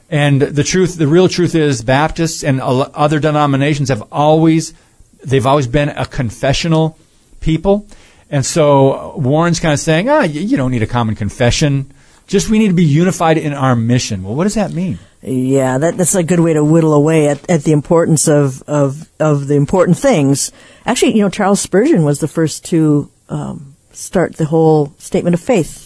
And 0.08 0.40
the 0.40 0.62
truth, 0.62 0.96
the 0.96 1.08
real 1.08 1.28
truth 1.28 1.54
is 1.54 1.82
Baptists 1.82 2.44
and 2.44 2.60
other 2.60 3.18
denominations 3.18 3.88
have 3.88 4.04
always, 4.12 4.72
they've 5.24 5.46
always 5.46 5.66
been 5.66 5.88
a 5.88 6.06
confessional 6.06 6.96
people. 7.40 7.86
And 8.30 8.44
so 8.44 9.16
Warren's 9.16 9.60
kind 9.60 9.72
of 9.72 9.80
saying, 9.80 10.08
ah, 10.08 10.22
you, 10.22 10.56
don't 10.56 10.70
need 10.70 10.82
a 10.82 10.86
common 10.86 11.14
confession. 11.14 11.92
Just 12.26 12.50
we 12.50 12.58
need 12.58 12.68
to 12.68 12.74
be 12.74 12.84
unified 12.84 13.38
in 13.38 13.52
our 13.52 13.76
mission. 13.76 14.22
Well, 14.22 14.34
what 14.34 14.44
does 14.44 14.54
that 14.54 14.72
mean? 14.72 14.98
Yeah, 15.22 15.78
that, 15.78 15.96
that's 15.96 16.14
a 16.14 16.22
good 16.22 16.40
way 16.40 16.52
to 16.52 16.62
whittle 16.62 16.92
away 16.92 17.28
at, 17.28 17.48
at 17.48 17.64
the 17.64 17.72
importance 17.72 18.28
of, 18.28 18.62
of 18.62 19.08
of 19.18 19.48
the 19.48 19.54
important 19.54 19.98
things. 19.98 20.52
Actually, 20.84 21.16
you 21.16 21.22
know, 21.22 21.30
Charles 21.30 21.60
Spurgeon 21.60 22.04
was 22.04 22.20
the 22.20 22.28
first 22.28 22.64
to 22.66 23.10
um, 23.28 23.74
start 23.92 24.36
the 24.36 24.44
whole 24.44 24.92
statement 24.98 25.34
of 25.34 25.40
faith. 25.40 25.85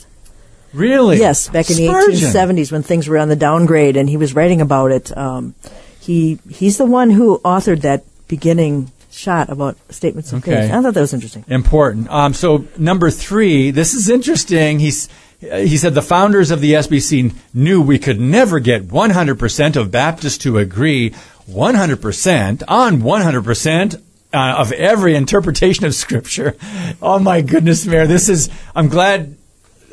Really? 0.72 1.18
Yes, 1.18 1.48
back 1.48 1.68
in 1.70 1.76
Spurgeon. 1.76 2.10
the 2.20 2.26
1870s 2.38 2.70
when 2.72 2.82
things 2.82 3.08
were 3.08 3.18
on 3.18 3.28
the 3.28 3.36
downgrade, 3.36 3.96
and 3.96 4.08
he 4.08 4.16
was 4.16 4.34
writing 4.34 4.60
about 4.60 4.92
it. 4.92 5.16
Um, 5.16 5.54
he 6.00 6.38
he's 6.48 6.78
the 6.78 6.86
one 6.86 7.10
who 7.10 7.38
authored 7.44 7.80
that 7.82 8.04
beginning 8.28 8.90
shot 9.10 9.50
about 9.50 9.76
statements 9.90 10.32
of 10.32 10.38
Okay. 10.38 10.52
faith. 10.62 10.70
I 10.72 10.80
thought 10.80 10.94
that 10.94 11.00
was 11.00 11.12
interesting. 11.12 11.44
Important. 11.48 12.08
Um, 12.10 12.32
so 12.32 12.64
number 12.78 13.10
three, 13.10 13.70
this 13.72 13.92
is 13.94 14.08
interesting. 14.08 14.78
He's 14.78 15.08
he 15.40 15.76
said 15.78 15.94
the 15.94 16.02
founders 16.02 16.50
of 16.50 16.60
the 16.60 16.74
SBC 16.74 17.34
knew 17.54 17.80
we 17.82 17.98
could 17.98 18.20
never 18.20 18.60
get 18.60 18.86
100% 18.88 19.76
of 19.76 19.90
Baptists 19.90 20.36
to 20.38 20.58
agree 20.58 21.14
100% 21.50 22.62
on 22.68 23.00
100% 23.00 24.02
uh, 24.32 24.54
of 24.58 24.70
every 24.72 25.16
interpretation 25.16 25.84
of 25.86 25.94
Scripture. 25.94 26.54
Oh 27.02 27.18
my 27.18 27.40
goodness, 27.40 27.86
Mary, 27.86 28.06
this 28.06 28.28
is. 28.28 28.50
I'm 28.76 28.88
glad 28.88 29.34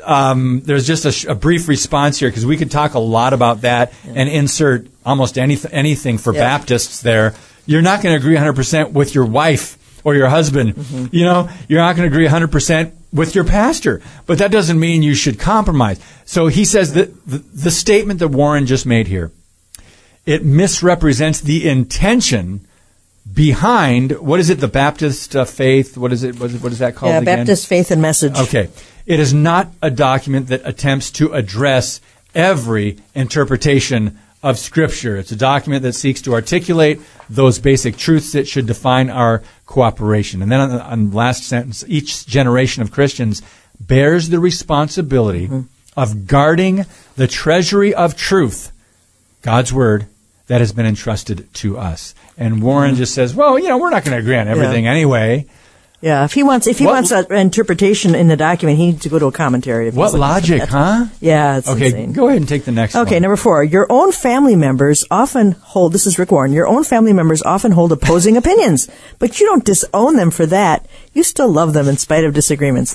um, 0.08 0.62
there's 0.64 0.86
just 0.86 1.04
a, 1.04 1.12
sh- 1.12 1.26
a 1.26 1.34
brief 1.34 1.68
response 1.68 2.18
here 2.18 2.30
because 2.30 2.46
we 2.46 2.56
could 2.56 2.70
talk 2.70 2.94
a 2.94 2.98
lot 2.98 3.32
about 3.34 3.60
that 3.60 3.92
and 4.06 4.28
insert 4.28 4.86
almost 5.04 5.36
any, 5.38 5.56
anything 5.70 6.16
for 6.18 6.32
Yeah. 6.32 6.40
Baptists 6.40 7.02
there. 7.02 7.34
You're 7.66 7.82
not 7.82 8.02
going 8.02 8.14
to 8.14 8.18
agree 8.18 8.34
100% 8.36 8.92
with 8.92 9.14
your 9.14 9.26
wife 9.26 9.76
or 10.04 10.14
your 10.14 10.28
husband. 10.28 10.74
Mm-hmm. 10.74 11.06
You 11.14 11.24
know, 11.24 11.50
you're 11.68 11.80
not 11.80 11.94
going 11.94 12.10
to 12.10 12.14
agree 12.14 12.26
100% 12.26 12.92
with 13.12 13.34
your 13.34 13.44
pastor. 13.44 14.00
But 14.24 14.38
that 14.38 14.50
doesn't 14.50 14.80
mean 14.80 15.02
you 15.02 15.14
should 15.14 15.38
compromise. 15.38 16.00
So 16.24 16.46
he 16.46 16.64
says 16.64 16.94
that 16.94 17.26
the, 17.26 17.38
the 17.38 17.70
statement 17.70 18.20
that 18.20 18.28
Warren 18.28 18.64
just 18.64 18.86
made 18.86 19.08
here, 19.08 19.30
it 20.24 20.42
misrepresents 20.44 21.40
the 21.42 21.68
intention 21.68 22.66
behind 23.30 24.12
what 24.20 24.40
is 24.40 24.48
it 24.48 24.58
the 24.60 24.68
Baptist 24.68 25.36
uh, 25.36 25.44
faith 25.44 25.98
what 25.98 26.12
is 26.14 26.22
it 26.22 26.40
what 26.40 26.50
is, 26.50 26.62
what 26.62 26.72
is 26.72 26.78
that 26.78 26.94
called 26.94 27.12
Yeah, 27.12 27.18
again? 27.20 27.38
Baptist 27.40 27.66
faith 27.66 27.90
and 27.90 28.00
message. 28.00 28.34
Okay. 28.38 28.70
It 29.08 29.20
is 29.20 29.32
not 29.32 29.68
a 29.80 29.90
document 29.90 30.48
that 30.48 30.60
attempts 30.66 31.10
to 31.12 31.32
address 31.32 32.02
every 32.34 32.98
interpretation 33.14 34.18
of 34.42 34.58
Scripture. 34.58 35.16
It's 35.16 35.32
a 35.32 35.36
document 35.36 35.82
that 35.82 35.94
seeks 35.94 36.20
to 36.22 36.34
articulate 36.34 37.00
those 37.30 37.58
basic 37.58 37.96
truths 37.96 38.32
that 38.32 38.46
should 38.46 38.66
define 38.66 39.08
our 39.08 39.42
cooperation. 39.64 40.42
And 40.42 40.52
then 40.52 40.60
on 40.60 40.68
the, 40.68 40.82
on 40.82 41.10
the 41.10 41.16
last 41.16 41.44
sentence, 41.44 41.82
each 41.88 42.26
generation 42.26 42.82
of 42.82 42.92
Christians 42.92 43.40
bears 43.80 44.28
the 44.28 44.40
responsibility 44.40 45.46
mm-hmm. 45.46 45.62
of 45.96 46.26
guarding 46.26 46.84
the 47.16 47.26
treasury 47.26 47.94
of 47.94 48.14
truth, 48.14 48.72
God's 49.40 49.72
Word, 49.72 50.06
that 50.48 50.60
has 50.60 50.72
been 50.72 50.86
entrusted 50.86 51.52
to 51.54 51.78
us. 51.78 52.14
And 52.36 52.62
Warren 52.62 52.90
mm-hmm. 52.90 52.98
just 52.98 53.14
says, 53.14 53.34
well, 53.34 53.58
you 53.58 53.68
know, 53.68 53.78
we're 53.78 53.88
not 53.88 54.04
going 54.04 54.16
to 54.16 54.20
agree 54.20 54.36
on 54.36 54.48
everything 54.48 54.86
anyway. 54.86 55.46
Yeah, 56.00 56.24
if 56.24 56.32
he 56.34 56.44
wants 56.44 56.68
if 56.68 56.78
he 56.78 56.86
What- 56.86 56.92
wants 56.94 57.10
an 57.10 57.26
interpretation 57.32 58.14
in 58.14 58.28
the 58.28 58.36
document, 58.36 58.78
he 58.78 58.86
needs 58.86 59.02
to 59.02 59.08
go 59.08 59.18
to 59.18 59.26
a 59.26 59.32
commentary. 59.32 59.88
If 59.88 59.94
What 59.94 60.14
logic, 60.14 60.62
huh? 60.62 61.06
Yeah, 61.20 61.56
it's 61.58 61.68
Okay, 61.68 61.86
insane. 61.86 62.12
go 62.12 62.28
ahead 62.28 62.38
and 62.38 62.48
take 62.48 62.64
the 62.64 62.70
next 62.70 62.94
one. 62.94 63.04
Okay, 63.04 63.18
number 63.18 63.34
four. 63.36 63.64
Your 63.64 63.86
own 63.90 64.12
family 64.12 64.54
members 64.54 65.04
often 65.10 65.56
hold, 65.60 65.92
this 65.92 66.06
is 66.06 66.16
Rick 66.16 66.30
Warren, 66.30 66.52
your 66.52 66.68
own 66.68 66.84
family 66.84 67.12
members 67.12 67.42
often 67.42 67.72
hold 67.72 67.90
opposing 67.90 68.36
opinions, 68.42 68.86
but 69.18 69.40
you 69.40 69.46
don't 69.46 69.64
disown 69.64 70.14
them 70.14 70.30
for 70.30 70.46
that. 70.46 70.86
You 71.14 71.24
still 71.24 71.48
love 71.50 71.72
them 71.72 71.88
in 71.88 71.96
spite 71.96 72.22
of 72.24 72.32
disagreements. 72.32 72.94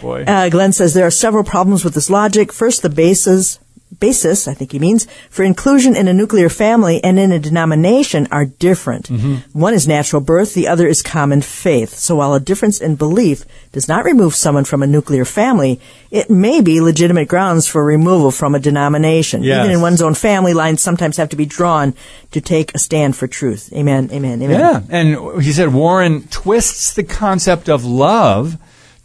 boy. 0.00 0.24
Uh, 0.26 0.48
Glenn 0.48 0.72
says 0.72 0.94
there 0.94 1.06
are 1.06 1.10
several 1.10 1.44
problems 1.44 1.84
with 1.84 1.92
this 1.92 2.08
logic. 2.08 2.50
First, 2.50 2.80
the 2.80 2.88
basis, 2.88 3.58
basis, 4.00 4.46
I 4.48 4.54
think 4.54 4.72
he 4.72 4.78
means, 4.78 5.06
for 5.30 5.42
inclusion 5.42 5.96
in 5.96 6.08
a 6.08 6.14
nuclear 6.14 6.48
family 6.48 7.02
and 7.02 7.18
in 7.18 7.32
a 7.32 7.38
denomination 7.38 8.28
are 8.30 8.44
different. 8.44 9.08
Mm-hmm. 9.08 9.58
One 9.58 9.74
is 9.74 9.88
natural 9.88 10.22
birth, 10.22 10.54
the 10.54 10.68
other 10.68 10.86
is 10.86 11.02
common 11.02 11.42
faith. 11.42 11.94
So 11.94 12.16
while 12.16 12.34
a 12.34 12.40
difference 12.40 12.80
in 12.80 12.96
belief 12.96 13.44
does 13.72 13.88
not 13.88 14.04
remove 14.04 14.34
someone 14.34 14.64
from 14.64 14.82
a 14.82 14.86
nuclear 14.86 15.24
family, 15.24 15.80
it 16.10 16.30
may 16.30 16.60
be 16.60 16.80
legitimate 16.80 17.28
grounds 17.28 17.66
for 17.66 17.84
removal 17.84 18.30
from 18.30 18.54
a 18.54 18.60
denomination. 18.60 19.42
Yes. 19.42 19.64
Even 19.64 19.76
in 19.76 19.80
one's 19.80 20.02
own 20.02 20.14
family, 20.14 20.54
lines 20.54 20.82
sometimes 20.82 21.16
have 21.16 21.28
to 21.30 21.36
be 21.36 21.46
drawn 21.46 21.94
to 22.30 22.40
take 22.40 22.74
a 22.74 22.78
stand 22.78 23.16
for 23.16 23.26
truth. 23.26 23.72
Amen, 23.72 24.08
amen, 24.12 24.42
amen. 24.42 24.60
Yeah, 24.60 24.82
and 24.88 25.42
he 25.42 25.52
said 25.52 25.72
Warren 25.72 26.28
twists 26.28 26.94
the 26.94 27.04
concept 27.04 27.68
of 27.68 27.84
love 27.84 28.56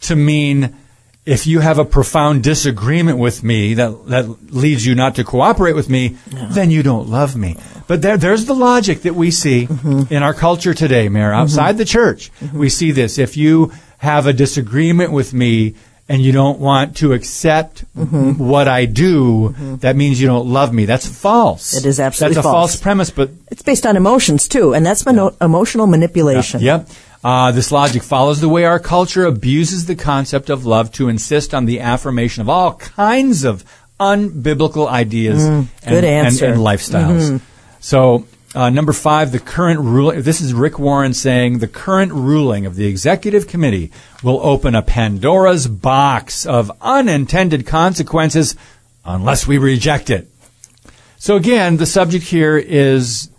to 0.01 0.15
mean 0.15 0.75
if 1.25 1.47
you 1.47 1.59
have 1.61 1.79
a 1.79 1.85
profound 1.85 2.43
disagreement 2.43 3.17
with 3.17 3.43
me 3.43 3.73
that 3.75 4.07
that 4.07 4.25
leads 4.53 4.85
you 4.85 4.93
not 4.95 5.15
to 5.15 5.23
cooperate 5.23 5.73
with 5.73 5.89
me, 5.89 6.17
then 6.51 6.69
you 6.69 6.83
don't 6.83 7.07
love 7.09 7.35
me. 7.35 7.55
But 7.87 8.01
there, 8.01 8.17
there's 8.17 8.45
the 8.45 8.55
logic 8.55 9.01
that 9.03 9.15
we 9.15 9.31
see 9.31 9.67
Mm-hmm. 9.67 10.13
in 10.13 10.23
our 10.23 10.33
culture 10.33 10.73
today, 10.73 11.09
Mary. 11.09 11.33
Outside 11.33 11.77
the 11.77 11.85
church, 11.85 12.31
we 12.53 12.69
see 12.69 12.91
this. 12.91 13.17
If 13.17 13.37
you 13.37 13.71
have 13.99 14.27
a 14.27 14.33
disagreement 14.33 15.11
with 15.13 15.33
me 15.33 15.75
and 16.09 16.21
you 16.21 16.33
don't 16.33 16.59
want 16.59 16.97
to 16.97 17.13
accept 17.13 17.85
Mm-hmm. 17.95 18.37
what 18.45 18.67
I 18.67 18.85
do, 18.85 19.55
that 19.79 19.95
means 19.95 20.19
you 20.19 20.27
don't 20.27 20.47
love 20.47 20.73
me. 20.73 20.83
That's 20.85 21.07
false. 21.07 21.73
It 21.73 21.85
is 21.85 21.99
absolutely 21.99 22.35
That's 22.35 22.45
a 22.45 22.49
false. 22.51 22.71
false 22.73 22.81
premise, 22.81 23.11
but 23.11 23.29
It's 23.49 23.61
based 23.61 23.85
on 23.85 23.95
emotions 23.95 24.47
too, 24.49 24.73
and 24.73 24.85
that's 24.85 25.05
mono- 25.05 25.35
emotional 25.39 25.87
manipulation. 25.87 26.59
Yep. 26.61 26.89
Uh, 27.23 27.51
this 27.51 27.71
logic 27.71 28.03
follows 28.03 28.41
the 28.41 28.49
way 28.49 28.65
our 28.65 28.79
culture 28.79 29.25
abuses 29.25 29.85
the 29.85 29.95
concept 29.95 30.49
of 30.49 30.65
love 30.65 30.91
to 30.91 31.07
insist 31.07 31.53
on 31.53 31.65
the 31.65 31.79
affirmation 31.79 32.41
of 32.41 32.49
all 32.49 32.73
kinds 32.75 33.43
of 33.45 33.63
unbiblical 33.99 34.87
ideas 34.89 35.43
and, 35.45 35.67
Mm, 35.67 35.67
and- 35.83 36.05
answer. 36.05 36.51
Mm-hmm. 36.51 36.61
lifestyles. 36.61 37.41
So, 37.79 38.25
uh, 38.55 38.69
number 38.69 38.93
five, 38.93 39.31
the 39.31 39.39
current 39.39 39.79
ruling. 39.79 40.21
This 40.21 40.41
is 40.41 40.53
Rick 40.53 40.77
Warren 40.77 41.13
saying 41.13 41.59
the 41.59 41.67
current 41.67 42.11
ruling 42.11 42.65
of 42.65 42.75
the 42.75 42.85
executive 42.85 43.47
committee 43.47 43.91
will 44.21 44.39
open 44.43 44.75
a 44.75 44.81
Pandora's 44.81 45.67
box 45.67 46.45
of 46.45 46.71
unintended 46.81 47.65
consequences 47.65 48.55
unless 49.05 49.47
we 49.47 49.57
reject 49.57 50.09
it. 50.09 50.27
So 51.17 51.35
again, 51.35 51.77
the 51.77 51.85
subject 51.85 52.25
here 52.25 52.57
is 52.57 53.29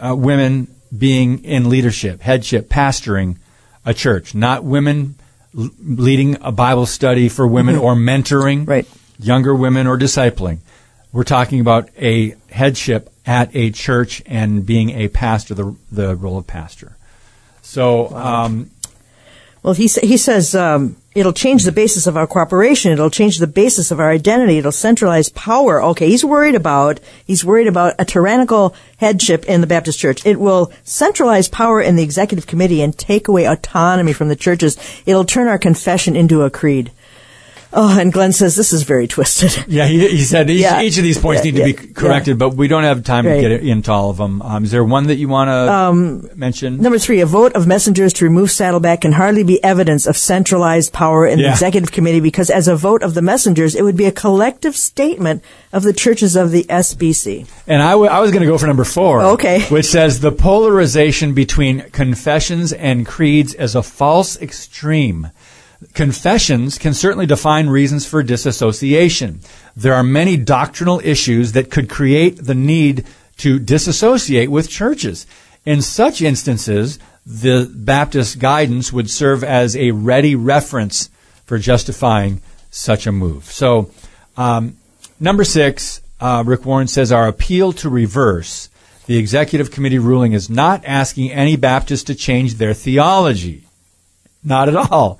uh, 0.00 0.14
women 0.14 0.68
being 0.96 1.44
in 1.44 1.68
leadership, 1.68 2.20
headship, 2.22 2.68
pastoring 2.68 3.36
a 3.84 3.94
church, 3.94 4.34
not 4.34 4.64
women 4.64 5.14
l- 5.56 5.70
leading 5.80 6.36
a 6.42 6.52
Bible 6.52 6.86
study 6.86 7.28
for 7.28 7.46
women 7.46 7.76
or 7.76 7.94
mentoring 8.10 8.66
Right. 8.66 8.86
younger 9.18 9.54
women 9.54 9.86
or 9.86 9.98
discipling. 9.98 10.58
We're 11.12 11.24
talking 11.24 11.60
about 11.60 11.88
a 11.98 12.34
headship 12.50 13.10
at 13.26 13.54
a 13.54 13.70
church 13.70 14.22
and 14.26 14.64
being 14.64 14.90
a 14.90 15.08
pastor, 15.08 15.54
the, 15.54 15.76
the 15.90 16.16
role 16.16 16.38
of 16.38 16.46
pastor. 16.46 16.96
So, 17.62 18.08
um, 18.14 18.70
Well, 19.62 19.74
he 19.74 19.86
he 19.86 20.16
says 20.16 20.54
um, 20.54 20.96
it'll 21.18 21.32
change 21.32 21.64
the 21.64 21.72
basis 21.72 22.06
of 22.06 22.16
our 22.16 22.26
cooperation. 22.26 22.92
It'll 22.92 23.10
change 23.10 23.38
the 23.38 23.46
basis 23.46 23.90
of 23.90 24.00
our 24.00 24.10
identity. 24.10 24.58
It'll 24.58 24.72
centralize 24.72 25.28
power. 25.30 25.82
Okay, 25.82 26.08
he's 26.08 26.24
worried 26.24 26.54
about 26.54 27.00
he's 27.24 27.44
worried 27.44 27.66
about 27.66 27.94
a 27.98 28.04
tyrannical 28.04 28.74
headship 28.98 29.44
in 29.44 29.60
the 29.60 29.66
Baptist 29.66 29.98
Church. 29.98 30.24
It 30.24 30.40
will 30.40 30.72
centralize 30.84 31.48
power 31.48 31.80
in 31.80 31.96
the 31.96 32.02
executive 32.02 32.46
committee 32.46 32.82
and 32.82 32.96
take 32.96 33.28
away 33.28 33.46
autonomy 33.46 34.12
from 34.12 34.28
the 34.28 34.36
churches. 34.36 34.76
It'll 35.06 35.24
turn 35.24 35.48
our 35.48 35.58
confession 35.58 36.16
into 36.16 36.42
a 36.42 36.50
creed. 36.50 36.90
Oh, 37.70 37.98
and 38.00 38.10
Glenn 38.12 38.32
says 38.32 38.56
this 38.56 38.72
is 38.72 38.82
very 38.84 39.06
twisted. 39.06 39.66
yeah, 39.68 39.86
he, 39.86 40.08
he 40.08 40.22
said 40.22 40.48
each, 40.48 40.60
Yeah. 40.62 40.80
each 40.80 40.96
of 40.96 41.04
these 41.04 41.18
points 41.18 41.44
Yeah, 41.44 41.50
need 41.52 41.58
to 41.62 41.68
yeah, 41.70 41.80
be 41.82 41.92
corrected, 41.92 42.38
but 42.38 42.54
we 42.54 42.66
don't 42.66 42.84
have 42.84 43.04
time 43.04 43.26
Right. 43.26 43.36
to 43.36 43.40
get 43.42 43.62
into 43.62 43.92
all 43.92 44.08
of 44.08 44.16
them. 44.16 44.40
Um, 44.40 44.64
is 44.64 44.70
there 44.70 44.82
one 44.84 45.06
that 45.08 45.16
you 45.16 45.28
want 45.28 45.48
to 45.48 46.34
mention? 46.34 46.80
Number 46.80 46.98
three, 46.98 47.20
a 47.20 47.26
vote 47.26 47.52
of 47.54 47.66
messengers 47.66 48.12
to 48.14 48.24
remove 48.24 48.50
Saddleback 48.50 49.02
can 49.02 49.12
hardly 49.12 49.44
be 49.44 49.62
evidence 49.62 50.06
of 50.06 50.16
centralized 50.16 50.92
power 50.94 51.26
in 51.26 51.38
the 51.40 51.48
executive 51.50 51.92
committee 51.92 52.20
because 52.20 52.48
as 52.48 52.68
a 52.68 52.76
vote 52.76 53.02
of 53.02 53.12
the 53.14 53.22
messengers, 53.22 53.74
it 53.74 53.82
would 53.82 53.96
be 53.98 54.06
a 54.06 54.12
collective 54.12 54.74
statement 54.74 55.42
of 55.72 55.82
the 55.82 55.92
churches 55.92 56.36
of 56.36 56.50
the 56.52 56.64
SBC. 56.64 57.46
And 57.66 57.82
I, 57.82 57.90
w- 57.90 58.10
I 58.10 58.20
was 58.20 58.30
going 58.30 58.40
to 58.42 58.46
go 58.48 58.56
for 58.56 58.66
number 58.66 58.84
four. 58.84 59.20
Okay. 59.22 59.60
Which 59.68 59.86
says 59.86 60.20
the 60.20 60.32
polarization 60.32 61.34
between 61.34 61.82
confessions 61.90 62.72
and 62.72 63.04
creeds 63.06 63.52
is 63.54 63.74
a 63.74 63.82
false 63.82 64.40
extreme. 64.40 65.28
Confessions 65.94 66.76
can 66.76 66.92
certainly 66.92 67.26
define 67.26 67.68
reasons 67.68 68.06
for 68.06 68.22
disassociation. 68.22 69.40
There 69.76 69.94
are 69.94 70.02
many 70.02 70.36
doctrinal 70.36 71.00
issues 71.04 71.52
that 71.52 71.70
could 71.70 71.88
create 71.88 72.44
the 72.44 72.54
need 72.54 73.06
to 73.38 73.60
disassociate 73.60 74.50
with 74.50 74.68
churches. 74.68 75.26
In 75.64 75.80
such 75.82 76.20
instances, 76.20 76.98
the 77.24 77.70
Baptist 77.72 78.38
guidance 78.38 78.92
would 78.92 79.08
serve 79.08 79.44
as 79.44 79.76
a 79.76 79.92
ready 79.92 80.34
reference 80.34 81.10
for 81.46 81.58
justifying 81.58 82.40
such 82.70 83.06
a 83.06 83.12
move. 83.12 83.44
So, 83.44 83.90
um, 84.36 84.76
number 85.20 85.44
six, 85.44 86.00
uh, 86.20 86.42
Rick 86.44 86.64
Warren 86.64 86.88
says 86.88 87.12
our 87.12 87.28
appeal 87.28 87.72
to 87.74 87.88
reverse 87.88 88.68
the 89.08 89.16
executive 89.16 89.70
committee 89.70 89.98
ruling 89.98 90.34
is 90.34 90.50
not 90.50 90.84
asking 90.84 91.32
any 91.32 91.56
Baptists 91.56 92.04
to 92.04 92.14
change 92.14 92.54
their 92.54 92.74
theology. 92.74 93.64
Not 94.44 94.68
at 94.68 94.76
all. 94.76 95.18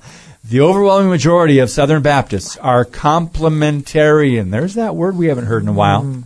The 0.49 0.61
overwhelming 0.61 1.11
majority 1.11 1.59
of 1.59 1.69
Southern 1.69 2.01
Baptists 2.01 2.57
are 2.57 2.83
complementarian. 2.83 4.49
There's 4.49 4.73
that 4.73 4.95
word 4.95 5.15
we 5.15 5.27
haven't 5.27 5.45
heard 5.45 5.61
in 5.61 5.69
a 5.69 5.73
while. 5.73 6.01
Mm. 6.01 6.23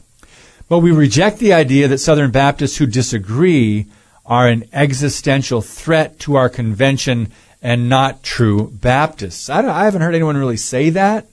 But 0.70 0.80
we 0.80 0.92
reject 0.92 1.40
the 1.40 1.52
idea 1.52 1.90
that 1.90 1.98
Southern 1.98 2.32
Baptists 2.32 2.78
who 2.78 2.86
disagree 2.86 3.86
are 4.26 4.48
an 4.48 4.64
existential 4.72 5.62
threat 5.62 6.20
to 6.20 6.36
our 6.36 6.48
convention 6.48 7.34
and 7.62 7.90
not 7.90 8.24
true 8.24 8.72
Baptists. 8.72 9.50
I, 9.50 9.68
I 9.68 9.84
haven't 9.84 10.04
heard 10.04 10.16
anyone 10.16 10.38
really 10.38 10.56
say 10.56 10.90
that, 10.92 11.28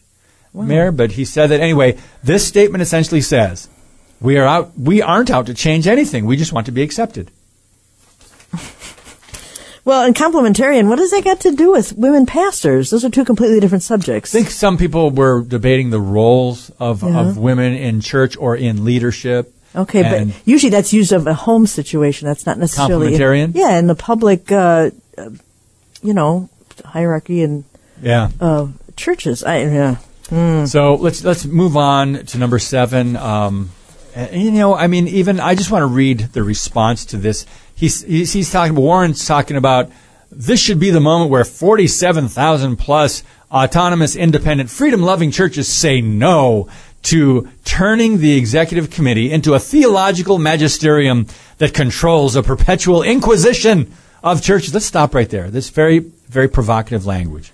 Mary, 0.53 0.91
but 0.91 1.13
he 1.13 1.25
said 1.25 1.47
that 1.49 1.61
anyway. 1.61 1.97
This 2.25 2.45
statement 2.45 2.83
essentially 2.83 3.21
says 3.21 3.69
we 4.21 4.37
are 4.37 4.47
out. 4.47 4.77
We 4.77 5.01
aren't 5.01 5.31
out 5.31 5.47
to 5.47 5.55
change 5.55 5.87
anything. 5.87 6.27
We 6.27 6.37
just 6.37 6.53
want 6.53 6.67
to 6.67 6.73
be 6.73 6.83
accepted. 6.83 7.31
Well, 9.85 10.03
and 10.05 10.15
complementarian, 10.15 10.89
what 10.89 10.97
does 10.99 11.11
that 11.11 11.25
got 11.25 11.41
to 11.41 11.53
do 11.53 11.73
with 11.73 11.95
women 11.95 12.27
pastors? 12.27 12.91
Those 12.91 13.05
are 13.05 13.11
two 13.11 13.25
completely 13.25 13.61
different 13.61 13.83
subjects. 13.83 14.35
I 14.35 14.39
think 14.41 14.51
some 14.51 14.77
people 14.77 15.11
were 15.11 15.43
debating 15.43 15.91
the 15.91 16.01
roles 16.01 16.71
of, 16.79 17.03
Yeah. 17.03 17.21
of 17.21 17.39
women 17.39 17.73
in 17.75 18.01
church 18.01 18.37
or 18.37 18.55
in 18.57 18.85
leadership. 18.85 19.55
Okay, 19.75 20.03
but 20.03 20.29
usually 20.45 20.71
that's 20.71 20.93
used 20.93 21.13
of 21.13 21.27
a 21.27 21.35
home 21.35 21.67
situation. 21.67 22.27
That's 22.27 22.45
not 22.45 22.59
necessarily 22.59 23.13
Complementarian? 23.13 23.53
Yeah, 23.55 23.79
in 23.79 23.87
the 23.87 23.95
public, 23.95 24.51
uh, 24.53 24.91
uh, 25.17 25.31
you 26.03 26.13
know, 26.13 26.49
hierarchy 26.85 27.43
and 27.43 27.65
Yeah. 28.03 28.31
uh, 28.41 28.67
churches. 28.97 29.45
I, 29.45 29.59
yeah. 29.63 29.97
So 30.67 30.95
let's 30.95 31.25
let's 31.25 31.45
move 31.45 31.77
on 31.77 32.25
to 32.27 32.39
number 32.39 32.59
seven. 32.59 33.17
Um, 33.17 33.71
you 34.33 34.51
know, 34.53 34.75
I 34.75 34.87
mean, 34.89 35.09
even 35.09 35.41
I 35.41 35.55
just 35.55 35.71
want 35.71 35.83
to 35.83 35.87
read 35.87 36.31
the 36.33 36.43
response 36.43 37.05
to 37.07 37.17
this. 37.17 37.47
He's 37.81 38.03
he's, 38.03 38.53
talking. 38.53 38.75
Warren's 38.75 39.27
talking 39.27 39.57
about 39.57 39.91
this 40.31 40.61
should 40.61 40.79
be 40.79 40.91
the 40.91 41.01
moment 41.01 41.31
where 41.31 41.47
forty-seven 41.47 42.29
thousand 42.29 42.77
plus 42.77 43.23
autonomous, 43.51 44.15
independent, 44.15 44.69
freedom-loving 44.69 45.31
churches 45.31 45.67
say 45.67 46.03
no 46.03 46.69
to 47.05 47.49
turning 47.65 48.19
the 48.19 48.37
executive 48.37 48.91
committee 48.91 49.33
into 49.33 49.55
a 49.55 49.59
theological 49.59 50.39
magisterium 50.39 51.27
that 51.57 51.73
controls 51.73 52.37
a 52.37 52.43
perpetual 52.43 53.03
inquisition 53.03 53.91
of 54.23 54.43
churches. 54.43 54.75
Let's 54.75 54.85
stop 54.85 55.15
right 55.15 55.31
there. 55.31 55.51
This 55.51 55.71
very 55.71 56.01
very 56.01 56.49
provocative 56.49 57.07
language 57.07 57.51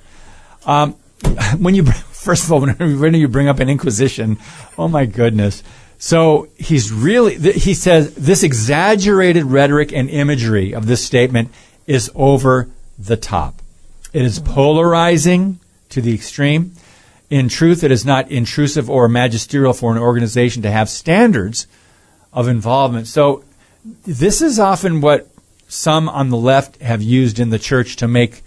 um, 0.67 0.93
when 1.59 1.77
you 1.77 1.85
first 2.11 2.45
of 2.45 2.53
all 2.53 2.61
when, 2.61 2.75
when 3.01 3.15
you 3.15 3.29
bring 3.29 3.49
up 3.49 3.61
an 3.61 3.69
inquisition 3.69 4.39
oh 4.77 4.89
my 4.89 5.07
goodness 5.07 5.63
so 5.99 6.49
he's 6.57 6.93
really 6.93 7.37
he 7.53 7.75
says 7.75 8.15
this 8.15 8.43
exaggerated 8.43 9.45
rhetoric 9.45 9.93
and 9.93 10.11
imagery 10.11 10.75
of 10.75 10.87
this 10.87 11.05
statement 11.05 11.51
is 11.87 12.11
over 12.15 12.69
the 12.99 13.17
top. 13.17 13.63
It 14.13 14.23
is 14.23 14.39
polarizing 14.39 15.59
to 15.91 16.01
the 16.01 16.15
extreme. 16.15 16.73
In 17.31 17.49
truth 17.49 17.83
it 17.83 17.91
is 17.91 18.05
not 18.05 18.31
intrusive 18.31 18.91
or 18.91 19.09
magisterial 19.09 19.73
for 19.73 19.93
an 19.93 19.99
organization 19.99 20.63
to 20.63 20.71
have 20.71 20.89
standards 20.89 21.67
of 22.33 22.47
involvement. 22.47 23.07
So 23.07 23.45
this 24.05 24.43
is 24.43 24.59
often 24.59 25.01
what 25.01 25.29
some 25.69 26.09
on 26.09 26.29
the 26.29 26.37
left 26.37 26.81
have 26.83 27.03
used 27.03 27.39
in 27.41 27.51
the 27.51 27.59
church 27.59 27.97
to 27.97 28.09
make 28.09 28.43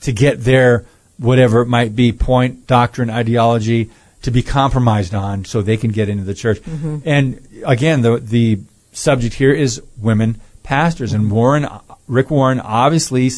to 0.00 0.12
get 0.12 0.44
their 0.44 0.84
whatever 1.16 1.62
it 1.62 1.66
might 1.68 1.96
be 1.96 2.12
point 2.12 2.66
doctrine 2.66 3.10
ideology 3.10 3.90
to 4.22 4.30
be 4.30 4.42
compromised 4.42 5.14
on 5.14 5.44
so 5.44 5.62
they 5.62 5.76
can 5.76 5.90
get 5.90 6.08
into 6.08 6.24
the 6.24 6.34
church. 6.34 6.60
And 7.04 7.46
again 7.64 8.02
the 8.02 8.18
the 8.18 8.60
subject 8.92 9.34
here 9.34 9.52
is 9.52 9.82
women 10.00 10.40
pastors. 10.62 11.12
And 11.12 11.30
Warren 11.30 11.66
Rick 12.06 12.30
Warren 12.30 12.60
obviously 12.60 13.30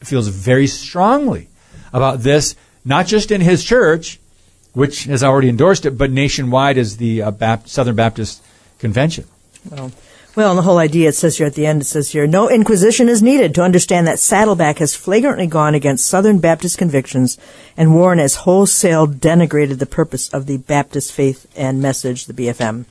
feels 0.00 0.28
very 0.28 0.66
strongly 0.66 1.48
about 1.92 2.20
this 2.20 2.54
not 2.84 3.06
just 3.06 3.30
in 3.30 3.40
his 3.40 3.64
church 3.64 4.20
which 4.74 5.04
has 5.04 5.24
already 5.24 5.48
endorsed 5.48 5.86
it 5.86 5.98
but 5.98 6.10
nationwide 6.10 6.78
as 6.78 6.98
the 6.98 7.22
uh, 7.22 7.56
Southern 7.64 7.96
Baptist 7.96 8.42
Convention. 8.78 9.24
Well, 9.70 9.90
well, 10.38 10.50
and 10.50 10.58
the 10.58 10.62
whole 10.62 10.78
idea, 10.78 11.08
it 11.08 11.16
says 11.16 11.36
here 11.36 11.48
at 11.48 11.54
the 11.54 11.66
end, 11.66 11.82
it 11.82 11.86
says 11.86 12.12
here, 12.12 12.24
no 12.24 12.48
inquisition 12.48 13.08
is 13.08 13.20
needed 13.20 13.56
to 13.56 13.62
understand 13.64 14.06
that 14.06 14.20
Saddleback 14.20 14.78
has 14.78 14.94
flagrantly 14.94 15.48
gone 15.48 15.74
against 15.74 16.06
Southern 16.06 16.38
Baptist 16.38 16.78
convictions, 16.78 17.38
and 17.76 17.92
Warren 17.92 18.20
has 18.20 18.36
wholesale 18.36 19.08
denigrated 19.08 19.80
the 19.80 19.84
purpose 19.84 20.28
of 20.28 20.46
the 20.46 20.58
Baptist 20.58 21.12
faith 21.12 21.50
and 21.56 21.82
message, 21.82 22.26
the 22.26 22.32
BFM. 22.32 22.84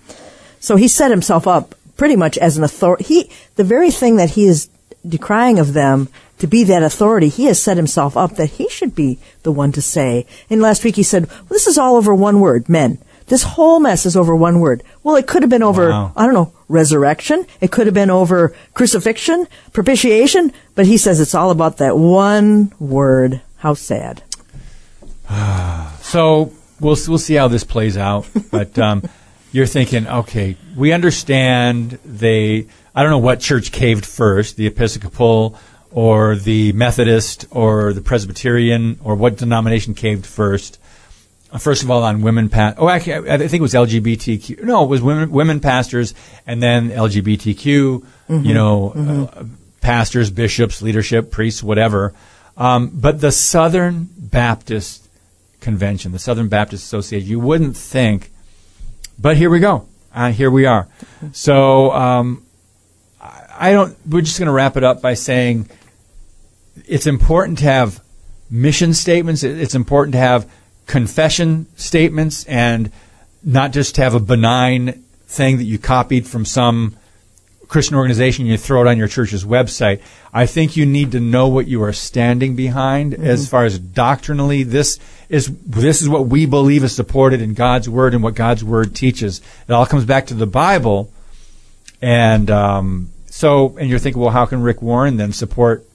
So 0.60 0.76
he 0.76 0.90
set 0.90 1.10
himself 1.10 1.48
up 1.48 1.74
pretty 1.96 2.18
much 2.18 2.38
as 2.38 2.58
an 2.58 2.66
authority. 2.66 3.06
He, 3.06 3.32
the 3.56 3.64
very 3.64 3.92
thing 3.92 4.18
that 4.18 4.32
he 4.32 4.46
is 4.46 4.68
decrying 5.08 5.58
of 5.58 5.72
them 5.72 6.10
to 6.40 6.48
be 6.48 6.66
that 6.66 6.84
authority, 6.84 7.30
he 7.30 7.46
has 7.46 7.64
set 7.64 7.78
himself 7.78 8.18
up 8.18 8.36
that 8.36 8.50
he 8.50 8.68
should 8.68 8.94
be 8.94 9.20
the 9.44 9.54
one 9.54 9.72
to 9.72 9.82
say. 9.82 10.26
And 10.50 10.62
last 10.62 10.84
week 10.84 10.98
he 10.98 11.04
said, 11.04 11.30
well, 11.30 11.46
this 11.52 11.68
is 11.68 11.78
all 11.78 11.96
over 11.96 12.14
one 12.14 12.42
word, 12.42 12.68
men. 12.68 12.98
This 13.28 13.44
whole 13.44 13.80
mess 13.80 14.06
is 14.06 14.16
over 14.16 14.36
one 14.36 14.60
word. 14.60 14.84
Well, 15.04 15.16
it 15.16 15.28
could 15.28 15.44
have 15.44 15.50
been 15.50 15.64
over, 15.64 15.90
Wow. 15.90 16.14
I 16.16 16.26
don't 16.26 16.34
know, 16.34 16.54
resurrection. 16.70 17.46
It 17.62 17.72
could 17.72 17.86
have 17.88 17.94
been 17.94 18.10
over 18.10 18.54
crucifixion, 18.74 19.48
propitiation, 19.74 20.52
but 20.76 20.86
he 20.86 20.98
says 20.98 21.20
it's 21.20 21.36
all 21.36 21.52
about 21.52 21.78
that 21.78 21.98
one 21.98 22.74
word. 22.80 23.42
How 23.58 23.74
sad. 23.74 24.24
So 26.02 26.54
we'll 26.80 26.96
we'll 27.10 27.18
see 27.18 27.34
how 27.34 27.50
this 27.50 27.66
plays 27.66 27.98
out. 27.98 28.30
But 28.52 28.80
um, 28.80 29.04
you're 29.52 29.66
thinking, 29.66 30.08
okay, 30.08 30.56
we 30.76 30.94
understand 30.94 32.00
they. 32.06 32.68
I 32.96 33.02
don't 33.04 33.12
know 33.12 33.18
what 33.18 33.42
church 33.42 33.74
caved 33.74 34.06
first, 34.06 34.56
the 34.56 34.68
Episcopal 34.68 35.60
or 35.92 36.38
the 36.38 36.72
Methodist 36.72 37.46
or 37.52 37.92
the 37.92 38.02
Presbyterian 38.02 39.00
or 39.04 39.16
what 39.16 39.36
denomination 39.38 39.96
caved 39.96 40.26
first. 40.26 40.80
Uh, 41.52 41.58
First 41.58 41.84
of 41.84 41.92
all, 41.92 42.04
on 42.04 42.22
women 42.22 42.50
pa- 42.50 42.74
oh, 42.78 42.90
actually, 42.90 43.30
I 43.30 43.38
think 43.38 43.54
it 43.54 43.62
was 43.62 43.74
LGBTQ. 43.74 44.64
No, 44.64 44.84
it 44.84 44.88
was 44.88 45.02
women 45.02 45.32
women 45.32 45.60
pastors, 45.60 46.14
and 46.46 46.62
then 46.62 46.90
LGBTQ. 46.90 47.66
You 48.30 48.54
know, 48.54 48.92
uh, 48.92 49.44
pastors, 49.80 50.30
bishops, 50.30 50.82
leadership, 50.82 51.32
priests, 51.32 51.64
whatever. 51.64 52.14
Um, 52.58 52.90
but 52.94 53.22
the 53.22 53.32
Southern 53.32 54.10
Baptist 54.18 55.08
Convention, 55.62 56.12
the 56.12 56.20
Southern 56.20 56.50
Baptist 56.50 56.84
Association, 56.84 57.30
you 57.30 57.40
wouldn't 57.40 57.78
think 57.78 58.32
but 59.20 59.38
here 59.38 59.50
we 59.50 59.60
go. 59.60 59.88
Uh, 60.14 60.32
here 60.32 60.52
we 60.52 60.66
are. 60.66 60.88
So 61.32 61.92
um, 61.92 62.46
I 63.22 63.70
I 63.70 63.72
don't. 63.72 63.98
We're 64.08 64.22
just 64.22 64.40
going 64.40 64.48
to 64.48 64.52
wrap 64.52 64.78
it 64.78 64.84
up 64.84 65.02
by 65.02 65.16
saying 65.16 65.70
it's 66.88 67.08
important 67.08 67.60
to 67.60 67.66
have 67.66 68.02
mission 68.50 68.94
statements. 68.94 69.44
It's 69.44 69.76
important 69.76 70.14
to 70.14 70.20
have 70.20 70.50
confession 70.88 71.68
statements, 71.76 72.46
and 72.46 72.92
not 73.44 73.72
just 73.72 73.96
to 73.96 74.02
have 74.02 74.16
a 74.16 74.20
benign 74.20 75.04
thing 75.28 75.58
that 75.58 75.66
you 75.66 75.78
copied 75.78 76.26
from 76.26 76.46
some 76.46 76.96
Christian 77.68 77.98
organization, 77.98 78.44
and 78.44 78.52
you 78.52 78.58
throw 78.58 78.82
it 78.82 78.88
on 78.88 78.98
your 78.98 79.10
church's 79.10 79.44
website. 79.44 80.02
I 80.34 80.46
think 80.46 80.78
you 80.78 80.86
need 80.86 81.12
to 81.12 81.20
know 81.20 81.50
what 81.50 81.68
you 81.68 81.84
are 81.84 81.94
standing 81.94 82.56
behind 82.56 83.14
as 83.14 83.50
far 83.50 83.66
as 83.66 83.78
doctrinally. 83.78 84.64
This 84.64 85.00
is 85.30 85.48
this 85.66 86.02
is 86.02 86.08
what 86.08 86.28
we 86.28 86.46
believe 86.46 86.84
is 86.84 86.96
supported 86.96 87.42
in 87.42 87.54
God's 87.54 87.90
word 87.90 88.14
and 88.14 88.24
what 88.24 88.36
God's 88.36 88.64
word 88.64 88.96
teaches. 88.96 89.42
It 89.68 89.74
all 89.74 89.86
comes 89.86 90.06
back 90.06 90.28
to 90.28 90.34
the 90.34 90.48
Bible, 90.48 91.12
and 92.02 92.50
um, 92.50 93.10
so 93.26 93.78
and 93.78 93.90
you're 93.90 94.00
thinking, 94.00 94.22
well, 94.22 94.32
how 94.32 94.46
can 94.46 94.62
Rick 94.62 94.82
Warren 94.82 95.18
then 95.18 95.34
support 95.34 95.86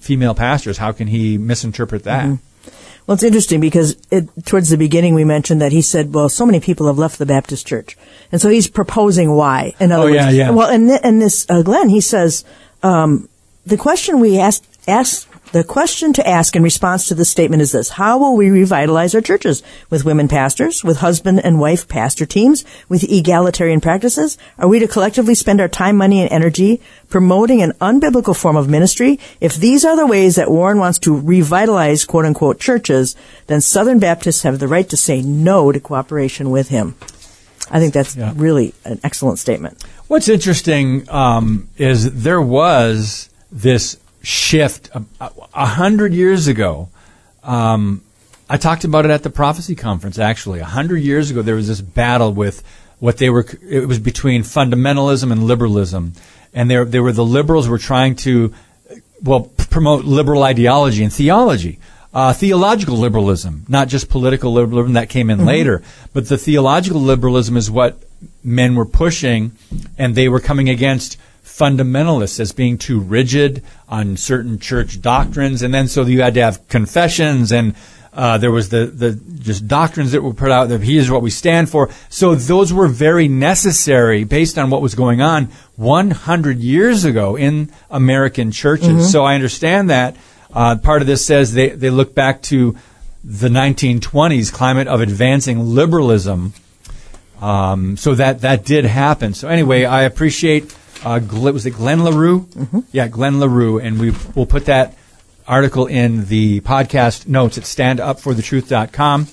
female 0.00 0.34
pastors? 0.34 0.78
How 0.78 0.92
can 0.92 1.06
he 1.06 1.36
misinterpret 1.36 2.04
that? 2.04 2.24
Well, 3.08 3.14
it's 3.14 3.24
interesting 3.24 3.58
because 3.60 3.96
it, 4.10 4.28
towards 4.44 4.68
the 4.68 4.76
beginning 4.76 5.14
we 5.14 5.24
mentioned 5.24 5.62
that 5.62 5.72
he 5.72 5.80
said, 5.80 6.12
"Well, 6.14 6.28
so 6.28 6.44
many 6.44 6.60
people 6.60 6.86
have 6.88 6.98
left 6.98 7.18
the 7.18 7.24
Baptist 7.24 7.66
Church," 7.66 7.96
and 8.30 8.38
so 8.38 8.50
he's 8.50 8.68
proposing 8.68 9.32
why. 9.32 9.74
In 9.80 9.90
other 9.92 10.02
Oh, 10.02 10.06
words, 10.12 10.14
yeah, 10.16 10.28
yeah. 10.30 10.50
well, 10.50 10.68
and, 10.68 10.88
th- 10.88 11.00
and 11.02 11.20
this 11.22 11.46
uh, 11.48 11.62
Glenn, 11.62 11.88
he 11.88 12.02
says 12.02 12.44
um, 12.82 13.26
the 13.66 13.78
question 13.78 14.20
we 14.20 14.38
asked 14.38 14.66
ask 14.86 15.26
the 15.52 15.64
question 15.64 16.12
to 16.12 16.26
ask 16.28 16.54
in 16.54 16.62
response 16.62 17.06
to 17.06 17.14
this 17.14 17.30
statement 17.30 17.62
is 17.62 17.72
this: 17.72 17.88
How 17.90 18.18
will 18.18 18.36
we 18.36 18.50
revitalize 18.50 19.14
our 19.14 19.20
churches 19.20 19.62
with 19.90 20.04
women 20.04 20.28
pastors, 20.28 20.84
with 20.84 20.98
husband 20.98 21.40
and 21.44 21.58
wife 21.58 21.88
pastor 21.88 22.26
teams, 22.26 22.64
with 22.88 23.04
egalitarian 23.04 23.80
practices? 23.80 24.36
Are 24.58 24.68
we 24.68 24.78
to 24.78 24.88
collectively 24.88 25.34
spend 25.34 25.60
our 25.60 25.68
time, 25.68 25.96
money, 25.96 26.20
and 26.20 26.30
energy 26.30 26.80
promoting 27.08 27.62
an 27.62 27.72
unbiblical 27.80 28.36
form 28.36 28.56
of 28.56 28.68
ministry? 28.68 29.18
If 29.40 29.56
these 29.56 29.84
are 29.84 29.96
the 29.96 30.06
ways 30.06 30.36
that 30.36 30.50
Warren 30.50 30.78
wants 30.78 30.98
to 31.00 31.16
revitalize 31.16 32.04
"quote 32.04 32.24
unquote" 32.26 32.60
churches, 32.60 33.16
then 33.46 33.60
Southern 33.60 33.98
Baptists 33.98 34.42
have 34.42 34.58
the 34.58 34.68
right 34.68 34.88
to 34.90 34.96
say 34.96 35.22
no 35.22 35.72
to 35.72 35.80
cooperation 35.80 36.50
with 36.50 36.68
him. 36.68 36.94
I 37.70 37.80
think 37.80 37.94
that's 37.94 38.16
Yeah. 38.16 38.32
really 38.36 38.74
an 38.84 38.98
excellent 39.04 39.38
statement. 39.38 39.82
What's 40.08 40.28
interesting 40.28 41.06
um, 41.10 41.68
is 41.76 42.10
there 42.12 42.40
was 42.40 43.28
this 43.52 43.96
shift 44.28 44.90
a, 44.94 45.02
a- 45.20 45.66
hundred 45.66 46.12
years 46.12 46.48
ago. 46.48 46.90
Um, 47.42 48.02
I 48.50 48.58
talked 48.58 48.84
about 48.84 49.06
it 49.06 49.10
at 49.10 49.22
the 49.22 49.30
prophecy 49.30 49.74
conference. 49.74 50.18
Actually, 50.18 50.60
a 50.60 50.64
hundred 50.64 50.98
years 50.98 51.30
ago, 51.30 51.40
there 51.40 51.54
was 51.54 51.68
this 51.68 51.80
battle 51.80 52.32
with 52.32 52.62
what 52.98 53.16
they 53.16 53.30
were. 53.30 53.46
It 53.62 53.88
was 53.88 53.98
between 53.98 54.42
fundamentalism 54.42 55.32
and 55.32 55.44
liberalism, 55.44 56.12
and 56.52 56.70
there, 56.70 56.84
there 56.84 57.02
were 57.02 57.12
the 57.12 57.24
liberals 57.24 57.68
were 57.68 57.78
trying 57.78 58.16
to 58.16 58.52
well 59.22 59.50
promote 59.70 60.04
liberal 60.04 60.42
ideology 60.42 61.02
and 61.02 61.12
theology. 61.12 61.78
Uh, 62.12 62.32
theological 62.32 62.96
liberalism, 62.96 63.64
not 63.68 63.86
just 63.88 64.08
political 64.08 64.52
liberalism 64.52 64.94
that 64.94 65.08
came 65.08 65.28
in 65.30 65.44
later, 65.44 65.82
but 66.14 66.26
the 66.28 66.38
theological 66.38 67.00
liberalism 67.00 67.56
is 67.56 67.70
what 67.70 67.98
men 68.42 68.74
were 68.74 68.86
pushing, 68.86 69.52
and 69.98 70.14
they 70.14 70.28
were 70.28 70.40
coming 70.40 70.68
against 70.68 71.18
fundamentalists 71.58 72.40
as 72.40 72.52
being 72.52 72.78
too 72.78 73.00
rigid 73.00 73.62
on 73.88 74.16
certain 74.16 74.58
church 74.58 75.00
doctrines, 75.00 75.62
and 75.62 75.74
then 75.74 75.88
so 75.88 76.02
you 76.04 76.22
had 76.22 76.34
to 76.34 76.42
have 76.42 76.68
confessions 76.68 77.52
and. 77.52 77.74
Uh, 78.10 78.36
there 78.36 78.50
was 78.50 78.70
the, 78.70 78.86
the 78.86 79.12
just 79.12 79.68
doctrines 79.68 80.10
that 80.10 80.22
were 80.22 80.34
put 80.34 80.50
out 80.50 80.70
that 80.70 80.80
here's 80.80 81.08
what 81.08 81.22
we 81.22 81.30
stand 81.30 81.70
for. 81.70 81.88
So 82.08 82.34
those 82.34 82.72
were 82.72 82.88
very 82.88 83.28
necessary 83.28 84.24
based 84.24 84.58
on 84.58 84.70
what 84.70 84.82
was 84.82 84.96
going 84.96 85.20
on 85.20 85.44
100 85.76 86.58
years 86.58 87.04
ago 87.04 87.36
in 87.36 87.70
American 87.90 88.50
churches. 88.50 89.12
So 89.12 89.24
I 89.24 89.36
understand 89.36 89.90
that. 89.90 90.16
Uh, 90.52 90.76
part 90.78 91.00
of 91.00 91.06
this 91.06 91.24
says 91.24 91.52
they, 91.52 91.68
they 91.68 91.90
look 91.90 92.12
back 92.12 92.42
to 92.44 92.76
the 93.22 93.48
1920s 93.48 94.52
climate 94.52 94.88
of 94.88 95.00
advancing 95.00 95.74
liberalism. 95.74 96.54
Um, 97.40 97.96
so 97.96 98.14
that 98.14 98.40
that 98.40 98.64
did 98.64 98.84
happen. 98.84 99.34
So 99.34 99.48
anyway, 99.48 99.84
I 99.84 100.02
appreciate. 100.02 100.74
Uh, 101.04 101.20
was 101.30 101.66
it 101.66 101.72
Glenn 101.72 102.04
Larue? 102.04 102.40
Mm-hmm. 102.46 102.80
Yeah, 102.92 103.08
Glenn 103.08 103.40
Larue, 103.40 103.78
and 103.78 103.98
we 103.98 104.12
will 104.34 104.46
put 104.46 104.66
that 104.66 104.96
article 105.46 105.86
in 105.86 106.26
the 106.26 106.60
podcast 106.60 107.26
notes 107.26 107.56
at 107.58 107.64
standupforthetruth.com. 107.64 109.26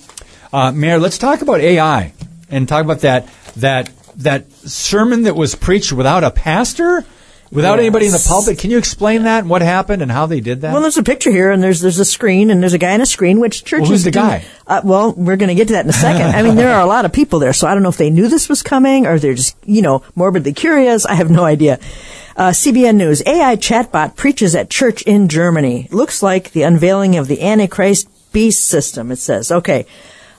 Uh, 0.52 0.72
Mary, 0.72 0.98
let's 0.98 1.18
talk 1.18 1.42
about 1.42 1.60
AI 1.60 2.12
and 2.48 2.68
talk 2.68 2.84
about 2.84 3.00
that 3.00 3.28
that 3.56 3.90
that 4.16 4.50
sermon 4.52 5.24
that 5.24 5.36
was 5.36 5.54
preached 5.54 5.92
without 5.92 6.24
a 6.24 6.30
pastor, 6.30 7.04
without 7.52 7.78
anybody 7.78 8.06
in 8.06 8.12
the 8.12 8.18
Yes. 8.18 8.26
pulpit. 8.28 8.58
Can 8.58 8.70
you 8.70 8.78
explain 8.78 9.22
that 9.24 9.40
and 9.40 9.50
what 9.50 9.62
happened 9.62 10.02
and 10.02 10.10
how 10.10 10.26
they 10.26 10.40
did 10.40 10.60
that? 10.62 10.72
Well, 10.72 10.82
there's 10.82 10.96
a 10.98 11.02
picture 11.02 11.30
here, 11.30 11.50
and 11.50 11.62
there's 11.62 11.80
there's 11.80 11.98
a 11.98 12.04
screen, 12.04 12.50
and 12.50 12.62
there's 12.62 12.72
a 12.74 12.78
guy 12.78 12.94
on 12.94 13.00
a 13.00 13.06
screen, 13.06 13.40
which 13.40 13.64
churches. 13.64 13.88
who's 13.88 14.04
the 14.04 14.10
do- 14.10 14.18
guy? 14.18 14.44
Uh, 14.66 14.80
well, 14.84 15.12
we're 15.12 15.36
going 15.36 15.48
to 15.48 15.54
get 15.54 15.68
to 15.68 15.74
that 15.74 15.84
in 15.84 15.90
a 15.90 15.94
second. 15.94 16.34
I 16.34 16.42
mean, 16.42 16.56
there 16.56 16.72
are 16.74 16.80
a 16.80 16.86
lot 16.86 17.04
of 17.04 17.12
people 17.12 17.38
there, 17.38 17.52
so 17.52 17.66
I 17.68 17.74
don't 17.74 17.82
know 17.82 17.88
if 17.88 17.96
they 17.96 18.10
knew 18.10 18.28
this 18.28 18.48
was 18.48 18.62
coming 18.62 19.06
or 19.06 19.18
they're 19.18 19.34
just, 19.34 19.56
you 19.64 19.82
know, 19.82 20.02
morbidly 20.14 20.52
curious. 20.52 21.06
I 21.06 21.14
have 21.14 21.30
no 21.30 21.44
idea. 21.44 21.78
Uh, 22.36 22.50
CBN 22.50 22.96
News: 22.96 23.22
AI 23.26 23.56
chatbot 23.56 24.16
preaches 24.16 24.54
at 24.54 24.68
church 24.68 25.02
in 25.02 25.28
Germany. 25.28 25.88
Looks 25.90 26.22
like 26.22 26.52
the 26.52 26.62
unveiling 26.64 27.16
of 27.16 27.28
the 27.28 27.42
Antichrist 27.42 28.08
beast 28.32 28.64
system. 28.66 29.10
It 29.10 29.16
says, 29.18 29.50
okay, 29.50 29.86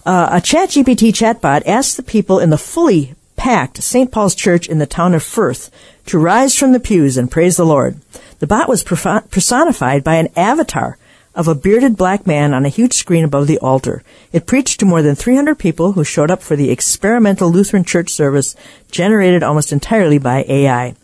uh, 0.05 0.29
a 0.33 0.35
ChatGPT 0.41 1.09
chatbot 1.11 1.63
asks 1.65 1.95
the 1.95 2.03
people 2.03 2.39
in 2.39 2.51
the 2.51 2.57
fully 2.57 3.15
packed 3.35 3.81
St. 3.81 4.11
Paul's 4.11 4.35
Church 4.35 4.67
in 4.67 4.77
the 4.77 4.85
town 4.85 5.15
of 5.15 5.23
Fürth 5.23 5.69
to 6.07 6.19
rise 6.19 6.55
from 6.55 6.71
the 6.71 6.79
pews 6.79 7.17
and 7.17 7.31
praise 7.31 7.57
the 7.57 7.65
Lord. 7.65 7.99
The 8.39 8.47
bot 8.47 8.67
was 8.67 8.83
personified 8.83 10.03
by 10.03 10.15
an 10.15 10.29
avatar 10.35 10.97
of 11.35 11.47
a 11.47 11.55
bearded 11.55 11.95
black 11.95 12.25
man 12.25 12.53
on 12.53 12.65
a 12.65 12.69
huge 12.69 12.93
screen 12.93 13.23
above 13.23 13.45
the 13.45 13.59
altar. 13.59 14.03
It 14.31 14.47
preached 14.47 14.79
to 14.79 14.85
more 14.85 15.03
than 15.03 15.15
300 15.15 15.55
people 15.59 15.91
who 15.91 16.03
showed 16.03 16.31
up 16.31 16.41
for 16.41 16.55
the 16.55 16.71
experimental 16.71 17.51
Lutheran 17.51 17.83
church 17.83 18.09
service 18.09 18.55
generated 18.89 19.43
almost 19.43 19.71
entirely 19.71 20.17
by 20.17 20.45
AI. 20.47 20.95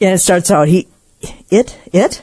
And 0.00 0.14
it 0.14 0.18
starts 0.18 0.50
out, 0.50 0.68
he, 0.68 0.88
it, 1.50 1.76
it, 1.92 2.22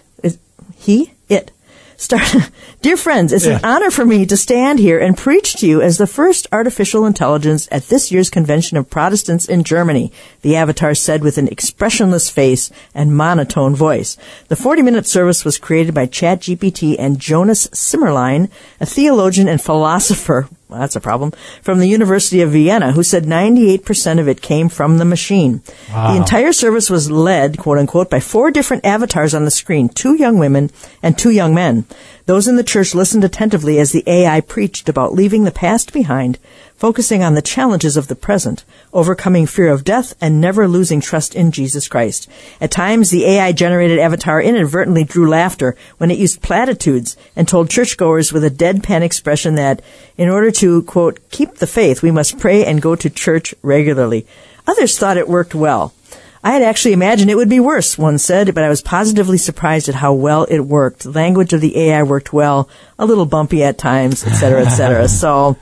he, 0.77 1.13
it. 1.27 1.51
Start, 1.99 2.49
dear 2.81 2.95
friends, 2.95 3.33
it's 3.33 3.45
an 3.45 3.59
honor 3.61 3.91
for 3.91 4.05
me 4.05 4.25
to 4.25 4.37
stand 4.37 4.79
here 4.79 4.97
and 4.97 5.17
preach 5.17 5.55
to 5.55 5.67
you 5.67 5.81
as 5.81 5.97
the 5.97 6.07
first 6.07 6.47
artificial 6.49 7.05
intelligence 7.05 7.67
at 7.73 7.89
this 7.89 8.09
year's 8.09 8.29
convention 8.29 8.77
of 8.77 8.89
Protestants 8.89 9.49
in 9.49 9.65
Germany, 9.65 10.09
the 10.41 10.55
avatar 10.55 10.95
said 10.95 11.21
with 11.21 11.37
an 11.37 11.49
expressionless 11.49 12.29
face 12.29 12.71
and 12.95 13.17
monotone 13.17 13.75
voice. 13.75 14.15
The 14.47 14.55
40 14.55 14.81
minute 14.81 15.07
service 15.07 15.43
was 15.43 15.57
created 15.57 15.93
by 15.93 16.07
ChatGPT 16.07 16.95
and 16.97 17.19
Jonas 17.19 17.67
Simmerlein, 17.67 18.49
a 18.79 18.85
theologian 18.85 19.49
and 19.49 19.61
philosopher. 19.61 20.47
Well, 20.69 20.79
that's 20.81 20.95
a 20.95 21.01
problem. 21.01 21.31
From 21.63 21.79
the 21.79 21.87
University 21.87 22.41
of 22.41 22.51
Vienna, 22.51 22.91
who 22.91 23.01
said 23.01 23.25
98% 23.25 24.19
of 24.19 24.27
it 24.27 24.43
came 24.43 24.69
from 24.69 24.99
the 24.99 25.05
machine. 25.05 25.63
The 26.11 26.15
entire 26.15 26.53
service 26.53 26.91
was 26.91 27.09
led, 27.09 27.57
quote 27.57 27.79
unquote, 27.79 28.11
by 28.11 28.19
four 28.19 28.51
different 28.51 28.85
avatars 28.85 29.33
on 29.33 29.45
the 29.45 29.51
screen, 29.51 29.89
two 29.89 30.13
young 30.13 30.37
women 30.37 30.69
and 31.01 31.17
two 31.17 31.31
young 31.31 31.55
men. 31.55 31.85
Those 32.27 32.47
in 32.47 32.55
the 32.55 32.63
church 32.63 32.93
listened 32.93 33.23
attentively 33.23 33.79
as 33.79 33.91
the 33.91 34.03
AI 34.05 34.41
preached 34.41 34.87
about 34.87 35.13
leaving 35.13 35.43
the 35.43 35.51
past 35.51 35.91
behind, 35.91 36.37
focusing 36.79 37.21
on 37.21 37.33
the 37.33 37.41
challenges 37.41 37.97
of 37.97 38.07
the 38.07 38.15
present, 38.15 38.63
overcoming 38.93 39.45
fear 39.45 39.67
of 39.67 39.83
death, 39.83 40.15
and 40.21 40.39
never 40.39 40.65
losing 40.65 41.01
trust 41.01 41.35
in 41.35 41.51
Jesus 41.51 41.89
Christ. 41.89 42.29
At 42.61 42.71
times, 42.71 43.09
the 43.09 43.25
AI 43.25 43.51
generated 43.51 43.99
avatar 43.99 44.41
inadvertently 44.41 45.03
drew 45.03 45.29
laughter 45.29 45.75
when 45.97 46.09
it 46.09 46.17
used 46.17 46.41
platitudes 46.41 47.17
and 47.35 47.49
told 47.49 47.69
churchgoers 47.69 48.31
with 48.31 48.45
a 48.45 48.49
deadpan 48.49 49.01
expression 49.01 49.55
that, 49.55 49.81
in 50.15 50.29
order 50.29 50.51
to, 50.51 50.83
quote, 50.83 51.19
keep 51.31 51.55
the 51.55 51.67
faith, 51.67 52.01
we 52.01 52.11
must 52.11 52.39
pray 52.39 52.63
and 52.63 52.81
go 52.81 52.95
to 52.95 53.09
church 53.09 53.53
regularly. 53.61 54.25
Others 54.65 54.97
thought 54.97 55.17
it 55.17 55.27
worked 55.27 55.53
well. 55.53 55.93
I 56.41 56.51
had 56.51 56.61
actually 56.61 56.93
imagined 56.93 57.29
it 57.29 57.35
would 57.35 57.49
be 57.49 57.59
worse, 57.59 57.97
one 57.97 58.17
said, 58.17 58.55
but 58.55 58.63
I 58.63 58.69
was 58.69 58.81
positively 58.81 59.37
surprised 59.37 59.89
at 59.89 59.95
how 59.95 60.13
well 60.13 60.45
it 60.45 60.59
worked. 60.59 61.03
The 61.03 61.11
language 61.11 61.51
of 61.51 61.59
the 61.59 61.77
AI 61.77 62.03
worked 62.03 62.31
well, 62.31 62.69
a 62.97 63.05
little 63.05 63.25
bumpy 63.25 63.61
at 63.65 63.77
times, 63.77 64.25
etc., 64.25 64.37
cetera, 64.37 64.61
et 64.61 64.69
cetera. 64.69 65.07
so 65.09 65.57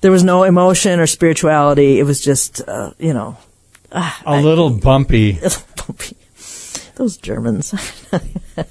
there 0.00 0.10
was 0.10 0.22
no 0.24 0.44
emotion 0.44 1.00
or 1.00 1.06
spirituality. 1.06 1.98
It 1.98 2.04
was 2.04 2.20
just, 2.22 2.66
uh, 2.68 2.92
you 2.98 3.12
know, 3.14 3.36
a 3.92 4.40
little 4.40 4.70
bumpy. 4.70 5.38
bumpy. 5.86 6.16
Those 6.96 7.16
Germans. 7.18 7.74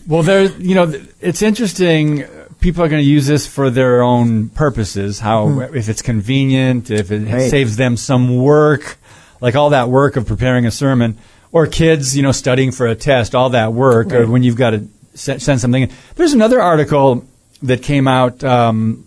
Well, 0.07 0.23
there, 0.23 0.45
you 0.45 0.73
know, 0.73 0.91
it's 1.21 1.43
interesting. 1.43 2.23
People 2.59 2.83
are 2.83 2.89
going 2.89 3.03
to 3.03 3.07
use 3.07 3.27
this 3.27 3.45
for 3.45 3.69
their 3.69 4.01
own 4.01 4.49
purposes. 4.49 5.19
How 5.19 5.59
if 5.59 5.89
it's 5.89 6.01
convenient, 6.01 6.89
if 6.89 7.11
it 7.11 7.31
Right. 7.31 7.51
saves 7.51 7.75
them 7.75 7.95
some 7.95 8.35
work, 8.37 8.97
like 9.41 9.53
all 9.55 9.69
that 9.69 9.89
work 9.89 10.15
of 10.15 10.25
preparing 10.25 10.65
a 10.65 10.71
sermon, 10.71 11.17
or 11.51 11.67
kids, 11.67 12.17
you 12.17 12.23
know, 12.23 12.31
studying 12.31 12.71
for 12.71 12.87
a 12.87 12.95
test, 12.95 13.35
all 13.35 13.51
that 13.51 13.73
work, 13.73 14.11
or 14.11 14.25
when 14.25 14.41
you've 14.41 14.55
got 14.55 14.71
to 14.71 14.87
send 15.13 15.61
something. 15.61 15.91
There's 16.15 16.33
another 16.33 16.59
article 16.59 17.23
that 17.61 17.83
came 17.83 18.07
out. 18.07 18.43
Um, 18.43 19.04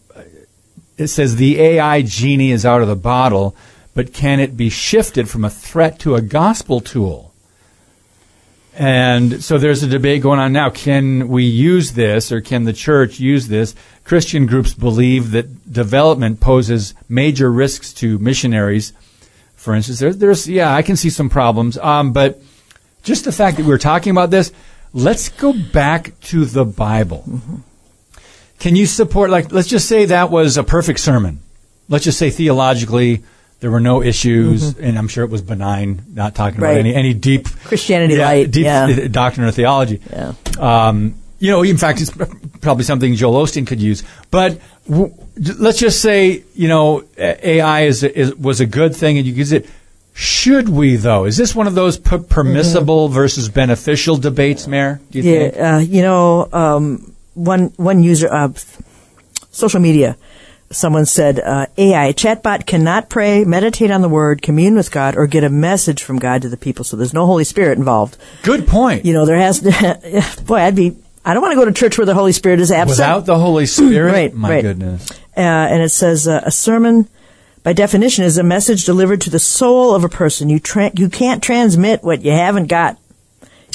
it 0.98 1.08
says 1.08 1.36
the 1.36 1.60
AI 1.60 2.02
genie 2.02 2.50
is 2.50 2.66
out 2.66 2.82
of 2.82 2.88
the 2.88 2.96
bottle, 2.96 3.56
but 3.94 4.12
can 4.12 4.40
it 4.40 4.56
be 4.56 4.68
shifted 4.68 5.30
from 5.30 5.44
a 5.44 5.50
threat 5.50 5.98
to 6.00 6.16
a 6.16 6.20
gospel 6.20 6.80
tool? 6.80 7.32
And 8.74 9.42
so 9.42 9.58
there's 9.58 9.82
a 9.82 9.88
debate 9.88 10.22
going 10.22 10.38
on 10.38 10.52
now. 10.52 10.70
Can 10.70 11.28
we 11.28 11.44
use 11.44 11.92
this 11.92 12.30
or 12.30 12.40
can 12.40 12.62
the 12.62 12.72
church 12.72 13.18
use 13.18 13.48
this? 13.48 13.74
Christian 14.04 14.46
groups 14.46 14.72
believe 14.72 15.32
that 15.32 15.72
development 15.72 16.40
poses 16.40 16.94
major 17.08 17.50
risks 17.50 17.92
to 17.94 18.18
missionaries. 18.18 18.92
For 19.56 19.74
instance, 19.74 19.98
there, 19.98 20.14
there's, 20.14 20.48
yeah, 20.48 20.72
I 20.72 20.82
can 20.82 20.94
see 20.94 21.10
some 21.10 21.28
problems. 21.28 21.76
Um, 21.78 22.12
but 22.12 22.40
just 23.02 23.24
the 23.24 23.32
fact 23.32 23.56
that 23.56 23.66
we're 23.66 23.78
talking 23.78 24.12
about 24.12 24.30
this, 24.30 24.52
let's 24.92 25.28
go 25.28 25.52
back 25.52 26.18
to 26.20 26.44
the 26.44 26.64
Bible. 26.64 27.24
Can 28.58 28.76
you 28.76 28.86
support, 28.86 29.30
like, 29.30 29.52
let's 29.52 29.68
just 29.68 29.88
say 29.88 30.06
that 30.06 30.30
was 30.30 30.56
a 30.56 30.64
perfect 30.64 31.00
sermon. 31.00 31.40
Let's 31.88 32.04
just 32.04 32.18
say 32.18 32.30
theologically, 32.30 33.22
there 33.60 33.70
were 33.70 33.80
no 33.80 34.02
issues, 34.02 34.78
and 34.78 34.98
I'm 34.98 35.08
sure 35.08 35.24
it 35.24 35.30
was 35.30 35.42
benign, 35.42 36.02
not 36.12 36.34
talking 36.34 36.58
about 36.58 36.76
any, 36.76 36.94
any 36.94 37.14
deep 37.14 37.48
Christianity 37.64 38.14
yeah, 38.14 38.26
light, 38.26 38.50
deep 38.50 38.64
yeah. 38.64 39.08
doctrine 39.08 39.46
or 39.46 39.50
theology. 39.50 40.00
Yeah. 40.10 40.34
Um, 40.58 41.16
you 41.40 41.50
know, 41.50 41.62
in 41.62 41.76
fact, 41.76 42.00
it's 42.00 42.10
probably 42.60 42.84
something 42.84 43.14
Joel 43.14 43.44
Osteen 43.44 43.66
could 43.66 43.80
use. 43.80 44.02
But 44.30 44.60
w- 44.88 45.12
let's 45.58 45.78
just 45.78 46.02
say, 46.02 46.42
you 46.54 46.68
know, 46.68 47.04
AI 47.16 47.82
is, 47.82 48.02
is 48.02 48.34
was 48.34 48.60
a 48.60 48.66
good 48.66 48.94
thing, 48.94 49.18
and 49.18 49.26
you 49.26 49.32
use 49.32 49.52
it. 49.52 49.66
Should 50.14 50.68
we 50.68 50.96
though? 50.96 51.26
Is 51.26 51.36
this 51.36 51.54
one 51.54 51.68
of 51.68 51.76
those 51.76 51.96
p- 51.96 52.18
permissible 52.18 53.08
versus 53.08 53.48
beneficial 53.48 54.16
debates, 54.16 54.66
Mary? 54.66 54.98
Do 55.12 55.18
you 55.18 55.22
think? 55.22 55.54
Yeah, 55.54 55.76
uh, 55.76 55.78
you 55.78 56.02
know, 56.02 56.48
um, 56.52 57.14
one 57.38 57.72
one 57.76 58.02
user, 58.02 58.28
uh, 58.32 58.52
social 59.50 59.80
media, 59.80 60.16
someone 60.70 61.06
said 61.06 61.40
uh, 61.40 61.66
AI 61.76 62.12
chatbot 62.12 62.66
cannot 62.66 63.08
pray, 63.08 63.44
meditate 63.44 63.90
on 63.90 64.02
the 64.02 64.08
Word, 64.08 64.42
commune 64.42 64.74
with 64.74 64.90
God, 64.90 65.16
or 65.16 65.26
get 65.26 65.44
a 65.44 65.50
message 65.50 66.02
from 66.02 66.18
God 66.18 66.42
to 66.42 66.48
the 66.48 66.56
people. 66.56 66.84
So 66.84 66.96
there's 66.96 67.14
no 67.14 67.26
Holy 67.26 67.44
Spirit 67.44 67.78
involved. 67.78 68.16
Good 68.42 68.66
point. 68.66 69.04
You 69.04 69.12
know, 69.14 69.24
there 69.26 69.38
has 69.38 69.60
to. 69.60 70.42
boy, 70.46 70.56
I'd 70.56 70.76
be. 70.76 70.96
I 71.24 71.34
don't 71.34 71.42
want 71.42 71.52
to 71.52 71.56
go 71.56 71.64
to 71.66 71.72
church 71.72 71.98
where 71.98 72.06
the 72.06 72.14
Holy 72.14 72.32
Spirit 72.32 72.60
is 72.60 72.70
absent. 72.72 72.98
Without 72.98 73.26
the 73.26 73.38
Holy 73.38 73.66
Spirit, 73.66 74.12
Right, 74.12 74.34
my 74.34 74.50
right. 74.50 74.62
goodness. 74.62 75.10
uh, 75.36 75.40
and 75.40 75.82
it 75.82 75.90
says 75.90 76.26
uh, 76.26 76.40
a 76.44 76.50
sermon 76.50 77.08
by 77.64 77.72
definition 77.74 78.24
is 78.24 78.38
a 78.38 78.42
message 78.42 78.84
delivered 78.86 79.20
to 79.22 79.30
the 79.30 79.38
soul 79.38 79.94
of 79.94 80.04
a 80.04 80.08
person 80.08 80.48
you 80.48 80.58
tra- 80.58 80.92
you 80.94 81.10
can't 81.10 81.42
transmit 81.42 82.02
what 82.02 82.22
you 82.22 82.30
haven't 82.30 82.68
got 82.68 82.96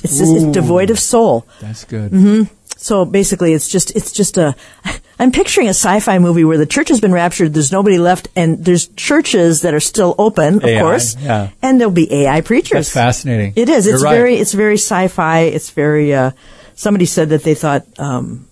it's 0.04 0.18
just, 0.18 0.34
it's 0.34 0.46
devoid 0.46 0.90
of 0.90 0.98
soul 1.00 1.46
That's 1.62 1.84
good. 1.86 2.12
Mm-hmm. 2.12 2.54
So 2.84 3.06
basically 3.06 3.54
it's 3.54 3.68
just 3.70 3.96
it's 3.96 4.12
just 4.12 4.38
a 4.38 4.54
i'm 5.20 5.32
picturing 5.32 5.68
a 5.68 5.74
sci-fi 5.74 6.20
movie 6.20 6.44
where 6.44 6.58
the 6.58 6.66
church 6.66 6.90
has 6.90 7.00
been 7.00 7.14
raptured 7.14 7.54
there's 7.54 7.72
nobody 7.72 7.98
left 7.98 8.28
and 8.36 8.64
there's 8.66 8.88
churches 8.96 9.62
that 9.62 9.74
are 9.74 9.80
still 9.80 10.14
open 10.18 10.56
of 10.58 10.66
AI, 10.66 10.82
course 10.82 11.16
yeah. 11.18 11.50
and 11.62 11.80
there'll 11.80 11.94
be 11.94 12.12
ai 12.14 12.42
preachers 12.42 12.92
That's 12.92 12.94
fascinating. 12.94 13.54
it 13.56 13.70
is. 13.70 13.88
It's 13.88 14.04
right. 14.04 14.16
very. 14.16 14.36
It's 14.36 14.54
very 14.54 14.76
sci-fi. 14.76 15.40
It's 15.42 15.70
very. 15.72 16.14
Uh, 16.14 16.32
somebody 16.76 17.06
said 17.06 17.30
that 17.30 17.44
they 17.44 17.56
thought 17.56 17.86
um, 18.00 18.48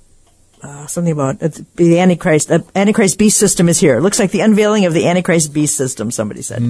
uh, 0.61 0.86
something 0.88 1.11
about 1.11 1.41
it's 1.41 1.59
the 1.75 1.99
Antichrist. 1.99 2.47
The 2.47 2.63
Antichrist 2.75 3.17
beast 3.17 3.38
system 3.38 3.67
is 3.67 3.79
here. 3.79 3.97
It 3.97 4.01
looks 4.01 4.19
like 4.19 4.32
the 4.32 4.41
unveiling 4.41 4.86
of 4.86 4.93
the 4.93 5.07
Antichrist 5.07 5.53
beast 5.53 5.75
system. 5.75 6.11
Somebody 6.11 6.41
said. 6.41 6.61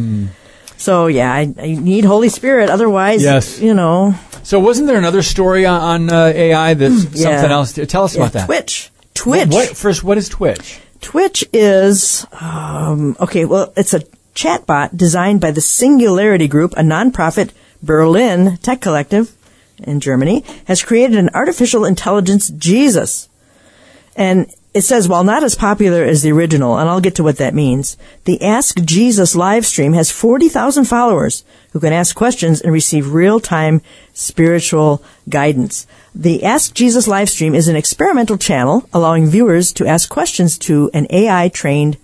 So 0.78 1.08
yeah, 1.08 1.32
I, 1.32 1.54
I 1.60 1.76
need 1.76 2.06
Holy 2.06 2.30
Spirit. 2.30 2.70
Otherwise, 2.70 3.22
Yes. 3.22 3.60
you 3.60 3.74
know, 3.74 4.16
So 4.44 4.60
wasn't 4.60 4.88
there 4.88 4.98
another 4.98 5.22
story 5.22 5.66
on, 5.66 5.82
on 5.82 6.10
uh, 6.10 6.26
AI 6.36 6.74
that's 6.74 7.04
yeah. 7.16 7.24
something 7.24 7.52
else? 7.52 7.74
Tell 7.74 8.04
us 8.04 8.16
Yeah, 8.16 8.22
about 8.22 8.34
that. 8.34 8.46
Twitch. 8.46 8.90
Twitch. 9.14 9.50
What, 9.50 9.70
what 9.70 9.78
first? 9.78 10.04
What 10.04 10.18
is 10.18 10.30
Twitch? 10.30 10.80
Twitch 11.02 11.44
is 11.52 12.26
um, 12.40 13.16
okay. 13.20 13.46
Well, 13.46 13.74
it's 13.76 13.94
a 13.94 14.02
chatbot 14.36 14.96
designed 14.96 15.42
by 15.42 15.52
the 15.52 15.62
Singularity 15.62 16.48
Group, 16.48 16.74
a 16.74 16.82
nonprofit 16.82 17.52
Berlin 17.84 18.58
tech 18.58 18.82
collective 18.82 19.36
in 19.80 20.00
Germany, 20.00 20.44
has 20.66 20.84
created 20.84 21.18
an 21.18 21.30
artificial 21.34 21.86
intelligence 21.86 22.50
Jesus. 22.50 23.30
And 24.16 24.52
it 24.74 24.82
says, 24.84 25.10
while 25.10 25.26
not 25.26 25.44
as 25.44 25.54
popular 25.54 26.04
as 26.04 26.22
the 26.22 26.32
original, 26.32 26.78
and 26.78 26.90
I'll 26.90 27.02
get 27.02 27.16
to 27.16 27.24
what 27.24 27.38
that 27.38 27.54
means, 27.54 27.98
the 28.24 28.42
Ask 28.42 28.82
Jesus 28.82 29.36
live 29.36 29.66
stream 29.66 29.92
has 29.94 30.12
40,000 30.12 30.86
followers 30.86 31.44
who 31.74 31.80
can 31.82 31.92
ask 31.92 32.16
questions 32.16 32.62
and 32.62 32.72
receive 32.72 33.14
real-time 33.14 33.82
spiritual 34.14 35.04
guidance. 35.28 35.88
The 36.16 36.46
Ask 36.46 36.74
Jesus 36.74 37.06
live 37.06 37.30
stream 37.30 37.54
is 37.54 37.68
an 37.68 37.76
experimental 37.76 38.38
channel 38.38 38.88
allowing 38.94 39.28
viewers 39.28 39.74
to 39.74 39.86
ask 39.86 40.10
questions 40.10 40.58
to 40.60 40.90
an 40.94 41.06
AI 41.10 41.50
trained 41.50 41.98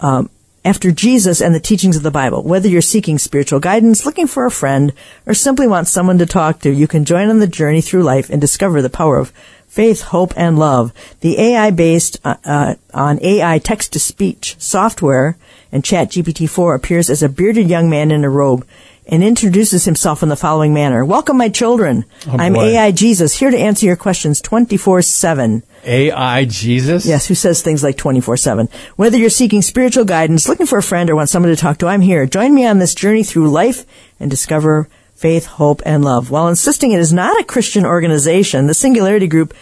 um, 0.00 0.30
after 0.64 0.92
Jesus 0.92 1.42
and 1.42 1.54
the 1.54 1.60
teachings 1.60 1.96
of 1.96 2.02
the 2.02 2.10
Bible. 2.10 2.42
Whether 2.42 2.68
you're 2.68 2.80
seeking 2.80 3.18
spiritual 3.18 3.60
guidance, 3.60 4.06
looking 4.06 4.26
for 4.26 4.46
a 4.46 4.50
friend, 4.50 4.92
or 5.26 5.34
simply 5.34 5.66
want 5.66 5.88
someone 5.88 6.18
to 6.18 6.26
talk 6.26 6.60
to, 6.60 6.72
you 6.72 6.86
can 6.86 7.04
join 7.04 7.28
on 7.28 7.38
the 7.38 7.46
journey 7.46 7.82
through 7.82 8.02
life 8.02 8.30
and 8.30 8.40
discover 8.40 8.80
the 8.80 8.88
power 8.88 9.18
of 9.18 9.32
faith, 9.72 10.02
hope, 10.02 10.34
and 10.36 10.58
love. 10.58 10.92
The 11.20 11.40
AI 11.40 11.70
based 11.70 12.20
uh, 12.26 12.36
uh, 12.44 12.74
on 12.92 13.18
AI 13.22 13.58
text 13.58 13.94
to 13.94 13.98
speech 13.98 14.54
software 14.58 15.38
and 15.72 15.82
Chat 15.82 16.10
GPT-4 16.10 16.76
appears 16.76 17.08
as 17.08 17.22
a 17.22 17.28
bearded 17.30 17.70
young 17.70 17.88
man 17.88 18.10
in 18.10 18.22
a 18.22 18.28
robe 18.28 18.66
and 19.06 19.24
introduces 19.24 19.86
himself 19.86 20.22
in 20.22 20.28
the 20.28 20.36
following 20.36 20.74
manner. 20.74 21.06
Welcome, 21.06 21.38
my 21.38 21.48
children. 21.48 22.04
Oh, 22.28 22.36
I'm 22.38 22.52
boy. 22.52 22.64
AI 22.64 22.90
Jesus, 22.90 23.38
here 23.38 23.50
to 23.50 23.56
answer 23.56 23.86
your 23.86 23.96
questions 23.96 24.42
24-7. 24.42 25.62
AI 25.84 26.44
Jesus? 26.44 27.06
Yes, 27.06 27.26
who 27.26 27.34
says 27.34 27.62
things 27.62 27.82
like 27.82 27.96
24-7. 27.96 28.70
Whether 28.96 29.16
you're 29.16 29.30
seeking 29.30 29.62
spiritual 29.62 30.04
guidance, 30.04 30.50
looking 30.50 30.66
for 30.66 30.76
a 30.76 30.82
friend, 30.82 31.08
or 31.08 31.16
want 31.16 31.30
someone 31.30 31.50
to 31.50 31.56
talk 31.56 31.78
to, 31.78 31.86
I'm 31.86 32.02
here. 32.02 32.26
Join 32.26 32.54
me 32.54 32.66
on 32.66 32.78
this 32.78 32.94
journey 32.94 33.24
through 33.24 33.50
life 33.50 33.86
and 34.20 34.30
discover 34.30 34.86
faith, 35.22 35.46
hope, 35.46 35.80
and 35.86 36.04
love. 36.04 36.30
While 36.30 36.48
insisting 36.48 36.92
it 36.92 37.00
is 37.00 37.12
not 37.12 37.40
a 37.40 37.44
Christian 37.44 37.86
organization, 37.86 38.66
the 38.66 38.74
Singularity 38.74 39.28
Group 39.28 39.54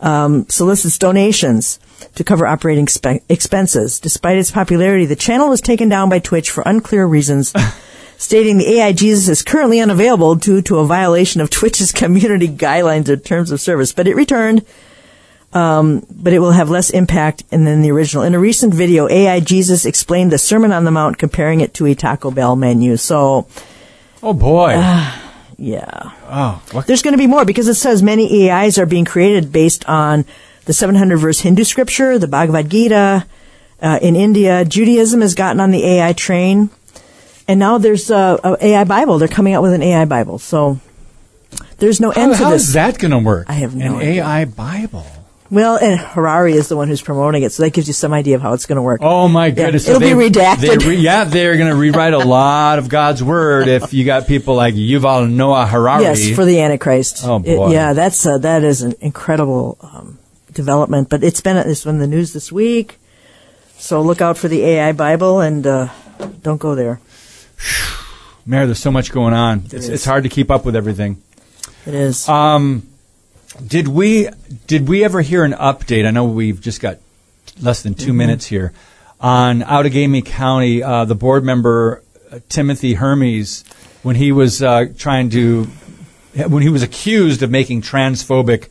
um, 0.00 0.48
solicits 0.48 0.96
donations 0.96 1.78
to 2.14 2.24
cover 2.24 2.46
operating 2.46 2.88
spe- 2.88 3.22
expenses. 3.28 4.00
Despite 4.00 4.38
its 4.38 4.50
popularity, 4.50 5.04
the 5.04 5.16
channel 5.16 5.48
was 5.48 5.60
taken 5.60 5.88
down 5.88 6.08
by 6.08 6.20
Twitch 6.20 6.50
for 6.50 6.62
unclear 6.64 7.04
reasons, 7.04 7.52
stating 8.16 8.56
the 8.56 8.78
AI 8.78 8.92
Jesus 8.92 9.28
is 9.28 9.42
currently 9.42 9.80
unavailable 9.80 10.36
due 10.36 10.62
to 10.62 10.78
a 10.78 10.86
violation 10.86 11.40
of 11.40 11.50
Twitch's 11.50 11.92
community 12.02 12.48
guidelines 12.48 13.08
or 13.08 13.16
terms 13.16 13.50
of 13.50 13.60
service. 13.60 13.92
But 13.92 14.06
it 14.06 14.14
returned 14.14 14.64
but 15.52 16.32
it 16.32 16.38
will 16.38 16.52
have 16.52 16.70
less 16.70 16.90
impact 16.90 17.48
than 17.50 17.82
the 17.82 17.90
original. 17.90 18.24
In 18.24 18.34
a 18.34 18.38
recent 18.38 18.74
video, 18.74 19.08
AI 19.08 19.40
Jesus 19.40 19.84
explained 19.84 20.32
the 20.32 20.38
Sermon 20.38 20.72
on 20.72 20.84
the 20.84 20.90
Mount, 20.90 21.18
comparing 21.18 21.60
it 21.60 21.74
to 21.74 21.86
a 21.86 21.94
Taco 21.94 22.30
Bell 22.30 22.56
menu. 22.56 22.96
So, 22.96 23.46
Oh 24.22 24.32
boy. 24.32 24.70
yeah. 25.56 26.10
oh, 26.28 26.62
what? 26.72 26.86
There's 26.86 27.02
going 27.02 27.12
to 27.12 27.18
be 27.18 27.26
more 27.26 27.44
because 27.44 27.68
it 27.68 27.74
says 27.74 28.02
many 28.02 28.50
AIs 28.50 28.78
are 28.78 28.86
being 28.86 29.04
created 29.04 29.52
based 29.52 29.88
on 29.88 30.24
the 30.64 30.72
700 30.72 31.16
verse 31.16 31.40
Hindu 31.40 31.64
scripture, 31.64 32.18
the 32.18 32.28
Bhagavad 32.28 32.68
Gita. 32.70 33.26
Uh, 33.80 33.98
in 34.02 34.16
India, 34.16 34.64
Judaism 34.64 35.20
has 35.20 35.34
gotten 35.36 35.60
on 35.60 35.70
the 35.70 35.84
AI 35.84 36.12
train. 36.12 36.68
And 37.46 37.60
now 37.60 37.78
there's 37.78 38.10
a, 38.10 38.38
a 38.42 38.56
AI 38.66 38.84
Bible. 38.84 39.18
They're 39.18 39.28
coming 39.28 39.54
out 39.54 39.62
with 39.62 39.72
an 39.72 39.82
AI 39.82 40.04
Bible. 40.04 40.38
So, 40.38 40.80
there's 41.78 42.00
no 42.00 42.10
How, 42.10 42.22
end 42.22 42.32
to 42.34 42.38
how 42.44 42.50
this. 42.50 42.62
is 42.68 42.72
that 42.74 42.98
going 42.98 43.12
to 43.12 43.18
work? 43.20 43.46
I 43.48 43.52
have 43.54 43.74
no 43.76 43.94
An 43.94 44.00
idea. 44.00 44.24
AI 44.24 44.44
Bible. 44.46 45.06
Well, 45.50 45.76
and 45.76 45.98
Harari 45.98 46.52
is 46.52 46.68
the 46.68 46.76
one 46.76 46.88
who's 46.88 47.00
promoting 47.00 47.42
it, 47.42 47.52
so 47.52 47.62
that 47.62 47.70
gives 47.72 47.86
you 47.88 47.94
some 47.94 48.12
idea 48.12 48.36
of 48.36 48.42
how 48.42 48.52
it's 48.52 48.66
going 48.66 48.76
to 48.76 48.82
work. 48.82 49.00
Oh 49.02 49.28
my 49.28 49.50
goodness! 49.50 49.88
it'll 49.88 49.98
be 49.98 50.12
they- 50.12 50.28
redacted. 50.30 50.78
they 50.80 50.86
re- 50.88 50.96
yeah, 50.96 51.24
they're 51.24 51.56
going 51.56 51.70
to 51.70 51.74
rewrite 51.76 52.12
a 52.12 52.18
lot 52.18 52.78
of 52.78 52.90
God's 52.90 53.22
word 53.24 53.66
if 53.66 53.94
you 53.94 54.04
got 54.04 54.26
people 54.26 54.54
like 54.54 54.74
Yuval 54.74 55.30
Noah 55.30 55.66
Harari. 55.66 56.02
Yes, 56.02 56.30
for 56.36 56.44
the 56.44 56.60
Antichrist. 56.60 57.20
Oh, 57.24 57.36
It- 57.42 57.56
boy. 57.56 57.72
yeah, 57.72 57.94
that's 57.94 58.26
uh, 58.26 58.36
that 58.38 58.62
is 58.62 58.82
an 58.82 58.94
incredible 59.00 59.78
um, 59.80 60.18
development. 60.52 61.08
But 61.08 61.24
it's 61.24 61.40
been 61.40 61.56
it's 61.56 61.84
been 61.84 61.94
in 61.94 62.00
the 62.02 62.06
news 62.06 62.34
this 62.34 62.52
week, 62.52 62.98
so 63.78 64.02
look 64.02 64.20
out 64.20 64.36
for 64.36 64.48
the 64.48 64.62
AI 64.64 64.92
Bible 64.92 65.40
and 65.40 65.66
uh, 65.66 65.88
don't 66.42 66.58
go 66.60 66.74
there. 66.74 67.00
Mary, 68.44 68.66
there's 68.66 68.78
so 68.78 68.90
much 68.90 69.12
going 69.12 69.34
on. 69.34 69.62
It's, 69.72 69.88
it's 69.88 70.04
hard 70.04 70.22
to 70.24 70.28
keep 70.28 70.50
up 70.50 70.64
with 70.64 70.76
everything. 70.76 71.22
It 71.86 71.94
is. 71.94 72.28
Um, 72.28 72.86
did 73.66 73.88
we 73.88 74.28
did 74.66 74.88
we 74.88 75.04
ever 75.04 75.20
hear 75.20 75.44
an 75.44 75.52
update? 75.52 76.06
I 76.06 76.10
know 76.10 76.24
we've 76.24 76.60
just 76.60 76.80
got 76.80 76.98
less 77.60 77.82
than 77.82 77.94
2 77.94 78.08
Mm-hmm. 78.08 78.16
minutes 78.16 78.46
here 78.46 78.72
on 79.20 79.62
Outagamie 79.62 80.24
County. 80.24 80.82
Uh, 80.82 81.04
the 81.04 81.14
board 81.14 81.44
member 81.44 82.02
uh, 82.30 82.38
Timothy 82.48 82.94
Hermes, 82.94 83.64
when 84.02 84.16
he 84.16 84.32
was 84.32 84.62
uh, 84.62 84.86
trying 84.96 85.30
to, 85.30 85.64
when 86.46 86.62
he 86.62 86.68
was 86.68 86.82
accused 86.82 87.42
of 87.42 87.50
making 87.50 87.82
transphobic 87.82 88.68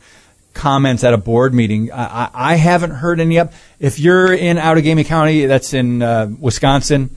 comments 0.53 1.03
at 1.03 1.13
a 1.13 1.17
board 1.17 1.53
meeting. 1.53 1.91
I, 1.91 2.05
I, 2.25 2.29
I 2.33 2.55
haven't 2.55 2.91
heard 2.91 3.19
any 3.19 3.39
up. 3.39 3.51
If 3.79 3.99
you're 3.99 4.33
in 4.33 4.57
Outagamie 4.57 5.05
County, 5.05 5.45
that's 5.47 5.73
in 5.73 6.01
uh, 6.01 6.29
Wisconsin. 6.39 7.15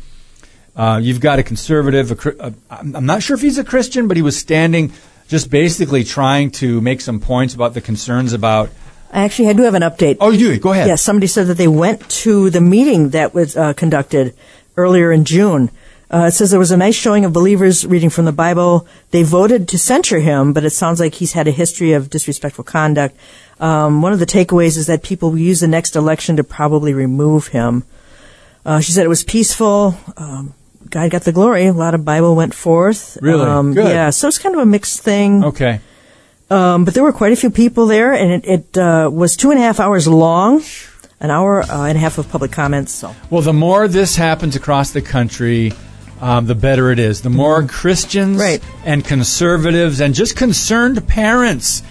Uh, 0.76 0.98
you've 1.02 1.20
got 1.20 1.38
a 1.38 1.42
conservative. 1.42 2.26
Uh, 2.40 2.50
I'm 2.70 3.06
not 3.06 3.22
sure 3.22 3.34
if 3.36 3.42
he's 3.42 3.58
a 3.58 3.64
Christian, 3.64 4.08
but 4.08 4.16
he 4.16 4.22
was 4.22 4.36
standing, 4.38 4.92
just 5.30 5.48
basically 5.48 6.02
trying 6.02 6.50
to 6.50 6.80
make 6.80 7.00
some 7.00 7.20
points 7.20 7.54
about 7.54 7.72
the 7.72 7.80
concerns 7.80 8.32
about. 8.32 8.68
I 9.12 9.24
actually, 9.24 9.48
I 9.48 9.52
do 9.52 9.62
have 9.62 9.74
an 9.74 9.82
update. 9.82 10.16
Oh, 10.20 10.30
you 10.30 10.38
do. 10.38 10.58
Go 10.58 10.72
ahead. 10.72 10.88
Yes, 10.88 11.02
somebody 11.02 11.28
said 11.28 11.46
that 11.46 11.54
they 11.54 11.68
went 11.68 12.08
to 12.26 12.50
the 12.50 12.60
meeting 12.60 13.10
that 13.10 13.32
was 13.32 13.56
uh, 13.56 13.72
conducted 13.74 14.34
earlier 14.76 15.12
in 15.12 15.24
June. 15.24 15.70
Uh, 16.12 16.26
it 16.26 16.32
says 16.32 16.50
there 16.50 16.58
was 16.58 16.72
a 16.72 16.76
nice 16.76 16.96
showing 16.96 17.24
of 17.24 17.32
believers 17.32 17.86
reading 17.86 18.10
from 18.10 18.24
the 18.24 18.32
Bible. 18.32 18.88
They 19.12 19.22
voted 19.22 19.68
to 19.68 19.78
censure 19.78 20.18
him, 20.18 20.52
but 20.52 20.64
it 20.64 20.70
sounds 20.70 20.98
like 20.98 21.14
he's 21.14 21.34
had 21.34 21.46
a 21.46 21.52
history 21.52 21.92
of 21.92 22.10
disrespectful 22.10 22.64
conduct. 22.64 23.16
Um, 23.60 24.02
one 24.02 24.12
of 24.12 24.18
the 24.18 24.26
takeaways 24.26 24.76
is 24.76 24.88
that 24.88 25.04
people 25.04 25.30
will 25.30 25.38
use 25.38 25.60
the 25.60 25.68
next 25.68 25.94
election 25.94 26.36
to 26.36 26.44
probably 26.44 26.92
remove 26.92 27.48
him. 27.48 27.84
Uh, 28.66 28.80
she 28.80 28.90
said 28.90 29.04
it 29.04 29.08
was 29.08 29.22
peaceful. 29.22 29.96
Um, 30.16 30.54
God 30.90 31.10
got 31.10 31.22
the 31.22 31.32
glory. 31.32 31.66
A 31.66 31.72
lot 31.72 31.94
of 31.94 32.04
Bible 32.04 32.34
went 32.36 32.52
forth. 32.54 33.16
Really? 33.22 33.46
Um, 33.46 33.74
Good. 33.74 33.86
Yeah, 33.88 34.10
so 34.10 34.28
it's 34.28 34.38
kind 34.38 34.54
of 34.54 34.60
a 34.60 34.66
mixed 34.66 35.00
thing. 35.00 35.44
Okay. 35.44 35.80
Um, 36.50 36.84
but 36.84 36.94
there 36.94 37.04
were 37.04 37.12
quite 37.12 37.32
a 37.32 37.36
few 37.36 37.50
people 37.50 37.86
there, 37.86 38.12
and 38.12 38.32
it, 38.32 38.44
it 38.44 38.78
uh, 38.78 39.08
was 39.12 39.36
two 39.36 39.50
and 39.50 39.58
a 39.60 39.62
half 39.62 39.78
hours 39.78 40.08
long, 40.08 40.62
an 41.20 41.30
hour 41.30 41.62
uh, 41.62 41.84
and 41.86 41.96
a 41.96 42.00
half 42.00 42.18
of 42.18 42.28
public 42.28 42.50
comments. 42.50 42.92
So 42.92 43.14
Well, 43.30 43.42
the 43.42 43.52
more 43.52 43.86
this 43.86 44.16
happens 44.16 44.56
across 44.56 44.90
the 44.90 45.00
country, 45.02 45.72
um, 46.20 46.46
the 46.46 46.56
better 46.56 46.90
it 46.90 46.98
is. 46.98 47.22
The 47.22 47.30
more 47.30 47.62
Christians 47.66 48.38
Right. 48.40 48.60
and 48.84 49.04
conservatives 49.04 50.00
and 50.00 50.12
just 50.12 50.34
concerned 50.36 51.06
parents 51.06 51.82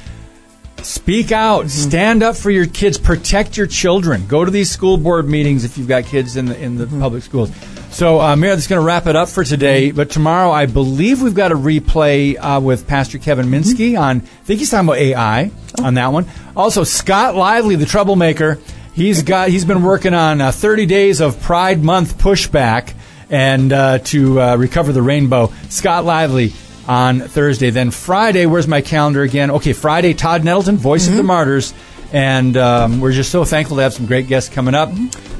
speak 0.86 1.32
out, 1.32 1.70
stand 1.70 2.24
up 2.24 2.36
for 2.36 2.52
your 2.52 2.66
kids, 2.66 2.98
protect 2.98 3.58
your 3.58 3.68
children. 3.68 4.26
Go 4.28 4.46
to 4.46 4.52
these 4.52 4.70
school 4.70 4.98
board 4.98 5.28
meetings 5.28 5.64
if 5.64 5.78
you've 5.78 5.88
got 5.88 6.06
kids 6.06 6.36
in 6.36 6.46
the 6.46 6.60
in 6.60 6.78
the 6.78 6.88
public 6.88 7.24
schools. 7.24 7.52
So, 7.92 8.22
uh, 8.22 8.36
Mary, 8.36 8.56
that's 8.56 8.68
going 8.68 8.80
to 8.80 8.86
wrap 8.86 9.08
it 9.08 9.16
up 9.16 9.30
for 9.30 9.44
today. 9.44 9.92
But 9.92 10.12
tomorrow, 10.12 10.52
I 10.52 10.68
believe 10.68 11.22
we've 11.22 11.34
got 11.34 11.52
a 11.52 11.56
replay 11.56 12.38
uh, 12.38 12.62
with 12.62 12.88
Pastor 12.88 13.18
Kevin 13.18 13.48
Minsky 13.48 14.00
on. 14.00 14.18
I 14.18 14.20
think 14.20 14.60
he's 14.60 14.70
talking 14.70 14.88
about 14.88 15.00
AI 15.00 15.52
on 15.82 15.96
that 15.96 16.14
one. 16.14 16.28
Also, 16.56 16.84
Scott 16.84 17.36
Lively, 17.36 17.76
the 17.76 17.86
troublemaker. 17.86 18.60
He's 18.94 19.24
got. 19.24 19.50
He's 19.50 19.66
been 19.66 19.84
working 19.84 20.14
on 20.14 20.42
uh, 20.42 20.52
30 20.52 20.86
days 20.86 21.22
of 21.22 21.42
Pride 21.42 21.84
Month 21.84 22.18
pushback 22.18 22.94
and 23.30 23.72
uh, 23.72 24.00
to 24.00 24.42
uh, 24.42 24.56
recover 24.56 24.92
the 24.92 25.02
rainbow. 25.02 25.52
Scott 25.70 26.06
Lively 26.06 26.54
on 26.90 27.20
Thursday. 27.20 27.70
Then 27.70 27.92
Friday, 27.92 28.48
where's 28.48 28.68
my 28.68 28.82
calendar 28.82 29.22
again? 29.22 29.52
Okay, 29.52 29.74
Friday, 29.74 30.16
Todd 30.16 30.44
Nettleton, 30.44 30.76
Voice 30.76 31.08
of 31.08 31.16
the 31.16 31.24
Martyrs. 31.24 31.74
And 32.12 32.58
um, 32.58 33.00
we're 33.00 33.12
just 33.12 33.32
so 33.32 33.46
thankful 33.46 33.78
to 33.78 33.84
have 33.84 33.94
some 33.94 34.08
great 34.08 34.28
guests 34.28 34.54
coming 34.54 34.74
up. 34.74 34.90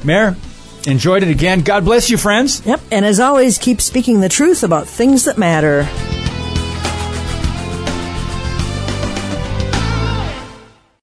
Mary, 0.04 0.36
enjoyed 0.86 1.24
it 1.24 1.28
again. 1.28 1.62
God 1.62 1.84
bless 1.84 2.08
you, 2.08 2.16
friends. 2.16 2.64
Yep. 2.64 2.80
And 2.92 3.04
as 3.04 3.18
always, 3.18 3.58
keep 3.58 3.80
speaking 3.80 4.20
the 4.20 4.28
truth 4.28 4.62
about 4.62 4.86
things 4.86 5.24
that 5.24 5.36
matter. 5.36 5.88